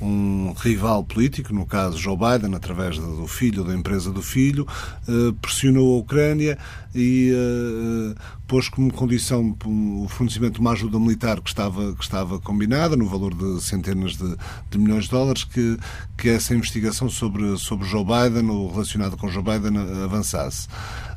um 0.00 0.52
rival 0.52 1.04
político, 1.04 1.52
no 1.52 1.66
caso 1.66 1.98
Joe 1.98 2.16
Biden, 2.16 2.54
através 2.54 2.98
do 2.98 3.26
filho, 3.26 3.64
da 3.64 3.74
empresa 3.74 4.10
do 4.10 4.22
filho, 4.22 4.66
eh, 5.08 5.34
pressionou 5.40 5.96
a 5.96 5.98
Ucrânia 5.98 6.58
e 6.94 7.32
uh, 7.32 8.14
pôs 8.48 8.68
como 8.68 8.92
condição 8.92 9.56
o 9.64 10.08
fornecimento 10.08 10.54
de 10.54 10.60
uma 10.60 10.72
ajuda 10.72 10.98
militar 10.98 11.40
que 11.40 11.48
estava, 11.48 11.94
que 11.94 12.02
estava 12.02 12.40
combinada, 12.40 12.96
no 12.96 13.06
valor 13.06 13.32
de 13.32 13.62
centenas 13.62 14.16
de, 14.16 14.36
de 14.70 14.78
milhões 14.78 15.04
de 15.04 15.10
dólares, 15.10 15.44
que, 15.44 15.78
que 16.18 16.28
essa 16.28 16.52
investigação 16.54 17.08
sobre, 17.08 17.56
sobre 17.58 17.86
Joe 17.86 18.04
Biden, 18.04 18.50
ou 18.50 18.70
relacionado 18.70 19.16
com 19.16 19.28
Joe 19.28 19.42
Biden, 19.42 19.78
avançasse. 20.02 20.66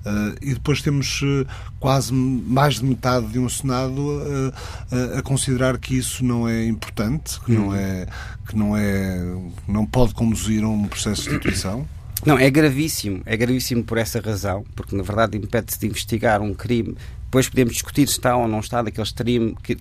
Uh, 0.05 0.35
e 0.41 0.53
depois 0.53 0.81
temos 0.81 1.21
uh, 1.21 1.47
quase 1.79 2.13
mais 2.13 2.75
de 2.75 2.85
metade 2.85 3.25
de 3.27 3.39
um 3.39 3.47
Senado 3.47 4.01
uh, 4.01 5.17
a 5.17 5.21
considerar 5.21 5.77
que 5.77 5.97
isso 5.97 6.25
não 6.25 6.45
é 6.45 6.65
importante, 6.65 7.39
que 7.39 7.53
não 7.53 7.67
uhum. 7.69 7.75
é 7.75 8.05
que 8.47 8.55
não 8.55 8.75
é 8.75 9.19
não 9.67 9.85
pode 9.85 10.13
conduzir 10.13 10.63
a 10.63 10.67
um 10.67 10.87
processo 10.87 11.23
de 11.23 11.29
instituição. 11.29 11.87
Não, 12.25 12.37
é 12.37 12.49
gravíssimo. 12.49 13.21
É 13.25 13.35
gravíssimo 13.35 13.83
por 13.83 13.97
essa 13.97 14.21
razão, 14.21 14.63
porque 14.75 14.95
na 14.95 15.03
verdade 15.03 15.37
impede-se 15.37 15.79
de 15.79 15.87
investigar 15.87 16.41
um 16.41 16.53
crime. 16.53 16.95
Depois 17.25 17.49
podemos 17.49 17.73
discutir 17.73 18.07
se 18.07 18.13
está 18.13 18.35
ou 18.37 18.47
não 18.47 18.59
está 18.59 18.81
daqueles 18.81 19.11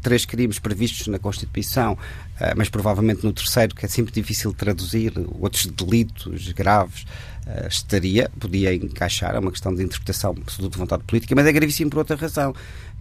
três 0.01 0.25
crimes 0.25 0.59
previstos 0.59 1.07
na 1.07 1.19
Constituição, 1.19 1.99
eh, 2.41 2.55
mas 2.57 2.71
provavelmente 2.71 3.23
no 3.25 3.33
terceiro, 3.33 3.75
que 3.75 3.85
é 3.85 3.89
sempre 3.89 4.11
difícil 4.11 4.55
traduzir, 4.55 5.13
outros 5.39 5.67
delitos 5.67 6.51
graves, 6.53 7.05
eh, 7.47 7.67
estaria, 7.69 8.31
podia 8.41 8.75
encaixar, 8.75 9.35
é 9.35 9.39
uma 9.39 9.51
questão 9.51 9.75
de 9.75 9.83
interpretação, 9.83 10.35
de 10.35 10.79
vontade 10.79 11.05
política, 11.05 11.35
mas 11.35 11.47
é 11.47 11.53
gravíssimo 11.53 11.91
por 11.91 11.99
outra 11.99 12.17
razão 12.17 12.55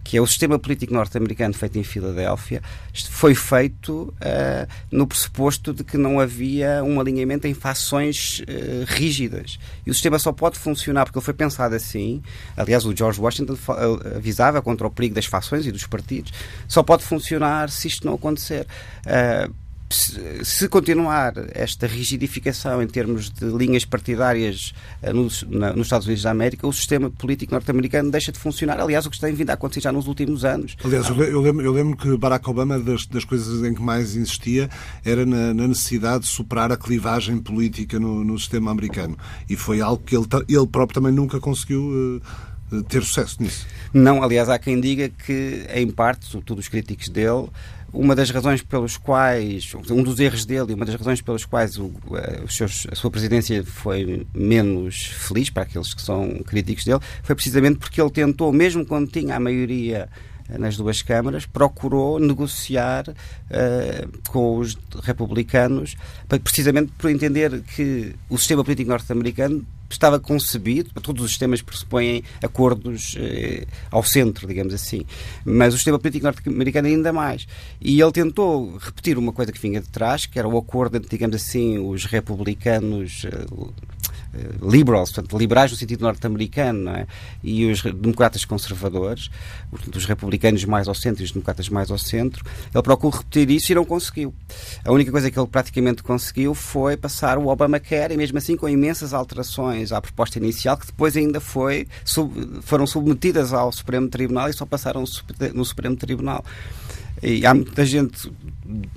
que 0.04 0.16
é 0.16 0.20
o 0.20 0.26
sistema 0.26 0.58
político 0.58 0.92
norte-americano 0.92 1.54
feito 1.54 1.78
em 1.78 1.84
Filadélfia, 1.84 2.62
foi 3.10 3.34
feito 3.34 4.14
uh, 4.20 4.68
no 4.90 5.06
pressuposto 5.06 5.72
de 5.72 5.84
que 5.84 5.96
não 5.96 6.18
havia 6.18 6.82
um 6.84 7.00
alinhamento 7.00 7.46
em 7.46 7.54
fações 7.54 8.40
uh, 8.40 8.84
rígidas. 8.86 9.58
E 9.86 9.90
o 9.90 9.94
sistema 9.94 10.18
só 10.18 10.32
pode 10.32 10.58
funcionar 10.58 11.04
porque 11.04 11.18
ele 11.18 11.24
foi 11.24 11.34
pensado 11.34 11.74
assim. 11.74 12.22
Aliás, 12.56 12.84
o 12.84 12.94
George 12.94 13.20
Washington 13.20 13.56
avisava 14.16 14.60
contra 14.60 14.86
o 14.86 14.90
perigo 14.90 15.14
das 15.14 15.26
fações 15.26 15.66
e 15.66 15.72
dos 15.72 15.86
partidos. 15.86 16.32
Só 16.66 16.82
pode 16.82 17.04
funcionar 17.04 17.70
se 17.70 17.88
isto 17.88 18.06
não 18.06 18.14
acontecer. 18.14 18.66
Uh, 19.06 19.61
se 19.92 20.68
continuar 20.68 21.34
esta 21.52 21.86
rigidificação 21.86 22.82
em 22.82 22.86
termos 22.86 23.30
de 23.30 23.44
linhas 23.44 23.84
partidárias 23.84 24.72
uh, 25.02 25.12
nos, 25.12 25.44
na, 25.48 25.72
nos, 25.72 25.86
Estados 25.86 26.06
Unidos 26.06 26.22
da 26.22 26.30
América, 26.30 26.66
o 26.66 26.72
sistema 26.72 27.10
político 27.10 27.52
norte-americano 27.52 28.10
deixa 28.10 28.32
de 28.32 28.38
funcionar. 28.38 28.80
Aliás, 28.80 29.06
o 29.06 29.10
que 29.10 29.20
tem 29.20 29.34
vindo 29.34 29.50
a 29.50 29.54
acontecer 29.54 29.80
já 29.80 29.92
nos 29.92 30.06
últimos 30.06 30.44
anos. 30.44 30.76
Aliás, 30.84 31.08
eu 31.08 31.40
lembro, 31.40 31.64
eu 31.64 31.72
lembro 31.72 31.96
que 31.96 32.16
Barack 32.16 32.48
Obama, 32.48 32.78
das, 32.78 33.06
das, 33.06 33.24
coisas 33.24 33.64
em 33.64 33.74
que 33.74 33.82
mais 33.82 34.16
insistia, 34.16 34.68
era 35.04 35.24
na, 35.24 35.54
na 35.54 35.68
necessidade 35.68 36.24
de 36.24 36.28
superar 36.28 36.72
a 36.72 36.76
clivagem 36.76 37.38
política 37.38 38.00
no, 38.00 38.24
no, 38.24 38.38
sistema 38.38 38.70
americano. 38.70 39.16
E 39.48 39.56
foi 39.56 39.80
algo 39.80 40.02
que 40.02 40.16
ele, 40.16 40.26
ele 40.48 40.66
próprio 40.66 41.00
também 41.00 41.12
nunca 41.12 41.38
conseguiu. 41.40 41.82
Uh, 41.82 42.52
ter 42.88 43.02
sucesso 43.02 43.42
nisso. 43.42 43.66
Não, 43.92 44.22
aliás, 44.22 44.48
há 44.48 44.58
quem 44.58 44.80
diga 44.80 45.10
que, 45.10 45.66
em 45.74 45.90
parte, 45.90 46.24
sobretudo 46.24 46.60
os 46.60 46.68
críticos 46.68 47.10
dele, 47.10 47.48
uma 47.92 48.14
das 48.14 48.30
razões 48.30 48.62
pelos 48.62 48.96
quais, 48.96 49.74
um 49.90 50.02
dos 50.02 50.18
erros 50.18 50.46
dele 50.46 50.72
e 50.72 50.74
uma 50.74 50.86
das 50.86 50.94
razões 50.94 51.20
pelas 51.20 51.44
quais 51.44 51.78
o, 51.78 51.92
eh, 52.14 52.42
seus, 52.48 52.86
a 52.90 52.94
sua 52.94 53.10
presidência 53.10 53.62
foi 53.64 54.26
menos 54.34 55.04
feliz 55.06 55.50
para 55.50 55.64
aqueles 55.64 55.92
que 55.92 56.00
são 56.00 56.42
críticos 56.46 56.84
dele, 56.84 57.00
foi 57.22 57.34
precisamente 57.34 57.78
porque 57.78 58.00
ele 58.00 58.10
tentou, 58.10 58.52
mesmo 58.52 58.86
quando 58.86 59.10
tinha 59.10 59.36
a 59.36 59.40
maioria 59.40 60.08
nas 60.48 60.76
duas 60.76 61.02
câmaras, 61.02 61.46
procurou 61.46 62.18
negociar 62.18 63.08
uh, 63.08 64.18
com 64.28 64.58
os 64.58 64.76
republicanos, 65.02 65.96
precisamente 66.42 66.92
por 66.98 67.10
entender 67.10 67.62
que 67.62 68.14
o 68.28 68.38
sistema 68.38 68.62
político 68.64 68.90
norte-americano 68.90 69.64
estava 69.92 70.18
concebido, 70.18 70.90
todos 71.00 71.24
os 71.24 71.30
sistemas 71.30 71.62
pressupõem 71.62 72.22
acordos 72.42 73.14
eh, 73.18 73.66
ao 73.90 74.02
centro, 74.02 74.46
digamos 74.46 74.72
assim, 74.74 75.04
mas 75.44 75.74
o 75.74 75.76
sistema 75.76 75.98
político 75.98 76.24
norte-americano 76.24 76.88
ainda 76.88 77.12
mais. 77.12 77.46
E 77.80 78.00
ele 78.00 78.12
tentou 78.12 78.76
repetir 78.78 79.18
uma 79.18 79.32
coisa 79.32 79.52
que 79.52 79.60
vinha 79.60 79.80
de 79.80 79.88
trás, 79.88 80.26
que 80.26 80.38
era 80.38 80.48
o 80.48 80.56
acordo 80.56 80.96
entre, 80.96 81.10
digamos 81.10 81.36
assim, 81.36 81.78
os 81.78 82.04
republicanos 82.04 83.26
eh, 83.26 83.46
liberals, 84.62 85.12
portanto, 85.12 85.36
liberais 85.38 85.70
no 85.70 85.76
sentido 85.76 86.02
norte-americano, 86.02 86.90
é? 86.90 87.06
e 87.42 87.66
os 87.66 87.82
democratas 87.82 88.44
conservadores, 88.44 89.30
portanto, 89.70 89.96
os 89.96 90.06
republicanos 90.06 90.64
mais 90.64 90.88
ao 90.88 90.94
centro 90.94 91.22
e 91.22 91.24
os 91.24 91.32
democratas 91.32 91.68
mais 91.68 91.90
ao 91.90 91.98
centro, 91.98 92.44
ele 92.74 92.82
procurou 92.82 93.18
repetir 93.18 93.50
isso 93.50 93.72
e 93.72 93.74
não 93.74 93.84
conseguiu. 93.84 94.34
A 94.84 94.92
única 94.92 95.10
coisa 95.10 95.30
que 95.30 95.38
ele 95.38 95.46
praticamente 95.46 96.02
conseguiu 96.02 96.54
foi 96.54 96.96
passar 96.96 97.38
o 97.38 97.48
Obamacare, 97.48 98.14
e 98.14 98.16
mesmo 98.16 98.38
assim 98.38 98.56
com 98.56 98.68
imensas 98.68 99.12
alterações 99.12 99.92
à 99.92 100.00
proposta 100.00 100.38
inicial, 100.38 100.76
que 100.76 100.86
depois 100.86 101.16
ainda 101.16 101.40
foi, 101.40 101.86
sub, 102.04 102.60
foram 102.62 102.86
submetidas 102.86 103.52
ao 103.52 103.70
Supremo 103.72 104.08
Tribunal 104.08 104.48
e 104.48 104.52
só 104.52 104.64
passaram 104.64 105.04
no 105.54 105.64
Supremo 105.64 105.96
Tribunal. 105.96 106.44
E 107.22 107.46
há 107.46 107.54
muita 107.54 107.86
gente 107.86 108.32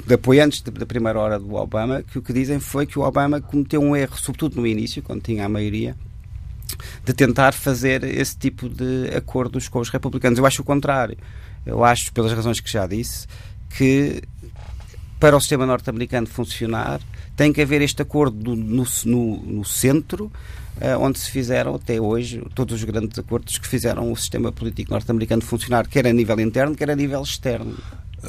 de 0.07 0.13
apoiantes 0.13 0.61
da 0.61 0.85
primeira 0.85 1.19
hora 1.19 1.39
do 1.39 1.53
Obama 1.53 2.01
que 2.01 2.17
o 2.17 2.21
que 2.21 2.33
dizem 2.33 2.59
foi 2.59 2.87
que 2.87 2.97
o 2.97 3.03
Obama 3.03 3.39
cometeu 3.39 3.81
um 3.81 3.95
erro, 3.95 4.17
sobretudo 4.17 4.59
no 4.59 4.65
início, 4.65 5.03
quando 5.03 5.21
tinha 5.21 5.45
a 5.45 5.49
maioria, 5.49 5.95
de 7.03 7.13
tentar 7.13 7.53
fazer 7.53 8.03
esse 8.03 8.35
tipo 8.35 8.67
de 8.67 9.15
acordos 9.15 9.67
com 9.67 9.79
os 9.79 9.89
republicanos. 9.89 10.39
Eu 10.39 10.45
acho 10.45 10.63
o 10.63 10.65
contrário. 10.65 11.17
Eu 11.65 11.83
acho, 11.83 12.11
pelas 12.13 12.31
razões 12.31 12.59
que 12.59 12.71
já 12.71 12.87
disse, 12.87 13.27
que 13.77 14.23
para 15.19 15.37
o 15.37 15.39
sistema 15.39 15.65
norte-americano 15.65 16.27
funcionar 16.27 16.99
tem 17.35 17.51
que 17.53 17.61
haver 17.61 17.81
este 17.81 18.01
acordo 18.01 18.55
no, 18.55 18.85
no, 19.05 19.37
no 19.37 19.65
centro, 19.65 20.25
uh, 20.25 20.99
onde 20.99 21.19
se 21.19 21.29
fizeram 21.29 21.75
até 21.75 21.99
hoje 21.99 22.41
todos 22.53 22.75
os 22.75 22.83
grandes 22.83 23.19
acordos 23.19 23.57
que 23.57 23.67
fizeram 23.67 24.11
o 24.11 24.15
sistema 24.15 24.51
político 24.51 24.91
norte-americano 24.91 25.41
funcionar, 25.41 25.87
quer 25.87 26.07
a 26.07 26.13
nível 26.13 26.39
interno, 26.39 26.75
quer 26.75 26.89
a 26.89 26.95
nível 26.95 27.21
externo. 27.21 27.75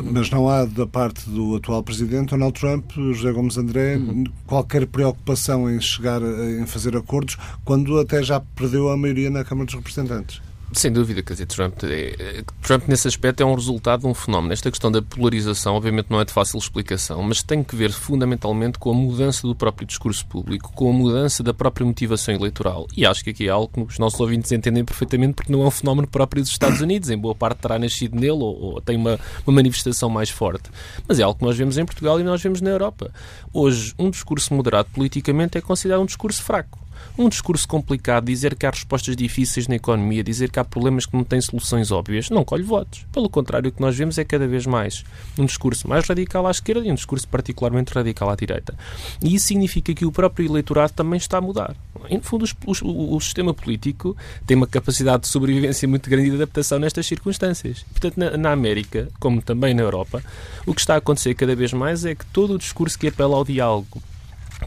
Mas 0.03 0.31
não 0.31 0.49
há, 0.49 0.65
da 0.65 0.87
parte 0.87 1.29
do 1.29 1.57
atual 1.57 1.83
presidente 1.83 2.31
Donald 2.31 2.59
Trump, 2.59 2.93
José 2.93 3.33
Gomes 3.33 3.57
André, 3.57 3.97
uhum. 3.97 4.25
qualquer 4.47 4.87
preocupação 4.87 5.71
em 5.71 5.81
chegar 5.81 6.21
em 6.23 6.67
fazer 6.67 6.97
acordos, 6.97 7.37
quando 7.65 7.99
até 7.99 8.23
já 8.23 8.41
perdeu 8.41 8.91
a 8.91 8.97
maioria 8.97 9.31
na 9.31 9.45
Câmara 9.45 9.67
dos 9.67 9.75
Representantes. 9.75 10.41
Sem 10.73 10.93
dúvida, 10.93 11.23
quer 11.23 11.35
dizer, 11.35 11.47
Trump, 11.47 11.75
é, 11.85 12.45
Trump 12.61 12.89
nesse 12.89 13.07
aspecto 13.07 13.41
é 13.41 13.47
um 13.47 13.55
resultado 13.55 14.01
de 14.01 14.07
um 14.09 14.15
fenómeno. 14.15 14.53
Esta 14.53 14.71
questão 14.71 14.91
da 14.91 15.01
polarização, 15.01 15.75
obviamente, 15.75 16.09
não 16.11 16.21
é 16.21 16.25
de 16.25 16.33
fácil 16.33 16.59
explicação, 16.59 17.23
mas 17.23 17.43
tem 17.43 17.63
que 17.63 17.77
ver 17.77 17.93
fundamentalmente 17.93 18.79
com 18.79 18.91
a 18.91 18.95
mudança 18.95 19.47
do 19.47 19.55
próprio 19.55 19.87
discurso 19.87 20.27
público, 20.27 20.73
com 20.75 20.91
a 20.91 20.93
mudança 20.93 21.43
da 21.43 21.55
própria 21.55 21.87
motivação 21.87 22.35
eleitoral. 22.35 22.87
E 22.97 23.07
acho 23.07 23.23
que 23.23 23.31
aqui 23.31 23.47
é 23.47 23.51
algo 23.51 23.69
que 23.69 23.93
os 23.93 23.99
nossos 23.99 24.19
ouvintes 24.19 24.51
entendem 24.51 24.85
perfeitamente, 24.85 25.35
porque 25.35 25.53
não 25.53 25.63
é 25.63 25.67
um 25.67 25.71
fenómeno 25.71 26.09
próprio 26.09 26.43
dos 26.43 26.51
Estados 26.51 26.81
Unidos, 26.81 27.11
em 27.11 27.19
boa 27.19 27.35
parte 27.35 27.59
terá 27.59 27.79
nascido 27.79 28.17
nele 28.17 28.33
ou, 28.33 28.75
ou 28.75 28.81
tem 28.81 28.97
uma, 28.97 29.19
uma 29.47 29.55
manifestação 29.55 30.11
mais 30.11 30.31
forte. 30.31 30.69
Mas 31.07 31.21
é 31.21 31.23
algo 31.23 31.39
que 31.39 31.45
nós 31.45 31.57
vemos 31.57 31.79
em 31.79 31.87
Portugal 31.87 32.19
e 32.19 32.25
nós 32.25 32.43
vemos 32.43 32.61
na 32.61 32.71
Europa. 32.71 33.13
Hoje, 33.53 33.95
um 33.99 34.11
discurso 34.11 34.53
moderado 34.53 34.89
politicamente 34.93 35.57
é 35.57 35.61
considerado 35.61 36.03
um 36.03 36.07
discurso 36.07 36.43
fraco 36.43 36.86
um 37.19 37.29
discurso 37.29 37.67
complicado, 37.67 38.27
dizer 38.27 38.55
que 38.55 38.67
há 38.67 38.71
respostas 38.71 39.17
difíceis 39.17 39.69
na 39.69 39.77
economia, 39.77 40.23
dizer 40.23 40.51
que 40.51 40.59
há 40.59 40.65
problemas 40.65 41.07
que 41.07 41.17
não 41.17 41.25
têm 41.25 41.41
soluções 41.41 41.91
óbvias, 41.91 42.31
não 42.31 42.45
colhe 42.45 42.63
votos. 42.63 43.07
Pelo 43.13 43.29
contrário, 43.29 43.71
o 43.71 43.73
que 43.73 43.81
nós 43.81 43.97
vemos 43.97 44.19
é 44.19 44.25
cada 44.25 44.47
vez 44.47 44.67
mais 44.67 45.05
um 45.39 45.45
discurso 45.45 45.89
mais 45.89 46.07
radical 46.07 46.47
à 46.47 46.51
esquerda 46.51 46.87
e 46.87 46.91
um 46.91 46.95
discurso 46.95 47.27
particularmente 47.29 47.93
radical 47.93 48.31
à 48.31 48.37
direita. 48.37 48.75
E 49.23 49.35
isso 49.35 49.47
significa 49.47 49.95
que 49.95 50.05
o 50.05 50.13
próprio 50.13 50.47
eleitorado 50.47 50.93
também 50.93 51.17
está 51.17 51.39
a 51.39 51.41
mudar. 51.41 51.77
Em 52.09 52.21
fundo, 52.21 52.45
o, 52.67 53.17
o 53.17 53.21
sistema 53.21 53.53
político 53.53 54.17
tem 54.47 54.57
uma 54.57 54.67
capacidade 54.67 55.23
de 55.23 55.29
sobrevivência 55.29 55.89
muito 55.89 56.09
grande 56.09 56.29
e 56.29 56.31
de 56.31 56.37
adaptação 56.37 56.79
nestas 56.79 57.07
circunstâncias. 57.07 57.85
Portanto, 57.91 58.17
na, 58.17 58.37
na 58.37 58.53
América, 58.53 59.09
como 59.19 59.43
também 59.43 59.75
na 59.75 59.83
Europa, 59.83 60.23
o 60.67 60.75
que 60.75 60.81
está 60.81 60.95
a 60.95 60.99
acontecer 60.99 61.35
cada 61.35 61.55
vez 61.55 61.73
mais 61.73 62.05
é 62.05 62.15
que 62.15 62.25
todo 62.27 62.55
o 62.55 62.59
discurso 62.59 62.99
que 62.99 63.09
apela 63.09 63.37
ao 63.37 63.45
diálogo, 63.45 64.03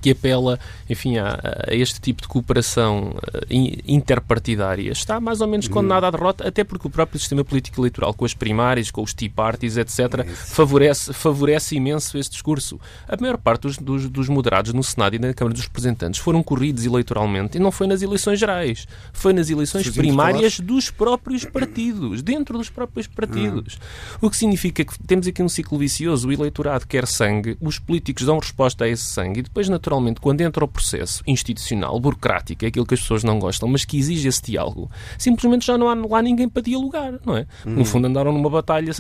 que 0.02 0.12
apela, 0.12 0.60
enfim, 0.90 1.18
a, 1.18 1.40
a, 1.68 1.74
este 1.74 2.00
tipo 2.00 2.22
de 2.22 2.28
cooperação 2.28 3.16
uh, 3.16 3.82
interpartidária 3.88 4.92
está 4.92 5.20
mais 5.20 5.42
ou 5.42 5.48
menos 5.48 5.66
uhum. 5.68 5.74
condenado 5.74 6.06
à 6.06 6.12
derrota, 6.12 6.48
até 6.48 6.64
porque 6.64 6.88
o 6.88 6.90
próprio 6.90 7.20
sistema 7.20 7.44
político 7.44 7.82
eleitoral, 7.82 8.14
com 8.14 8.26
as 8.26 8.34
primárias, 8.34 8.92
com 8.92 9.02
os 9.02 9.14
Tea 9.14 9.30
Parties, 9.34 9.78
etc., 9.78 10.26
favorece, 10.28 11.14
favorece 11.14 11.76
imenso 11.76 12.18
esse 12.18 12.30
discurso. 12.30 12.80
A 13.08 13.20
maior 13.20 13.38
parte 13.38 13.62
dos, 13.62 13.78
dos, 13.78 14.10
dos, 14.10 14.30
moderados 14.30 14.74
no 14.74 14.84
Senado 14.84 15.16
e 15.16 15.20
na 15.20 15.34
Câmara 15.34 15.54
dos 15.54 15.64
Representantes 15.64 16.20
foram 16.20 16.44
corridos 16.44 16.86
eleitoralmente 16.86 17.58
e 17.58 17.60
não 17.60 17.72
foi 17.72 17.88
nas 17.88 18.02
eleições 18.02 18.40
gerais, 18.40 18.88
foi 19.12 19.34
nas 19.34 19.50
eleições 19.50 19.90
primárias 19.90 20.60
dos 20.60 20.92
próprios 20.92 21.46
partidos, 21.46 22.22
dentro 22.22 22.58
dos 22.58 22.70
próprios 22.70 23.08
partidos. 23.08 23.76
Uhum. 23.76 24.28
O 24.28 24.30
que 24.30 24.38
significa 24.38 24.86
que 24.86 25.00
temos 25.04 25.28
aqui 25.28 25.42
um 25.42 25.50
ciclo 25.50 25.78
vicioso, 25.78 26.28
o 26.28 26.32
eleitorado 26.32 26.86
quer 26.86 27.08
sangue, 27.08 27.58
os 27.60 27.80
políticos 27.80 28.26
dão 28.26 28.38
resposta 28.38 28.86
a 28.86 28.88
esse 28.88 29.04
sangue 29.04 29.40
e 29.40 29.44
depois, 29.44 29.68
na 29.68 29.79
naturalmente, 29.80 30.20
quando 30.20 30.42
entra 30.42 30.66
o 30.66 30.68
processo 30.68 31.24
institucional, 31.26 31.98
burocrático, 32.00 32.66
é 32.66 32.68
aquilo 32.68 32.86
que 32.86 32.94
as 32.94 33.00
pessoas 33.00 33.24
não 33.24 33.40
gostam, 33.40 33.70
mas 33.70 33.86
que 33.86 33.98
exige 33.98 34.28
esse 34.28 34.42
diálogo, 34.42 34.92
simplesmente 35.18 35.66
já 35.66 35.78
não 35.78 35.88
há 35.88 35.96
lá 35.96 36.22
ninguém 36.22 36.50
para 36.50 36.62
dialogar, 36.62 37.14
não 37.26 37.38
é? 37.38 37.48
Uhum. 37.66 37.76
No 37.76 37.86
fundo, 37.86 38.08
andaram 38.08 38.34
numa 38.34 38.50
batalha 38.50 38.92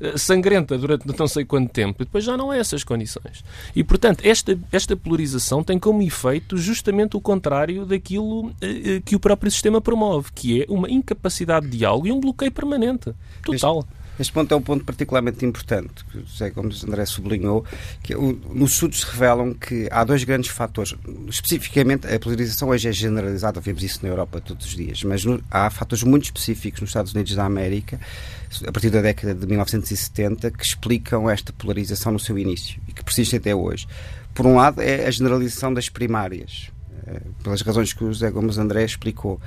eh, 0.00 0.16
sangrenta 0.16 0.78
durante 0.78 1.06
não 1.18 1.26
sei 1.26 1.44
quanto 1.44 1.72
tempo 1.72 2.02
e 2.02 2.04
depois 2.04 2.24
já 2.24 2.36
não 2.36 2.52
é 2.52 2.60
essas 2.60 2.84
condições. 2.84 3.44
E, 3.74 3.82
portanto, 3.82 4.22
esta, 4.24 4.56
esta 4.70 4.96
polarização 4.96 5.64
tem 5.64 5.78
como 5.78 6.00
efeito 6.02 6.56
justamente 6.56 7.16
o 7.16 7.20
contrário 7.20 7.84
daquilo 7.84 8.50
eh, 8.60 8.96
eh, 8.96 9.02
que 9.04 9.16
o 9.16 9.20
próprio 9.20 9.50
sistema 9.50 9.80
promove, 9.80 10.30
que 10.32 10.62
é 10.62 10.66
uma 10.68 10.88
incapacidade 10.88 11.66
de 11.66 11.78
diálogo 11.78 12.06
e 12.06 12.12
um 12.12 12.20
bloqueio 12.20 12.52
permanente. 12.52 13.12
Total. 13.42 13.80
Este... 13.80 13.99
Este 14.20 14.34
ponto 14.34 14.52
é 14.52 14.56
um 14.56 14.60
ponto 14.60 14.84
particularmente 14.84 15.46
importante, 15.46 16.04
que 16.04 16.18
o 16.18 16.26
José 16.26 16.50
Gomes 16.50 16.84
André 16.84 17.06
sublinhou, 17.06 17.64
que 18.02 18.14
o, 18.14 18.38
nos 18.52 18.72
estudos 18.72 19.02
revelam 19.02 19.54
que 19.54 19.88
há 19.90 20.04
dois 20.04 20.24
grandes 20.24 20.50
fatores. 20.50 20.94
Especificamente, 21.26 22.06
a 22.06 22.20
polarização 22.20 22.68
hoje 22.68 22.86
é 22.86 22.92
generalizada, 22.92 23.62
vemos 23.62 23.82
isso 23.82 24.00
na 24.02 24.10
Europa 24.10 24.38
todos 24.38 24.66
os 24.66 24.76
dias, 24.76 25.02
mas 25.04 25.24
no, 25.24 25.42
há 25.50 25.70
fatores 25.70 26.04
muito 26.04 26.24
específicos 26.24 26.82
nos 26.82 26.90
Estados 26.90 27.14
Unidos 27.14 27.34
da 27.34 27.46
América, 27.46 27.98
a 28.66 28.70
partir 28.70 28.90
da 28.90 29.00
década 29.00 29.34
de 29.34 29.46
1970, 29.46 30.50
que 30.50 30.66
explicam 30.66 31.30
esta 31.30 31.50
polarização 31.54 32.12
no 32.12 32.18
seu 32.20 32.38
início 32.38 32.78
e 32.86 32.92
que 32.92 33.02
persiste 33.02 33.36
até 33.36 33.54
hoje. 33.54 33.88
Por 34.34 34.44
um 34.46 34.56
lado, 34.56 34.82
é 34.82 35.06
a 35.06 35.10
generalização 35.10 35.72
das 35.72 35.88
primárias, 35.88 36.70
eh, 37.06 37.22
pelas 37.42 37.62
razões 37.62 37.94
que 37.94 38.04
o 38.04 38.08
José 38.08 38.30
Gomes 38.30 38.58
André 38.58 38.84
explicou 38.84 39.40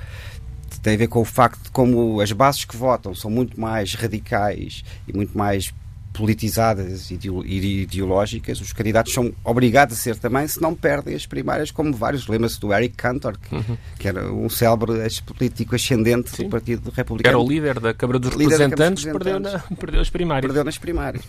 tem 0.84 0.94
a 0.94 0.98
ver 0.98 1.08
com 1.08 1.22
o 1.22 1.24
facto 1.24 1.62
de 1.62 1.70
como 1.70 2.20
as 2.20 2.30
bases 2.30 2.66
que 2.66 2.76
votam 2.76 3.14
são 3.14 3.30
muito 3.30 3.58
mais 3.58 3.94
radicais 3.94 4.84
e 5.08 5.16
muito 5.16 5.36
mais 5.36 5.72
politizadas 6.12 7.10
e 7.10 7.18
ideológicas, 7.18 8.60
os 8.60 8.72
candidatos 8.72 9.12
são 9.12 9.32
obrigados 9.42 9.98
a 9.98 10.00
ser 10.00 10.16
também, 10.16 10.46
se 10.46 10.62
não 10.62 10.72
perdem 10.72 11.14
as 11.14 11.26
primárias, 11.26 11.72
como 11.72 11.92
vários. 11.92 12.28
Lembra-se 12.28 12.60
do 12.60 12.72
Eric 12.72 12.94
Cantor, 12.94 13.36
que, 13.36 13.52
uhum. 13.52 13.76
que, 13.98 14.06
era 14.06 14.32
um 14.32 14.48
célebre 14.48 14.92
político 15.26 15.74
ascendente 15.74 16.30
Sim. 16.30 16.44
do 16.44 16.50
Partido 16.50 16.92
Republicano. 16.94 17.36
Era 17.36 17.44
o 17.44 17.48
líder 17.48 17.80
da 17.80 17.92
Câmara 17.92 18.20
dos 18.20 18.30
Representantes, 18.30 19.04
perdeu, 19.04 19.40
na, 19.40 19.58
perdeu 19.58 20.00
as 20.00 20.10
primárias. 20.10 20.46
Perdeu 20.46 20.64
nas 20.64 20.78
primárias. 20.78 21.24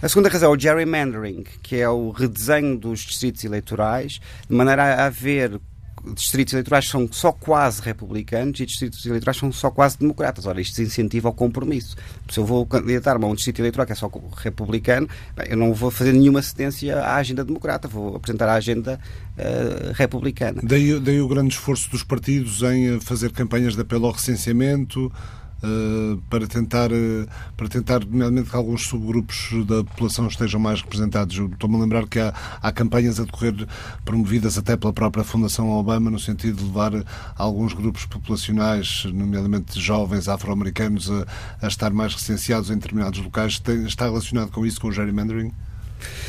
A 0.00 0.08
segunda 0.08 0.28
razão 0.28 0.52
é 0.52 0.56
o 0.56 0.60
gerrymandering, 0.60 1.44
que 1.60 1.76
é 1.76 1.88
o 1.88 2.10
redesenho 2.10 2.78
dos 2.78 3.00
distritos 3.00 3.42
eleitorais, 3.42 4.20
de 4.48 4.54
maneira 4.54 4.84
a 4.84 5.06
haver 5.06 5.60
distritos 6.14 6.54
eleitorais 6.54 6.88
são 6.88 7.08
só 7.10 7.32
quase 7.32 7.82
republicanos 7.82 8.60
e 8.60 8.66
distritos 8.66 9.04
eleitorais 9.06 9.36
são 9.36 9.50
só 9.52 9.70
quase 9.70 9.98
democratas. 9.98 10.46
Ora, 10.46 10.60
isto 10.60 10.80
incentiva 10.82 11.28
ao 11.28 11.34
compromisso. 11.34 11.96
Se 12.30 12.38
eu 12.38 12.44
vou 12.44 12.66
candidatar-me 12.66 13.24
a 13.24 13.28
um 13.28 13.34
distrito 13.34 13.60
eleitoral 13.60 13.86
que 13.86 13.92
é 13.92 13.96
só 13.96 14.10
republicano, 14.36 15.08
eu 15.48 15.56
não 15.56 15.72
vou 15.72 15.90
fazer 15.90 16.12
nenhuma 16.12 16.42
cedência 16.42 17.00
à 17.00 17.16
agenda 17.16 17.44
democrata, 17.44 17.88
vou 17.88 18.16
apresentar 18.16 18.48
a 18.48 18.54
agenda 18.54 18.98
uh, 19.36 19.92
republicana. 19.92 20.60
Daí, 20.62 20.98
daí 21.00 21.20
o 21.20 21.28
grande 21.28 21.54
esforço 21.54 21.90
dos 21.90 22.02
partidos 22.02 22.62
em 22.62 23.00
fazer 23.00 23.32
campanhas 23.32 23.74
de 23.74 23.82
apelo 23.82 24.06
ao 24.06 24.12
recenseamento, 24.12 25.12
para 26.30 26.46
tentar, 26.46 26.92
uh, 26.92 27.28
para 27.56 27.68
tentar, 27.68 28.00
nomeadamente, 28.04 28.50
que 28.50 28.56
alguns 28.56 28.86
subgrupos 28.86 29.50
da 29.66 29.82
população 29.84 30.28
estejam 30.28 30.60
mais 30.60 30.82
representados. 30.82 31.36
Estou-me 31.36 31.76
a 31.76 31.78
lembrar 31.78 32.06
que 32.06 32.18
há, 32.18 32.32
há 32.62 32.72
campanhas 32.72 33.18
a 33.18 33.24
decorrer 33.24 33.66
promovidas 34.04 34.56
até 34.56 34.76
pela 34.76 34.92
própria 34.92 35.24
Fundação 35.24 35.70
Obama, 35.70 36.10
no 36.10 36.18
sentido 36.18 36.58
de 36.58 36.64
levar 36.64 36.92
alguns 37.36 37.72
grupos 37.72 38.06
populacionais, 38.06 39.04
nomeadamente 39.12 39.80
jovens 39.80 40.28
afro-americanos, 40.28 41.10
a, 41.10 41.26
a, 41.62 41.68
estar 41.68 41.90
mais 41.92 42.14
recenseados 42.14 42.70
em 42.70 42.74
determinados 42.74 43.20
locais. 43.20 43.58
Tem, 43.58 43.84
está 43.84 44.04
relacionado 44.04 44.50
com 44.50 44.64
isso, 44.64 44.80
com 44.80 44.88
o 44.88 44.92
gerrymandering? 44.92 45.52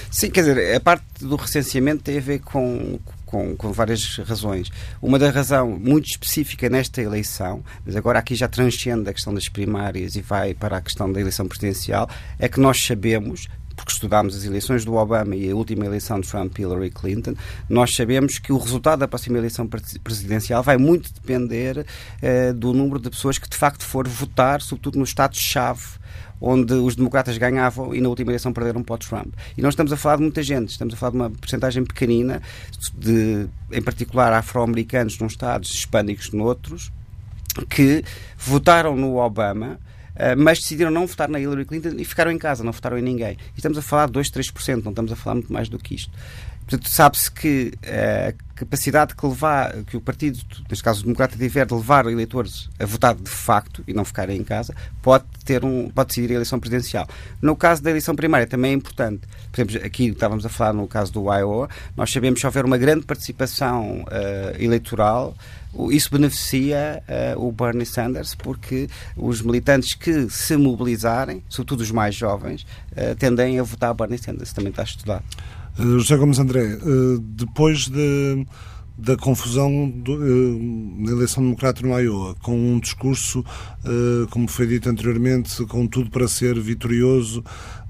Sim, 0.09 0.31
quer 0.31 0.41
dizer, 0.41 0.75
a 0.75 0.79
parte 0.79 1.05
do 1.19 1.35
recenseamento 1.35 2.03
tem 2.03 2.17
a 2.17 2.21
ver 2.21 2.39
com, 2.39 2.99
com, 3.29 3.55
com, 3.55 3.71
várias 3.71 4.17
razões. 4.17 4.71
Uma 4.99 5.19
da 5.19 5.29
razão 5.29 5.69
muito 5.69 6.07
específica 6.07 6.67
nesta 6.67 6.99
eleição, 6.99 7.63
mas 7.85 7.95
agora 7.95 8.17
aqui 8.17 8.33
já 8.33 8.47
transcende 8.47 9.07
a 9.07 9.13
questão 9.13 9.31
das 9.31 9.47
primárias 9.47 10.15
e 10.15 10.21
vai 10.21 10.55
para 10.55 10.77
a 10.77 10.81
questão 10.81 11.11
da 11.11 11.21
eleição 11.21 11.47
presidencial, 11.47 12.09
é 12.39 12.49
que 12.49 12.59
nós 12.59 12.83
sabemos 12.83 13.47
porque 13.75 13.93
estudámos 13.93 14.35
as 14.35 14.43
eleições 14.43 14.83
do 14.83 14.95
Obama 14.95 15.35
e 15.37 15.49
a 15.49 15.55
última 15.55 15.85
eleição 15.85 16.19
de 16.19 16.27
Trump 16.27 16.57
e 16.57 16.63
Hillary 16.63 16.89
Clinton, 16.89 17.33
nós 17.69 17.95
sabemos 17.95 18.37
que 18.37 18.51
o 18.51 18.57
resultado 18.57 18.99
da 18.99 19.07
próxima 19.07 19.37
eleição 19.37 19.65
presidencial 20.03 20.61
vai 20.61 20.75
muito 20.75 21.13
depender 21.13 21.85
eh, 22.21 22.51
do 22.51 22.73
número 22.73 22.99
de 22.99 23.09
pessoas 23.09 23.37
que 23.37 23.47
de 23.47 23.55
facto 23.55 23.85
for 23.85 24.05
votar, 24.05 24.61
sobretudo 24.61 24.99
nos 24.99 25.09
estados-chave 25.09 25.98
onde 26.41 26.73
os 26.73 26.95
democratas 26.95 27.37
ganhavam 27.37 27.93
e 27.93 28.01
na 28.01 28.09
última 28.09 28.31
eleição 28.31 28.53
perderam 28.53 28.83
para 28.83 28.95
o 28.95 28.97
Trump. 28.97 29.33
E 29.57 29.61
nós 29.61 29.73
estamos 29.73 29.91
a 29.91 29.97
falar 29.97 30.17
de 30.17 30.23
muita 30.23 30.41
gente, 30.41 30.69
estamos 30.69 30.93
a 30.93 30.97
falar 30.97 31.11
de 31.11 31.17
uma 31.17 31.29
porcentagem 31.29 31.83
pequenina, 31.83 32.41
de, 32.95 33.47
em 33.71 33.81
particular 33.81 34.31
afro-americanos 34.33 35.17
num 35.19 35.27
estados, 35.27 35.73
hispânicos 35.73 36.31
noutros, 36.31 36.91
que 37.69 38.03
votaram 38.37 38.95
no 38.95 39.17
Obama 39.17 39.79
Uh, 40.19 40.35
mas 40.37 40.59
decidiram 40.59 40.91
não 40.91 41.07
votar 41.07 41.29
na 41.29 41.39
Hillary 41.39 41.63
Clinton 41.63 41.93
e 41.97 42.03
ficaram 42.03 42.29
em 42.29 42.37
casa, 42.37 42.61
não 42.61 42.73
votaram 42.73 42.97
em 42.97 43.01
ninguém. 43.01 43.37
E 43.55 43.57
estamos 43.57 43.77
a 43.77 43.81
falar 43.81 44.07
de 44.07 44.11
2, 44.11 44.29
3%, 44.29 44.83
não 44.83 44.91
estamos 44.91 45.13
a 45.13 45.15
falar 45.15 45.35
muito 45.35 45.53
mais 45.53 45.69
do 45.69 45.79
que 45.79 45.95
isto. 45.95 46.11
Portanto, 46.69 46.87
sabe-se 46.87 47.31
que 47.31 47.73
a 47.83 48.31
capacidade 48.53 49.15
que, 49.15 49.25
levar, 49.25 49.73
que 49.85 49.97
o 49.97 50.01
partido, 50.01 50.37
neste 50.69 50.83
caso 50.83 50.99
o 50.99 51.03
democrata, 51.03 51.35
tiver 51.35 51.65
de 51.65 51.73
levar 51.73 52.05
eleitores 52.05 52.69
a 52.77 52.85
votar 52.85 53.15
de 53.15 53.27
facto 53.27 53.83
e 53.87 53.93
não 53.93 54.05
ficarem 54.05 54.37
em 54.37 54.43
casa, 54.43 54.75
pode, 55.01 55.25
ter 55.43 55.65
um, 55.65 55.89
pode 55.89 56.09
decidir 56.09 56.29
a 56.33 56.35
eleição 56.35 56.59
presidencial. 56.59 57.07
No 57.41 57.55
caso 57.55 57.81
da 57.81 57.89
eleição 57.89 58.15
primária 58.15 58.45
também 58.45 58.69
é 58.69 58.75
importante. 58.75 59.21
Por 59.51 59.59
exemplo, 59.59 59.83
aqui 59.83 60.09
estávamos 60.09 60.45
a 60.45 60.49
falar 60.49 60.73
no 60.73 60.87
caso 60.87 61.11
do 61.11 61.33
Iowa, 61.33 61.67
nós 61.97 62.11
sabemos 62.11 62.37
que 62.37 62.41
se 62.41 62.45
houver 62.45 62.65
uma 62.65 62.77
grande 62.77 63.03
participação 63.03 64.03
uh, 64.03 64.63
eleitoral, 64.63 65.35
isso 65.91 66.09
beneficia 66.11 67.03
uh, 67.35 67.47
o 67.47 67.51
Bernie 67.51 67.85
Sanders 67.85 68.35
porque 68.35 68.89
os 69.15 69.41
militantes 69.41 69.93
que 69.93 70.29
se 70.29 70.57
mobilizarem, 70.57 71.43
sobretudo 71.47 71.81
os 71.81 71.91
mais 71.91 72.15
jovens, 72.15 72.65
uh, 72.91 73.15
tendem 73.17 73.59
a 73.59 73.63
votar 73.63 73.93
Bernie 73.93 74.17
Sanders. 74.17 74.51
Também 74.51 74.71
está 74.71 74.83
estudado. 74.83 75.23
Eh, 75.77 75.83
José 75.83 76.17
Gomes 76.17 76.39
André, 76.39 76.77
depois 77.21 77.87
de, 77.87 78.45
da 78.99 79.15
confusão 79.15 79.89
do, 79.89 80.13
eh, 80.13 81.03
na 81.03 81.11
eleição 81.11 81.41
democrata 81.41 81.81
no 81.81 81.97
Iowa, 81.97 82.35
com 82.35 82.55
um 82.55 82.79
discurso, 82.79 83.43
como 84.29 84.47
foi 84.47 84.67
dito 84.67 84.89
anteriormente, 84.89 85.65
com 85.65 85.87
tudo 85.87 86.09
para 86.09 86.27
ser 86.27 86.59
vitorioso 86.59 87.43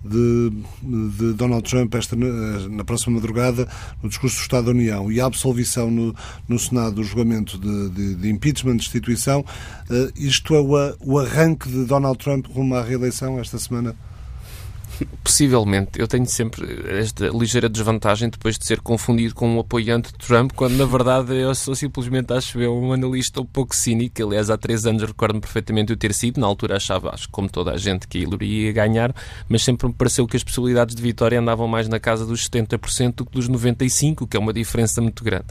de, 0.04 0.52
de 0.84 1.34
Donald 1.34 1.68
Trump 1.68 1.94
esta, 1.96 2.16
na 2.16 2.84
próxima 2.84 3.16
madrugada, 3.16 3.68
no 4.04 4.10
discurso 4.10 4.38
do 4.38 4.42
Estado 4.42 4.66
da 4.66 4.72
União, 4.72 5.12
e 5.12 5.20
a 5.20 5.26
absolvição 5.26 5.90
no, 5.90 6.16
no 6.48 6.60
Senado 6.60 6.96
do 6.96 7.04
julgamento 7.04 7.58
de, 7.58 7.90
de, 7.90 8.16
de 8.16 8.30
impeachment, 8.30 8.74
de 8.74 8.84
destituição, 8.84 9.44
isto 10.16 10.54
é 10.56 10.60
o, 10.60 10.96
o 11.02 11.20
arranque 11.20 11.68
de 11.68 11.86
Donald 11.86 12.18
Trump 12.20 12.46
rumo 12.48 12.76
à 12.76 12.84
reeleição 12.84 13.40
esta 13.40 13.58
semana? 13.58 13.96
Possivelmente. 15.24 16.00
Eu 16.00 16.08
tenho 16.08 16.26
sempre 16.26 16.68
esta 17.00 17.28
ligeira 17.28 17.70
desvantagem 17.70 18.30
depois 18.30 18.58
de 18.58 18.66
ser 18.66 18.82
confundido 18.82 19.34
com 19.34 19.48
um 19.48 19.60
apoiante 19.60 20.12
de 20.12 20.18
Trump, 20.18 20.52
quando 20.56 20.74
na 20.74 20.86
verdade 20.86 21.36
eu 21.36 21.54
sou 21.56 21.76
simplesmente, 21.76 22.34
acho 22.34 22.60
eu, 22.60 22.76
um 22.76 22.92
analista 22.92 23.42
um 23.42 23.46
pouco 23.46 23.76
cínico. 23.76 24.22
Aliás, 24.22 24.50
há 24.50 24.58
três 24.58 24.86
anos 24.86 25.04
recordo-me 25.04 25.40
perfeitamente 25.40 25.94
o 25.94 25.98
ter 25.98 26.14
sido. 26.14 26.42
Na 26.42 26.48
altura 26.48 26.78
achava, 26.78 27.14
acho 27.14 27.30
como 27.30 27.50
toda 27.50 27.72
a 27.72 27.78
gente, 27.78 28.08
que 28.08 28.20
Hillary 28.20 28.66
ia 28.66 28.72
ganhar, 28.74 29.16
mas 29.48 29.64
sempre 29.64 29.88
me 29.88 29.94
pareceu 29.94 30.28
que 30.28 30.36
as 30.36 30.44
possibilidades 30.44 30.96
de 30.96 31.02
vitória 31.02 31.40
andavam 31.40 31.68
mais 31.68 31.88
na 31.88 32.00
casa 32.00 32.26
dos 32.26 32.50
70% 32.50 33.16
do 33.16 33.26
que 33.26 33.32
dos 33.32 33.50
95%, 33.50 34.28
que 34.28 34.36
é 34.36 34.40
uma 34.40 34.52
diferença 34.52 35.02
muito 35.02 35.24
grande. 35.24 35.48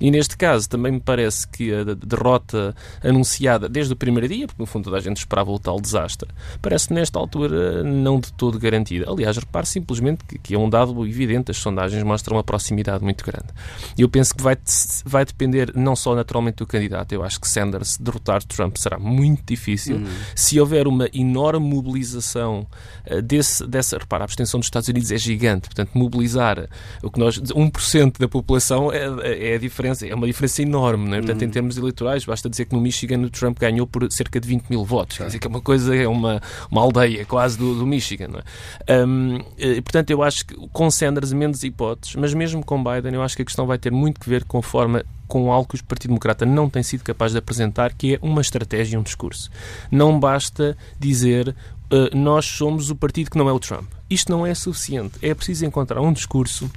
E 0.00 0.10
neste 0.10 0.36
caso 0.36 0.68
também 0.68 0.92
me 0.92 1.00
parece 1.00 1.46
que 1.46 1.72
a 1.72 1.84
derrota 1.84 2.74
anunciada 3.02 3.68
desde 3.68 3.92
o 3.92 3.96
primeiro 3.96 4.28
dia, 4.28 4.46
porque 4.46 4.60
no 4.60 4.66
fundo 4.66 4.84
toda 4.84 4.96
a 4.96 5.00
gente 5.00 5.18
esperava 5.18 5.50
o 5.50 5.58
tal 5.58 5.80
desastre, 5.80 6.28
parece 6.60 6.92
nesta 6.92 7.18
altura 7.18 7.84
não 7.84 8.18
de 8.18 8.32
todo 8.32 8.58
garantida 8.58 8.87
garantida. 8.88 9.10
Aliás, 9.10 9.36
repare 9.36 9.66
simplesmente 9.66 10.24
que, 10.24 10.38
que, 10.38 10.54
é 10.54 10.58
um 10.58 10.68
dado 10.68 11.06
evidente, 11.06 11.50
as 11.50 11.58
sondagens 11.58 12.02
mostram 12.02 12.36
uma 12.36 12.44
proximidade 12.44 13.04
muito 13.04 13.24
grande. 13.24 13.48
E 13.96 14.02
eu 14.02 14.08
penso 14.08 14.34
que 14.34 14.42
vai, 14.42 14.56
vai 15.04 15.24
depender 15.24 15.72
não 15.74 15.94
só 15.94 16.14
naturalmente 16.14 16.56
do 16.56 16.66
candidato, 16.66 17.12
eu 17.12 17.22
acho 17.22 17.40
que 17.40 17.48
Sanders 17.48 17.98
derrotar 17.98 18.42
Trump 18.44 18.76
será 18.76 18.98
muito 18.98 19.42
difícil. 19.46 19.96
Uhum. 19.96 20.06
Se 20.34 20.58
houver 20.58 20.86
uma 20.86 21.08
enorme 21.12 21.66
mobilização 21.68 22.66
uh, 23.10 23.22
desse, 23.22 23.66
dessa. 23.66 23.98
Repara, 23.98 24.24
a 24.24 24.26
abstenção 24.26 24.60
dos 24.60 24.66
Estados 24.66 24.88
Unidos 24.88 25.10
é 25.10 25.18
gigante, 25.18 25.68
portanto, 25.68 25.90
mobilizar 25.94 26.68
o 27.02 27.10
que 27.10 27.18
nós. 27.18 27.38
1% 27.38 28.18
da 28.18 28.28
população 28.28 28.92
é, 28.92 29.52
é 29.52 29.54
a 29.54 29.58
diferença, 29.58 30.06
é 30.06 30.14
uma 30.14 30.26
diferença 30.26 30.62
enorme, 30.62 31.16
é? 31.16 31.18
portanto, 31.18 31.42
uhum. 31.42 31.48
em 31.48 31.50
termos 31.50 31.76
eleitorais, 31.76 32.24
basta 32.24 32.48
dizer 32.48 32.66
que 32.66 32.74
no 32.74 32.80
Michigan 32.80 33.20
o 33.20 33.30
Trump 33.30 33.58
ganhou 33.58 33.86
por 33.86 34.10
cerca 34.10 34.40
de 34.40 34.46
20 34.46 34.68
mil 34.68 34.84
votos, 34.84 35.18
quer 35.18 35.26
dizer 35.26 35.38
que 35.38 35.46
é 35.46 35.50
uma 35.50 35.60
coisa, 35.60 35.94
é 35.94 36.06
uma, 36.06 36.40
uma 36.70 36.80
aldeia 36.80 37.24
quase 37.24 37.58
do, 37.58 37.74
do 37.74 37.86
Michigan, 37.86 38.28
não 38.28 38.38
é? 38.38 38.42
Um, 38.88 39.38
e, 39.58 39.80
portanto, 39.80 40.10
eu 40.10 40.22
acho 40.22 40.46
que 40.46 40.54
com 40.72 40.90
Sanders 40.90 41.32
menos 41.32 41.62
hipóteses, 41.62 42.16
mas 42.16 42.32
mesmo 42.32 42.64
com 42.64 42.82
Biden, 42.82 43.14
eu 43.14 43.22
acho 43.22 43.36
que 43.36 43.42
a 43.42 43.44
questão 43.44 43.66
vai 43.66 43.78
ter 43.78 43.92
muito 43.92 44.20
que 44.20 44.28
ver 44.28 44.44
com 44.44 44.58
a 44.58 44.62
forma 44.62 45.04
com 45.26 45.52
algo 45.52 45.68
que 45.68 45.76
o 45.76 45.84
Partido 45.84 46.08
Democrata 46.08 46.46
não 46.46 46.70
tem 46.70 46.82
sido 46.82 47.04
capaz 47.04 47.32
de 47.32 47.38
apresentar, 47.38 47.92
que 47.92 48.14
é 48.14 48.18
uma 48.22 48.40
estratégia 48.40 48.96
e 48.96 48.98
um 48.98 49.02
discurso. 49.02 49.50
Não 49.90 50.18
basta 50.18 50.76
dizer 50.98 51.48
uh, 51.48 52.16
nós 52.16 52.46
somos 52.46 52.90
o 52.90 52.96
partido 52.96 53.30
que 53.30 53.36
não 53.36 53.48
é 53.48 53.52
o 53.52 53.60
Trump. 53.60 53.86
Isto 54.08 54.32
não 54.32 54.46
é 54.46 54.54
suficiente. 54.54 55.18
É 55.20 55.34
preciso 55.34 55.66
encontrar 55.66 56.00
um 56.00 56.12
discurso 56.12 56.70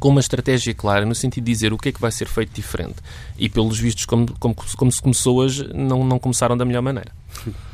com 0.00 0.08
uma 0.08 0.20
estratégia 0.20 0.74
clara, 0.74 1.06
no 1.06 1.14
sentido 1.14 1.44
de 1.44 1.52
dizer 1.52 1.72
o 1.72 1.78
que 1.78 1.90
é 1.90 1.92
que 1.92 2.00
vai 2.00 2.10
ser 2.10 2.26
feito 2.26 2.52
diferente. 2.52 2.96
E, 3.38 3.48
pelos 3.48 3.78
vistos, 3.78 4.04
como, 4.04 4.26
como, 4.40 4.54
como 4.54 4.90
se 4.90 5.00
começou 5.00 5.36
hoje, 5.36 5.70
não, 5.72 6.04
não 6.04 6.18
começaram 6.18 6.56
da 6.56 6.64
melhor 6.64 6.82
maneira. 6.82 7.12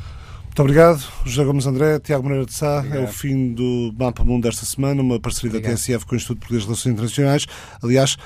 Muito 0.51 0.63
obrigado, 0.63 1.01
José 1.23 1.45
Gomes 1.45 1.65
André, 1.65 1.97
Tiago 1.99 2.23
Moreira 2.23 2.45
de 2.45 2.53
Sá. 2.53 2.79
Obrigado. 2.79 2.99
É 2.99 3.03
o 3.05 3.07
fim 3.07 3.53
do 3.53 3.95
Mapa 3.97 4.21
Mundo 4.25 4.43
desta 4.43 4.65
semana, 4.65 5.01
uma 5.01 5.17
parceria 5.17 5.49
obrigado. 5.49 5.71
da 5.71 5.77
TSF 5.77 6.05
com 6.05 6.13
o 6.13 6.17
Instituto 6.17 6.39
Português 6.39 6.63
de 6.63 6.67
Relações 6.67 6.91
Internacionais. 6.91 7.45
Aliás, 7.81 8.17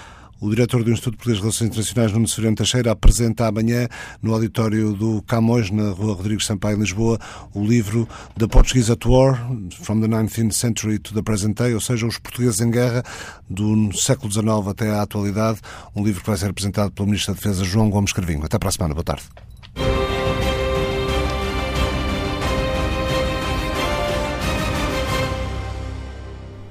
o 0.42 0.50
diretor 0.50 0.84
do 0.84 0.90
Instituto 0.90 1.18
Português 1.18 1.38
de 1.38 1.44
Relações 1.44 1.70
Internacionais, 1.70 2.12
Nuno 2.12 2.28
Severino 2.28 2.56
Teixeira, 2.56 2.92
apresenta 2.92 3.46
amanhã 3.46 3.88
no 4.24 4.34
auditório 4.34 4.94
do 4.94 5.22
Camões, 5.22 5.70
na 5.70 5.92
rua 5.92 6.16
Rodrigues 6.16 6.48
Sampaio, 6.48 6.78
em 6.78 6.80
Lisboa, 6.80 7.20
o 7.54 7.64
livro 7.64 8.10
The 8.40 8.48
Portuguese 8.48 8.92
at 8.92 9.06
War, 9.06 9.36
From 9.84 10.02
the 10.02 10.08
19th 10.08 10.52
Century 10.54 10.98
to 10.98 11.14
the 11.14 11.22
Present 11.22 11.56
Day, 11.56 11.76
ou 11.76 11.80
seja, 11.80 12.08
os 12.08 12.18
portugueses 12.18 12.60
em 12.60 12.72
guerra 12.72 13.04
do 13.48 13.96
século 13.96 14.32
XIX 14.32 14.68
até 14.68 14.90
à 14.90 15.04
atualidade, 15.04 15.60
um 15.96 16.04
livro 16.04 16.22
que 16.22 16.28
vai 16.28 16.38
ser 16.38 16.50
apresentado 16.50 16.92
pelo 16.92 17.06
Ministro 17.06 17.36
da 17.36 17.40
Defesa, 17.40 17.64
João 17.64 17.92
Gomes 17.92 18.14
Carvinho. 18.14 18.44
Até 18.44 18.58
para 18.58 18.70
a 18.70 18.72
semana. 18.72 18.96
Boa 18.96 19.04
tarde. 19.04 19.45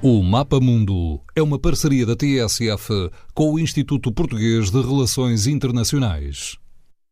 O 0.07 0.21
Mapa 0.21 0.59
Mundo 0.59 1.19
é 1.35 1.41
uma 1.41 1.57
parceria 1.57 2.05
da 2.05 2.15
TSF 2.15 3.09
com 3.33 3.51
o 3.51 3.59
Instituto 3.59 4.11
Português 4.11 4.69
de 4.69 4.79
Relações 4.79 5.47
Internacionais. 5.47 6.59